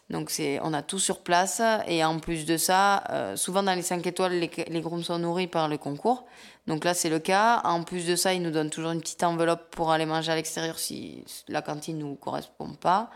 Donc 0.10 0.30
c'est, 0.30 0.60
on 0.64 0.74
a 0.74 0.82
tout 0.82 1.00
sur 1.00 1.20
place 1.20 1.62
et 1.88 2.04
en 2.04 2.20
plus 2.20 2.46
de 2.46 2.58
ça, 2.58 3.04
euh, 3.10 3.36
souvent 3.36 3.64
dans 3.64 3.74
les 3.74 3.82
5 3.82 4.06
étoiles, 4.06 4.34
les, 4.34 4.50
les 4.68 4.82
grooms 4.82 5.04
sont 5.04 5.20
nourris 5.20 5.48
par 5.48 5.68
le 5.68 5.78
concours. 5.78 6.26
Donc 6.68 6.84
là 6.84 6.94
c'est 6.94 7.10
le 7.10 7.20
cas. 7.20 7.62
En 7.64 7.84
plus 7.84 8.06
de 8.06 8.16
ça, 8.16 8.34
ils 8.34 8.42
nous 8.42 8.52
donnent 8.52 8.70
toujours 8.70 8.92
une 8.92 9.02
petite 9.02 9.24
enveloppe 9.24 9.70
pour 9.72 9.92
aller 9.92 10.06
manger 10.06 10.32
à 10.32 10.36
l'extérieur 10.36 10.80
si 10.80 11.24
la 11.48 11.62
cantine 11.62 11.98
ne 11.98 12.04
nous 12.04 12.16
correspond 12.16 12.74
pas. 12.74 13.10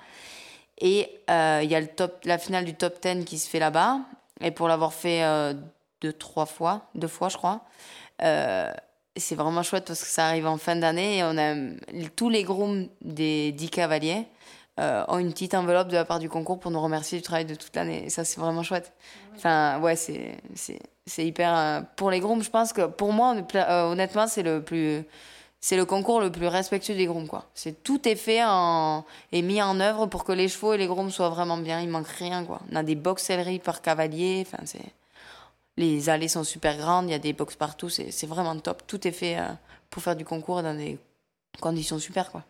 Et 0.79 1.09
euh, 1.29 1.61
il 1.63 1.69
y 1.69 1.75
a 1.75 1.79
le 1.79 1.87
top, 1.87 2.21
la 2.25 2.37
finale 2.37 2.65
du 2.65 2.75
top 2.75 3.01
10 3.01 3.25
qui 3.25 3.37
se 3.39 3.49
fait 3.49 3.59
là-bas. 3.59 3.99
Et 4.41 4.51
pour 4.51 4.67
l'avoir 4.67 4.93
fait 4.93 5.23
euh, 5.23 5.53
deux, 6.01 6.13
trois 6.13 6.45
fois, 6.45 6.89
deux 6.95 7.07
fois 7.07 7.29
je 7.29 7.37
crois, 7.37 7.61
c'est 9.15 9.35
vraiment 9.35 9.63
chouette 9.63 9.85
parce 9.85 10.01
que 10.01 10.09
ça 10.09 10.27
arrive 10.27 10.47
en 10.47 10.57
fin 10.57 10.75
d'année 10.75 11.17
et 11.17 11.23
on 11.23 11.37
a 11.37 11.55
tous 12.15 12.29
les 12.29 12.43
grooms 12.43 12.87
des 13.01 13.51
10 13.51 13.69
cavaliers 13.69 14.27
euh, 14.79 15.05
ont 15.07 15.19
une 15.19 15.31
petite 15.31 15.53
enveloppe 15.53 15.89
de 15.89 15.93
la 15.93 16.03
part 16.03 16.17
du 16.17 16.29
concours 16.29 16.59
pour 16.59 16.71
nous 16.71 16.81
remercier 16.81 17.19
du 17.19 17.23
travail 17.23 17.45
de 17.45 17.53
toute 17.53 17.75
l'année. 17.75 18.05
Et 18.05 18.09
ça, 18.09 18.23
c'est 18.23 18.39
vraiment 18.39 18.63
chouette. 18.63 18.91
Enfin, 19.35 19.79
ouais, 19.81 19.95
c'est, 19.95 20.37
c'est, 20.55 21.25
hyper. 21.25 21.55
Euh, 21.55 21.81
pour 21.95 22.09
les 22.09 22.19
grooms, 22.19 22.41
je 22.41 22.49
pense 22.49 22.73
que 22.73 22.87
pour 22.87 23.13
moi, 23.13 23.35
euh, 23.55 23.83
honnêtement, 23.91 24.27
c'est 24.27 24.43
le 24.43 24.63
plus. 24.63 25.03
C'est 25.59 25.77
le 25.77 25.85
concours 25.85 26.19
le 26.19 26.29
plus 26.31 26.47
respectueux 26.47 26.95
des 26.95 27.05
grooms, 27.05 27.27
quoi. 27.27 27.45
C'est 27.53 27.83
tout 27.83 28.05
est 28.07 28.15
fait 28.15 28.43
en, 28.43 29.05
et 29.31 29.41
mis 29.41 29.61
en 29.61 29.79
œuvre 29.79 30.07
pour 30.07 30.25
que 30.25 30.33
les 30.33 30.49
chevaux 30.49 30.73
et 30.73 30.77
les 30.77 30.87
grooms 30.87 31.11
soient 31.11 31.29
vraiment 31.29 31.57
bien. 31.57 31.79
Il 31.79 31.89
manque 31.89 32.07
rien, 32.07 32.43
quoi. 32.43 32.59
On 32.71 32.75
a 32.75 32.83
des 32.83 32.95
boxelleries 32.95 33.59
par 33.59 33.81
cavalier. 33.81 34.45
Enfin, 34.45 34.63
c'est, 34.65 34.81
les 35.77 36.09
allées 36.09 36.27
sont 36.27 36.43
super 36.43 36.77
grandes. 36.77 37.07
Il 37.07 37.11
y 37.11 37.15
a 37.15 37.19
des 37.19 37.33
box 37.33 37.55
partout. 37.55 37.89
C'est, 37.89 38.11
c'est 38.11 38.27
vraiment 38.27 38.57
top. 38.59 38.83
Tout 38.87 39.07
est 39.07 39.11
fait 39.11 39.37
pour 39.89 40.03
faire 40.03 40.15
du 40.15 40.25
concours 40.25 40.63
dans 40.63 40.75
des 40.75 40.97
conditions 41.61 41.99
super, 41.99 42.31
quoi. 42.31 42.43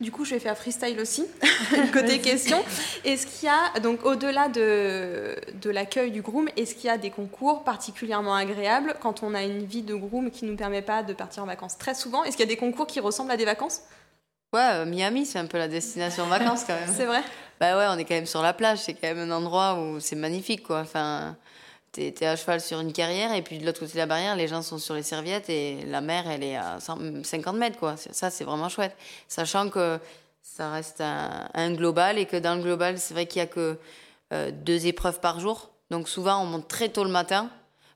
Du 0.00 0.10
coup, 0.10 0.24
je 0.24 0.34
vais 0.34 0.40
faire 0.40 0.58
freestyle 0.58 0.98
aussi, 1.00 1.24
côté 1.92 2.20
question. 2.20 2.62
Est-ce 3.04 3.26
qu'il 3.26 3.48
y 3.48 3.52
a, 3.52 3.78
donc 3.80 4.04
au-delà 4.04 4.48
de, 4.48 5.36
de 5.60 5.70
l'accueil 5.70 6.10
du 6.10 6.20
groom, 6.20 6.48
est-ce 6.56 6.74
qu'il 6.74 6.86
y 6.86 6.90
a 6.90 6.98
des 6.98 7.10
concours 7.10 7.62
particulièrement 7.62 8.34
agréables 8.34 8.94
quand 9.00 9.22
on 9.22 9.34
a 9.34 9.42
une 9.44 9.64
vie 9.64 9.82
de 9.82 9.94
groom 9.94 10.30
qui 10.30 10.44
ne 10.44 10.50
nous 10.50 10.56
permet 10.56 10.82
pas 10.82 11.02
de 11.02 11.12
partir 11.12 11.44
en 11.44 11.46
vacances 11.46 11.78
très 11.78 11.94
souvent? 11.94 12.24
Est-ce 12.24 12.36
qu'il 12.36 12.44
y 12.44 12.48
a 12.48 12.52
des 12.52 12.56
concours 12.56 12.86
qui 12.86 12.98
ressemblent 12.98 13.30
à 13.30 13.36
des 13.36 13.44
vacances? 13.44 13.82
Ouais, 14.52 14.68
euh, 14.72 14.84
Miami, 14.84 15.26
c'est 15.26 15.38
un 15.38 15.46
peu 15.46 15.58
la 15.58 15.68
destination 15.68 16.26
vacances 16.26 16.64
quand 16.64 16.74
même. 16.74 16.92
c'est 16.96 17.06
vrai? 17.06 17.22
Bah 17.60 17.76
ouais, 17.76 17.86
on 17.88 17.98
est 17.98 18.04
quand 18.04 18.14
même 18.14 18.26
sur 18.26 18.42
la 18.42 18.52
plage, 18.52 18.78
c'est 18.78 18.94
quand 18.94 19.14
même 19.14 19.30
un 19.30 19.36
endroit 19.36 19.80
où 19.80 20.00
c'est 20.00 20.16
magnifique, 20.16 20.64
quoi. 20.64 20.80
Enfin, 20.80 21.36
t'es 21.94 22.26
à 22.26 22.36
cheval 22.36 22.60
sur 22.60 22.80
une 22.80 22.92
carrière 22.92 23.32
et 23.32 23.42
puis 23.42 23.58
de 23.58 23.66
l'autre 23.66 23.80
côté 23.80 23.92
de 23.92 23.98
la 23.98 24.06
barrière, 24.06 24.34
les 24.34 24.48
gens 24.48 24.62
sont 24.62 24.78
sur 24.78 24.94
les 24.94 25.02
serviettes 25.02 25.48
et 25.48 25.84
la 25.86 26.00
mer, 26.00 26.28
elle 26.28 26.42
est 26.42 26.56
à 26.56 26.78
50 26.80 27.56
mètres, 27.56 27.78
quoi. 27.78 27.96
Ça, 27.96 28.30
c'est 28.30 28.44
vraiment 28.44 28.68
chouette. 28.68 28.96
Sachant 29.28 29.70
que 29.70 30.00
ça 30.42 30.70
reste 30.70 31.00
un, 31.00 31.72
global 31.72 32.18
et 32.18 32.26
que 32.26 32.36
dans 32.36 32.56
le 32.56 32.62
global, 32.62 32.98
c'est 32.98 33.14
vrai 33.14 33.26
qu'il 33.26 33.38
y 33.38 33.42
a 33.42 33.46
que 33.46 33.78
euh, 34.32 34.50
deux 34.50 34.86
épreuves 34.86 35.20
par 35.20 35.40
jour. 35.40 35.70
Donc 35.90 36.08
souvent, 36.08 36.42
on 36.42 36.46
monte 36.46 36.68
très 36.68 36.88
tôt 36.88 37.04
le 37.04 37.10
matin 37.10 37.48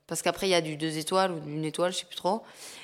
parce 0.07 0.21
qu'après, 0.21 0.47
il 0.47 0.51
y 0.51 0.55
a 0.55 0.61
du 0.61 0.75
deux 0.75 0.97
étoiles 0.97 1.31
ou 1.31 1.39
d'une 1.39 1.65
étoile, 1.65 1.91
je 1.91 1.99
sais 1.99 2.05
plus 2.05 2.15
trop. 2.15 2.41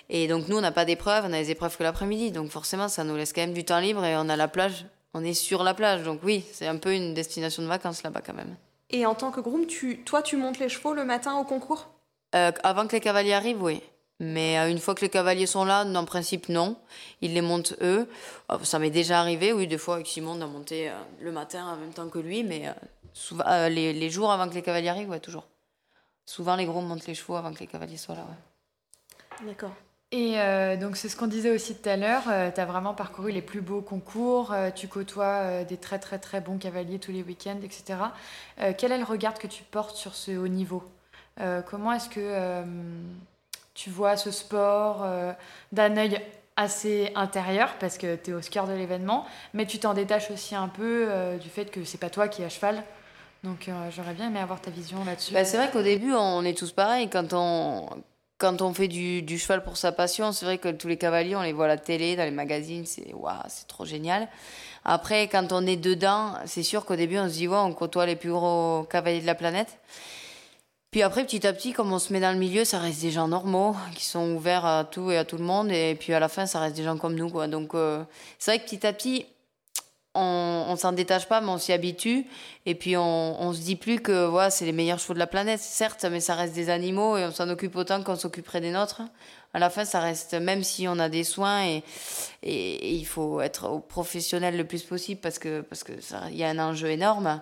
Et 0.10 0.28
donc 0.28 0.48
nous, 0.48 0.58
on 0.58 0.62
n'a 0.62 0.72
pas 0.72 0.86
d'épreuves, 0.86 1.26
on 1.26 1.34
a 1.34 1.42
des 1.42 1.52
épreuves 1.52 1.76
que 1.78 1.84
l'après-midi. 1.84 2.32
Donc 2.32 2.52
forcément, 2.52 2.88
ça 2.90 3.04
nous 3.04 3.16
laisse 3.16 3.34
quand 3.34 3.42
même 3.42 3.54
du 3.54 3.64
temps 3.64 3.80
libre 3.80 4.04
et 4.04 4.16
on 4.16 4.30
a 4.30 4.36
la 4.36 4.48
plage. 4.48 4.86
On 5.14 5.24
est 5.24 5.34
sur 5.34 5.64
la 5.64 5.74
plage. 5.74 6.04
Donc 6.04 6.20
oui, 6.24 6.46
c'est 6.52 6.68
un 6.68 6.78
peu 6.78 6.94
une 6.94 7.14
destination 7.14 7.64
de 7.64 7.68
vacances 7.68 8.04
là-bas 8.04 8.22
quand 8.22 8.34
même. 8.34 8.56
Et 8.90 9.06
en 9.06 9.16
tant 9.16 9.32
que 9.32 9.40
groom, 9.40 9.66
tu, 9.66 10.04
toi, 10.04 10.22
tu 10.22 10.38
montes 10.38 10.60
les 10.60 10.70
chevaux 10.70 10.94
le 10.94 11.06
matin 11.06 11.36
au 11.38 11.44
concours? 11.44 11.88
Euh, 12.36 12.52
Avant 12.64 12.88
que 12.88 12.94
les 12.94 13.00
cavaliers 13.02 13.34
arrivent, 13.34 13.64
oui. 13.64 13.82
Mais 14.20 14.58
euh, 14.60 14.70
une 14.70 14.80
fois 14.80 14.96
que 14.96 15.02
les 15.02 15.10
cavaliers 15.10 15.48
sont 15.48 15.66
là, 15.66 15.84
en 15.86 16.06
principe, 16.06 16.50
non. 16.50 16.78
Ils 17.22 17.34
les 17.34 17.42
montent 17.42 17.76
eux. 17.82 18.08
Oh, 18.50 18.58
ça 18.64 18.80
m'est 18.80 18.90
déjà 18.90 19.20
arrivé, 19.20 19.52
oui, 19.54 19.68
des 19.68 19.78
fois 19.78 19.96
avec 19.96 20.08
Simon, 20.08 20.36
de 20.36 20.46
monter 20.46 20.90
euh, 20.90 20.94
le 21.20 21.32
matin 21.32 21.66
en 21.66 21.76
même 21.78 21.94
temps 21.94 22.08
que 22.10 22.20
lui, 22.20 22.44
mais 22.44 22.74
souvent, 23.14 23.44
les, 23.68 23.94
les, 23.94 24.10
jours 24.10 24.32
avant 24.32 24.48
que 24.48 24.54
les 24.54 24.62
cavaliers 24.62 24.90
arrivent, 24.90 25.10
ouais, 25.10 25.20
toujours. 25.20 25.48
Souvent, 26.26 26.56
les 26.56 26.66
grooms 26.66 26.86
montent 26.86 27.08
les 27.08 27.16
chevaux 27.16 27.36
avant 27.36 27.54
que 27.54 27.60
les 27.60 27.68
cavaliers 27.68 27.98
soient 27.98 28.16
là, 28.16 28.26
ouais. 28.26 29.48
D'accord. 29.48 29.72
Et 30.12 30.40
euh, 30.40 30.78
donc 30.78 30.98
c'est 30.98 31.10
ce 31.10 31.18
qu'on 31.18 31.28
disait 31.28 31.52
aussi 31.52 31.76
tout 31.76 31.90
à 31.90 31.98
l'heure, 31.98 32.24
euh, 32.30 32.52
tu 32.54 32.62
as 32.62 32.66
vraiment 32.66 32.94
parcouru 32.94 33.32
les 33.32 33.42
plus 33.42 33.62
beaux 33.62 33.82
concours, 33.82 34.54
euh, 34.54 34.70
tu 34.70 34.88
côtoies 34.88 35.64
des 35.64 35.78
très 35.78 36.00
très 36.00 36.20
très 36.20 36.42
bons 36.42 36.58
cavaliers 36.58 37.00
tous 37.00 37.12
les 37.12 37.24
week-ends, 37.24 37.60
etc. 37.64 37.98
quel 38.78 38.92
est 38.92 38.98
le 38.98 39.04
regard 39.04 39.34
que 39.34 39.48
tu 39.48 39.64
portes 39.64 39.98
sur 39.98 40.16
ce 40.16 40.32
haut 40.32 40.48
niveau? 40.48 40.84
Comment 41.68 41.92
est-ce 41.92 42.08
que 42.08 42.64
tu 43.74 43.90
vois 43.90 44.16
ce 44.16 44.32
sport 44.32 45.06
d'un 45.74 45.98
œil 45.98 46.22
assez 46.56 47.12
intérieur 47.16 47.76
parce 47.80 47.98
que 47.98 48.16
tu 48.16 48.32
es 48.32 48.34
au 48.34 48.40
cœur 48.40 48.68
de 48.68 48.74
l'événement, 48.74 49.26
mais 49.54 49.66
tu 49.66 49.80
t'en 49.80 49.94
détaches 49.94 50.32
aussi 50.32 50.56
un 50.56 50.70
peu 50.70 51.10
du 51.42 51.50
fait 51.50 51.66
que 51.66 51.84
c'est 51.84 51.98
pas 51.98 52.10
toi 52.10 52.30
qui 52.30 52.42
es 52.42 52.46
à 52.46 52.50
cheval? 52.50 52.82
Donc 53.44 53.70
j'aurais 53.90 54.14
bien 54.14 54.28
aimé 54.28 54.40
avoir 54.40 54.62
ta 54.62 54.72
vision 54.72 55.04
là-dessus. 55.04 55.34
Bah, 55.34 55.44
c'est 55.44 55.58
vrai 55.58 55.70
qu'au 55.72 55.84
début 55.84 56.14
on 56.14 56.44
est 56.46 56.58
tous 56.58 56.72
pareils 56.72 57.10
quand 57.10 57.34
on 57.34 57.90
quand 58.38 58.62
on 58.62 58.74
fait 58.74 58.88
du, 58.88 59.40
cheval 59.40 59.64
pour 59.64 59.78
sa 59.78 59.92
passion, 59.92 60.32
c'est 60.32 60.46
vrai 60.46 60.58
que 60.58 60.70
tous 60.70 60.88
les 60.88 60.98
cavaliers, 60.98 61.36
on 61.36 61.42
les 61.42 61.54
voit 61.54 61.66
à 61.66 61.70
la 61.70 61.78
télé, 61.78 62.16
dans 62.16 62.24
les 62.24 62.32
magazines, 62.32 62.86
c'est 62.86 63.14
waouh, 63.14 63.34
c'est 63.48 63.68
trop 63.68 63.86
génial. 63.86 64.28
Après, 64.84 65.28
quand 65.28 65.52
on 65.52 65.66
est 65.66 65.78
dedans, 65.78 66.34
c'est 66.46 66.64
sûr 66.64 66.86
qu'au 66.86 66.96
début, 66.96 67.18
on 67.18 67.28
se 67.28 67.34
dit, 67.34 67.48
ouais, 67.48 67.58
on 67.58 67.74
côtoie 67.74 68.06
les 68.06 68.16
plus 68.16 68.32
gros 68.32 68.84
cavaliers 68.84 69.22
de 69.22 69.26
la 69.26 69.36
planète. 69.36 69.80
Puis 70.92 71.02
après, 71.02 71.26
petit 71.26 71.46
à 71.46 71.54
petit, 71.54 71.74
comme 71.74 71.92
on 71.92 72.00
se 72.00 72.14
met 72.14 72.20
dans 72.20 72.32
le 72.32 72.38
milieu, 72.38 72.64
ça 72.64 72.80
reste 72.80 73.02
des 73.02 73.12
gens 73.12 73.28
normaux, 73.28 73.76
qui 73.96 74.06
sont 74.06 74.34
ouverts 74.34 74.66
à 74.66 74.86
tout 74.86 75.12
et 75.12 75.18
à 75.18 75.26
tout 75.26 75.38
le 75.38 75.44
monde. 75.44 75.72
Et 75.72 75.96
puis 76.00 76.14
à 76.14 76.20
la 76.20 76.30
fin, 76.30 76.46
ça 76.46 76.60
reste 76.60 76.76
des 76.76 76.84
gens 76.84 76.98
comme 76.98 77.16
nous. 77.16 77.30
Quoi. 77.30 77.48
Donc 77.48 77.74
euh, 77.74 78.04
c'est 78.40 78.52
vrai 78.52 78.60
que 78.60 78.66
petit 78.66 78.88
à 78.88 78.94
petit, 78.94 79.26
on, 80.16 80.66
on 80.70 80.76
s'en 80.76 80.92
détache 80.92 81.28
pas, 81.28 81.42
mais 81.42 81.50
on 81.50 81.58
s'y 81.58 81.74
habitue. 81.74 82.26
Et 82.66 82.76
puis 82.76 82.98
on, 82.98 83.42
on 83.42 83.54
se 83.54 83.62
dit 83.62 83.76
plus 83.76 84.00
que 84.00 84.26
voilà, 84.26 84.50
c'est 84.50 84.66
les 84.66 84.72
meilleurs 84.72 85.00
chevaux 85.00 85.14
de 85.14 85.20
la 85.20 85.28
planète, 85.28 85.60
certes, 85.60 86.06
mais 86.10 86.20
ça 86.20 86.36
reste 86.36 86.54
des 86.56 86.70
animaux 86.70 87.18
et 87.18 87.26
on 87.26 87.32
s'en 87.32 87.50
occupe 87.50 87.76
autant 87.76 88.02
qu'on 88.04 88.16
s'occuperait 88.16 88.62
des 88.62 88.72
nôtres. 88.72 89.02
À 89.54 89.60
la 89.60 89.70
fin, 89.70 89.86
ça 89.86 90.00
reste, 90.00 90.34
même 90.34 90.64
si 90.64 90.88
on 90.88 91.00
a 91.00 91.08
des 91.10 91.24
soins 91.24 91.66
et, 91.66 91.84
et, 92.44 92.94
il 92.94 93.06
faut 93.06 93.40
être 93.42 93.82
professionnel 93.88 94.58
le 94.58 94.66
plus 94.66 94.84
possible 94.84 95.22
parce 95.22 95.40
que 95.40 95.62
parce 95.62 95.84
que 95.84 95.94
y 96.32 96.44
a 96.44 96.50
un 96.50 96.60
enjeu 96.60 96.90
énorme. 96.90 97.42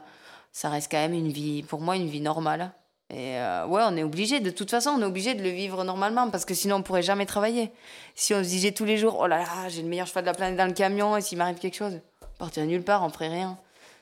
Ça 0.52 0.70
reste 0.70 0.92
quand 0.92 0.98
même 0.98 1.14
une 1.14 1.32
vie, 1.32 1.64
pour 1.64 1.82
moi, 1.82 1.96
une 1.96 2.08
vie 2.08 2.22
normale. 2.22 2.72
Et 3.10 3.38
euh, 3.38 3.68
ouais, 3.68 3.82
on 3.86 3.96
est 3.96 4.04
obligé, 4.04 4.40
de 4.40 4.50
toute 4.50 4.72
façon, 4.72 4.92
on 4.92 5.02
est 5.02 5.06
obligé 5.06 5.36
de 5.36 5.44
le 5.44 5.50
vivre 5.50 5.84
normalement 5.84 6.30
parce 6.32 6.46
que 6.46 6.56
sinon 6.56 6.78
on 6.78 6.82
pourrait 6.82 7.04
jamais 7.04 7.28
travailler. 7.28 7.72
Si 8.16 8.34
on 8.34 8.44
se 8.44 8.48
disait 8.48 8.72
tous 8.72 8.86
les 8.86 8.98
jours, 8.98 9.18
oh 9.20 9.28
là 9.28 9.40
là, 9.40 9.70
j'ai 9.70 9.84
le 9.84 9.88
meilleur 9.88 10.08
cheval 10.08 10.24
de 10.24 10.30
la 10.30 10.34
planète 10.34 10.58
dans 10.58 10.66
le 10.66 10.74
camion 10.74 11.16
et 11.16 11.22
s'il 11.22 11.38
m'arrive 11.38 11.60
quelque 11.60 11.76
chose, 11.76 12.00
on 12.44 12.46
partirait 12.46 12.66
nulle 12.68 12.84
part, 12.84 13.04
on 13.04 13.10
ferait 13.10 13.30
rien. 13.30 13.58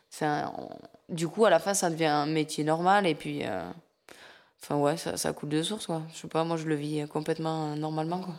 C'est 0.10 0.25
un- 0.25 0.51
on- 0.58 0.69
Du 1.13 1.27
coup, 1.27 1.43
à 1.45 1.49
la 1.49 1.60
fin, 1.60 1.73
ça 1.73 1.89
devient 1.89 2.06
un 2.06 2.25
métier 2.25 2.63
normal 2.63 3.06
et 3.06 3.15
puis, 3.15 3.41
euh, 3.43 3.62
enfin 4.63 4.77
ouais, 4.77 4.95
ça, 4.95 5.17
ça 5.17 5.34
coule 5.34 5.49
de 5.49 5.62
source 5.62 5.88
quoi. 5.88 6.01
Je 6.13 6.19
sais 6.19 6.27
pas, 6.30 6.45
moi 6.45 6.56
je 6.56 6.63
le 6.65 6.75
vis 6.75 7.06
complètement 7.10 7.73
euh, 7.73 7.75
normalement 7.75 8.21
quoi. 8.21 8.34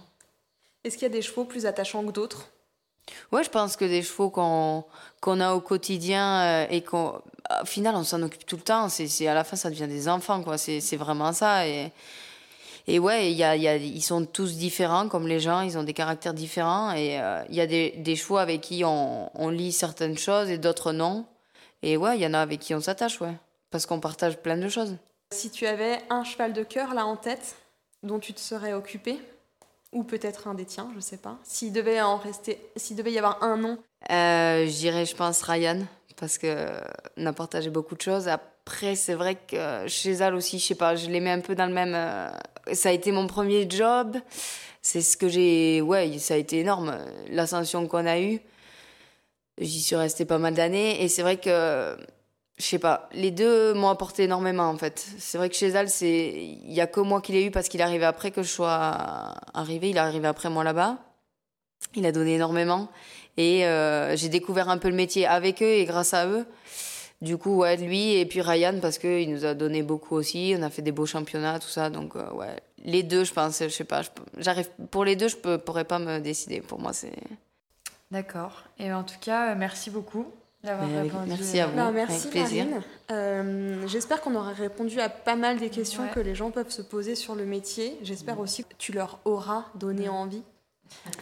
Est-ce 0.82 0.94
qu'il 0.96 1.02
y 1.02 1.10
a 1.10 1.14
des 1.14 1.20
chevaux 1.20 1.44
plus 1.44 1.66
attachants 1.66 2.02
que 2.06 2.10
d'autres? 2.10 2.48
Ouais, 3.30 3.44
je 3.44 3.50
pense 3.50 3.76
que 3.76 3.84
des 3.84 4.02
chevaux 4.02 4.30
qu'on 4.30 5.40
a 5.40 5.52
au 5.52 5.60
quotidien 5.60 6.40
euh, 6.42 6.66
et 6.70 6.82
qu'on, 6.82 7.20
au 7.60 7.66
final, 7.66 7.94
on 7.94 8.04
s'en 8.04 8.22
occupe 8.22 8.46
tout 8.46 8.56
le 8.56 8.62
temps. 8.62 8.88
C'est, 8.88 9.26
à 9.28 9.34
la 9.34 9.44
fin, 9.44 9.56
ça 9.56 9.68
devient 9.68 9.86
des 9.88 10.08
enfants, 10.08 10.42
quoi. 10.42 10.56
C'est, 10.56 10.80
c'est 10.80 10.96
vraiment 10.96 11.32
ça. 11.34 11.66
Et, 11.66 11.92
et 12.86 12.98
ouais, 12.98 13.30
il 13.30 13.36
y 13.36 13.44
a, 13.44 13.54
il 13.56 13.62
y 13.62 13.68
a, 13.68 13.76
ils 13.76 14.02
sont 14.02 14.24
tous 14.24 14.56
différents, 14.56 15.08
comme 15.08 15.28
les 15.28 15.40
gens. 15.40 15.60
Ils 15.60 15.78
ont 15.78 15.82
des 15.84 15.94
caractères 15.94 16.34
différents. 16.34 16.92
Et 16.92 17.20
euh, 17.20 17.42
il 17.48 17.54
y 17.54 17.60
a 17.60 17.66
des, 17.66 17.90
des 17.98 18.16
chevaux 18.16 18.38
avec 18.38 18.60
qui 18.60 18.84
on, 18.84 19.30
on 19.34 19.48
lit 19.50 19.72
certaines 19.72 20.18
choses 20.18 20.50
et 20.50 20.58
d'autres 20.58 20.92
non. 20.92 21.24
Et 21.82 21.96
ouais, 21.96 22.16
il 22.18 22.22
y 22.22 22.26
en 22.26 22.34
a 22.34 22.40
avec 22.40 22.60
qui 22.60 22.74
on 22.74 22.80
s'attache, 22.80 23.20
ouais. 23.20 23.34
Parce 23.70 23.86
qu'on 23.86 24.00
partage 24.00 24.36
plein 24.38 24.56
de 24.56 24.68
choses. 24.68 24.96
Si 25.32 25.50
tu 25.50 25.66
avais 25.66 25.98
un 26.10 26.24
cheval 26.24 26.52
de 26.52 26.62
cœur 26.62 26.92
là 26.94 27.06
en 27.06 27.16
tête 27.16 27.56
dont 28.02 28.18
tu 28.18 28.34
te 28.34 28.40
serais 28.40 28.72
occupé, 28.72 29.18
ou 29.92 30.02
peut-être 30.04 30.48
un 30.48 30.54
des 30.54 30.64
tiens, 30.64 30.90
je 30.94 31.00
sais 31.00 31.16
pas. 31.18 31.36
S'il 31.44 31.72
devait 31.72 32.00
en 32.00 32.16
rester, 32.16 32.58
s'il 32.76 32.96
devait 32.96 33.12
y 33.12 33.18
avoir 33.18 33.42
un 33.42 33.56
nom, 33.56 33.78
Euh, 34.10 34.66
je 34.66 34.72
dirais, 34.72 35.06
je 35.06 35.14
pense, 35.14 35.42
Ryan, 35.42 35.78
parce 36.16 36.36
que 36.38 36.66
on 37.16 37.26
a 37.26 37.32
partagé 37.32 37.70
beaucoup 37.70 37.94
de 37.94 38.00
choses. 38.00 38.26
Après, 38.26 38.96
c'est 38.96 39.14
vrai 39.14 39.36
que 39.36 39.86
chez 39.86 40.12
elle 40.12 40.34
aussi, 40.34 40.58
je 40.58 40.66
sais 40.66 40.74
pas, 40.74 40.96
je 40.96 41.08
les 41.08 41.20
mets 41.20 41.30
un 41.30 41.40
peu 41.40 41.54
dans 41.54 41.66
le 41.66 41.72
même. 41.72 41.94
Ça 42.72 42.90
a 42.90 42.92
été 42.92 43.12
mon 43.12 43.26
premier 43.26 43.68
job. 43.68 44.16
C'est 44.82 45.00
ce 45.00 45.16
que 45.16 45.28
j'ai. 45.28 45.80
Ouais, 45.80 46.18
ça 46.18 46.34
a 46.34 46.36
été 46.36 46.60
énorme, 46.60 46.96
l'ascension 47.30 47.86
qu'on 47.86 48.06
a 48.06 48.20
eue. 48.20 48.40
J'y 49.58 49.80
suis 49.80 49.96
restée 49.96 50.24
pas 50.24 50.38
mal 50.38 50.54
d'années. 50.54 51.02
Et 51.02 51.08
c'est 51.08 51.22
vrai 51.22 51.38
que. 51.38 51.96
Je 52.58 52.64
sais 52.64 52.78
pas, 52.78 53.08
les 53.12 53.30
deux 53.30 53.74
m'ont 53.74 53.88
apporté 53.88 54.24
énormément 54.24 54.68
en 54.68 54.76
fait. 54.76 55.04
C'est 55.18 55.38
vrai 55.38 55.48
que 55.48 55.56
chez 55.56 55.72
c'est 55.88 56.32
il 56.34 56.72
y 56.72 56.80
a 56.80 56.86
que 56.86 57.00
moi 57.00 57.20
qui 57.20 57.32
l'ai 57.32 57.46
eu 57.46 57.50
parce 57.50 57.68
qu'il 57.68 57.80
est 57.80 57.84
arrivé 57.84 58.04
après 58.04 58.30
que 58.30 58.42
je 58.42 58.48
sois 58.48 59.34
arrivée. 59.54 59.90
Il 59.90 59.96
est 59.96 60.00
arrivé 60.00 60.28
après 60.28 60.50
moi 60.50 60.62
là-bas. 60.62 60.98
Il 61.94 62.06
a 62.06 62.12
donné 62.12 62.34
énormément. 62.34 62.88
Et 63.36 63.66
euh, 63.66 64.16
j'ai 64.16 64.28
découvert 64.28 64.68
un 64.68 64.78
peu 64.78 64.88
le 64.88 64.94
métier 64.94 65.26
avec 65.26 65.62
eux 65.62 65.72
et 65.72 65.84
grâce 65.86 66.14
à 66.14 66.26
eux. 66.26 66.46
Du 67.22 67.38
coup, 67.38 67.58
ouais, 67.58 67.76
lui 67.76 68.14
et 68.16 68.26
puis 68.26 68.40
Ryan, 68.42 68.78
parce 68.82 68.98
qu'il 68.98 69.30
nous 69.30 69.44
a 69.44 69.54
donné 69.54 69.82
beaucoup 69.82 70.16
aussi. 70.16 70.54
On 70.58 70.62
a 70.62 70.68
fait 70.70 70.82
des 70.82 70.90
beaux 70.92 71.06
championnats, 71.06 71.58
tout 71.60 71.68
ça. 71.68 71.88
Donc, 71.88 72.16
euh, 72.16 72.28
ouais, 72.32 72.56
les 72.84 73.02
deux, 73.04 73.22
je 73.24 73.32
pense, 73.32 73.62
je 73.62 73.68
sais 73.68 73.84
pas. 73.84 74.02
J'arrive 74.38 74.68
pour 74.90 75.04
les 75.04 75.14
deux, 75.16 75.28
je 75.28 75.36
peux, 75.36 75.56
pourrais 75.56 75.84
pas 75.84 76.00
me 76.00 76.18
décider. 76.18 76.60
Pour 76.60 76.80
moi, 76.80 76.92
c'est. 76.92 77.12
D'accord. 78.10 78.64
Et 78.78 78.92
en 78.92 79.04
tout 79.04 79.14
cas, 79.20 79.52
euh, 79.52 79.54
merci 79.56 79.88
beaucoup 79.90 80.26
d'avoir 80.64 80.88
avec- 80.88 81.12
répondu. 81.12 81.28
merci 81.28 81.60
à 81.60 81.66
vous. 81.68 81.78
Avec 81.78 81.94
merci 81.94 82.28
plaisir. 82.28 82.64
Marine. 82.66 82.82
Euh, 83.12 83.86
J'espère 83.86 84.20
qu'on 84.20 84.34
aura 84.34 84.52
répondu 84.52 85.00
à 85.00 85.08
pas 85.08 85.36
mal 85.36 85.58
des 85.58 85.70
questions 85.70 86.02
Ouais. 86.02 86.10
que 86.12 86.20
les 86.20 86.34
gens 86.34 86.50
peuvent 86.50 86.70
se 86.70 86.82
poser 86.82 87.14
sur 87.14 87.34
le 87.36 87.46
métier. 87.46 87.96
J'espère 88.02 88.40
aussi 88.40 88.64
que 88.64 88.74
tu 88.78 88.92
leur 88.92 89.20
auras 89.24 89.66
donné 89.76 90.08
envie. 90.08 90.42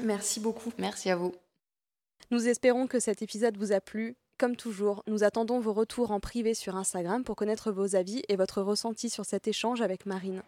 Merci 0.03 0.41
beaucoup. 0.41 0.73
Merci 0.79 1.11
à 1.11 1.17
vous. 1.17 1.33
Nous 2.31 2.49
espérons 2.49 2.87
que 2.87 2.99
cet 3.01 3.23
épisode 3.23 3.57
vous 3.57 3.73
a 3.73 3.81
plu. 3.81 4.17
Comme 4.41 4.57
toujours, 4.57 5.03
nous 5.07 5.23
attendons 5.23 5.61
vos 5.61 5.75
retours 5.75 6.13
en 6.13 6.19
privé 6.19 6.55
sur 6.55 6.75
Instagram 6.75 7.25
pour 7.25 7.37
connaître 7.37 7.71
vos 7.71 7.95
avis 7.95 8.23
et 8.31 8.37
votre 8.37 8.63
ressenti 8.63 9.11
sur 9.11 9.27
cet 9.27 9.47
échange 9.49 9.83
avec 9.83 10.07
Marine. 10.07 10.43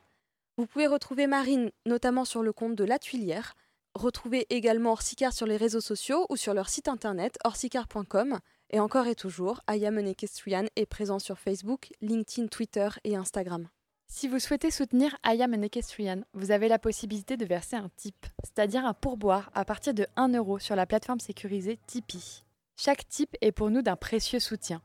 Vous 0.56 0.66
pouvez 0.66 0.86
retrouver 0.86 1.26
Marine 1.26 1.70
notamment 1.84 2.24
sur 2.24 2.42
le 2.42 2.54
compte 2.54 2.74
de 2.74 2.84
La 2.84 2.98
Tuilière. 2.98 3.52
Retrouvez 3.94 4.46
également 4.48 4.92
Orsicar 4.92 5.34
sur 5.34 5.44
les 5.44 5.58
réseaux 5.58 5.82
sociaux 5.82 6.24
ou 6.30 6.36
sur 6.38 6.54
leur 6.54 6.70
site 6.70 6.88
internet 6.88 7.36
orsicar.com. 7.44 8.38
Et 8.70 8.80
encore 8.80 9.08
et 9.08 9.14
toujours, 9.14 9.60
Aya 9.66 9.90
Menekestrian 9.90 10.64
est 10.74 10.86
présent 10.86 11.18
sur 11.18 11.38
Facebook, 11.38 11.90
LinkedIn, 12.00 12.48
Twitter 12.48 12.88
et 13.04 13.16
Instagram. 13.16 13.68
Si 14.06 14.26
vous 14.26 14.38
souhaitez 14.38 14.70
soutenir 14.70 15.14
Ayam 15.22 15.52
and 15.52 15.64
Equestrian, 15.64 16.22
vous 16.32 16.50
avez 16.50 16.68
la 16.68 16.78
possibilité 16.78 17.36
de 17.36 17.44
verser 17.44 17.76
un 17.76 17.90
tip, 17.96 18.24
c'est-à-dire 18.42 18.86
un 18.86 18.94
pourboire 18.94 19.50
à 19.52 19.66
partir 19.66 19.92
de 19.92 20.06
1 20.16 20.32
euro 20.32 20.58
sur 20.58 20.76
la 20.76 20.86
plateforme 20.86 21.20
sécurisée 21.20 21.78
Tipeee. 21.86 22.42
Chaque 22.84 23.06
tip 23.06 23.36
est 23.40 23.52
pour 23.52 23.70
nous 23.70 23.80
d'un 23.80 23.94
précieux 23.94 24.40
soutien. 24.40 24.82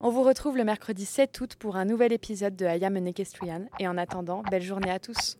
On 0.00 0.08
vous 0.08 0.22
retrouve 0.22 0.56
le 0.56 0.64
mercredi 0.64 1.04
7 1.04 1.38
août 1.38 1.54
pour 1.56 1.76
un 1.76 1.84
nouvel 1.84 2.14
épisode 2.14 2.56
de 2.56 2.64
and 2.64 3.04
Equestrian 3.04 3.66
et 3.78 3.86
en 3.86 3.98
attendant, 3.98 4.40
belle 4.50 4.62
journée 4.62 4.90
à 4.90 4.98
tous. 4.98 5.36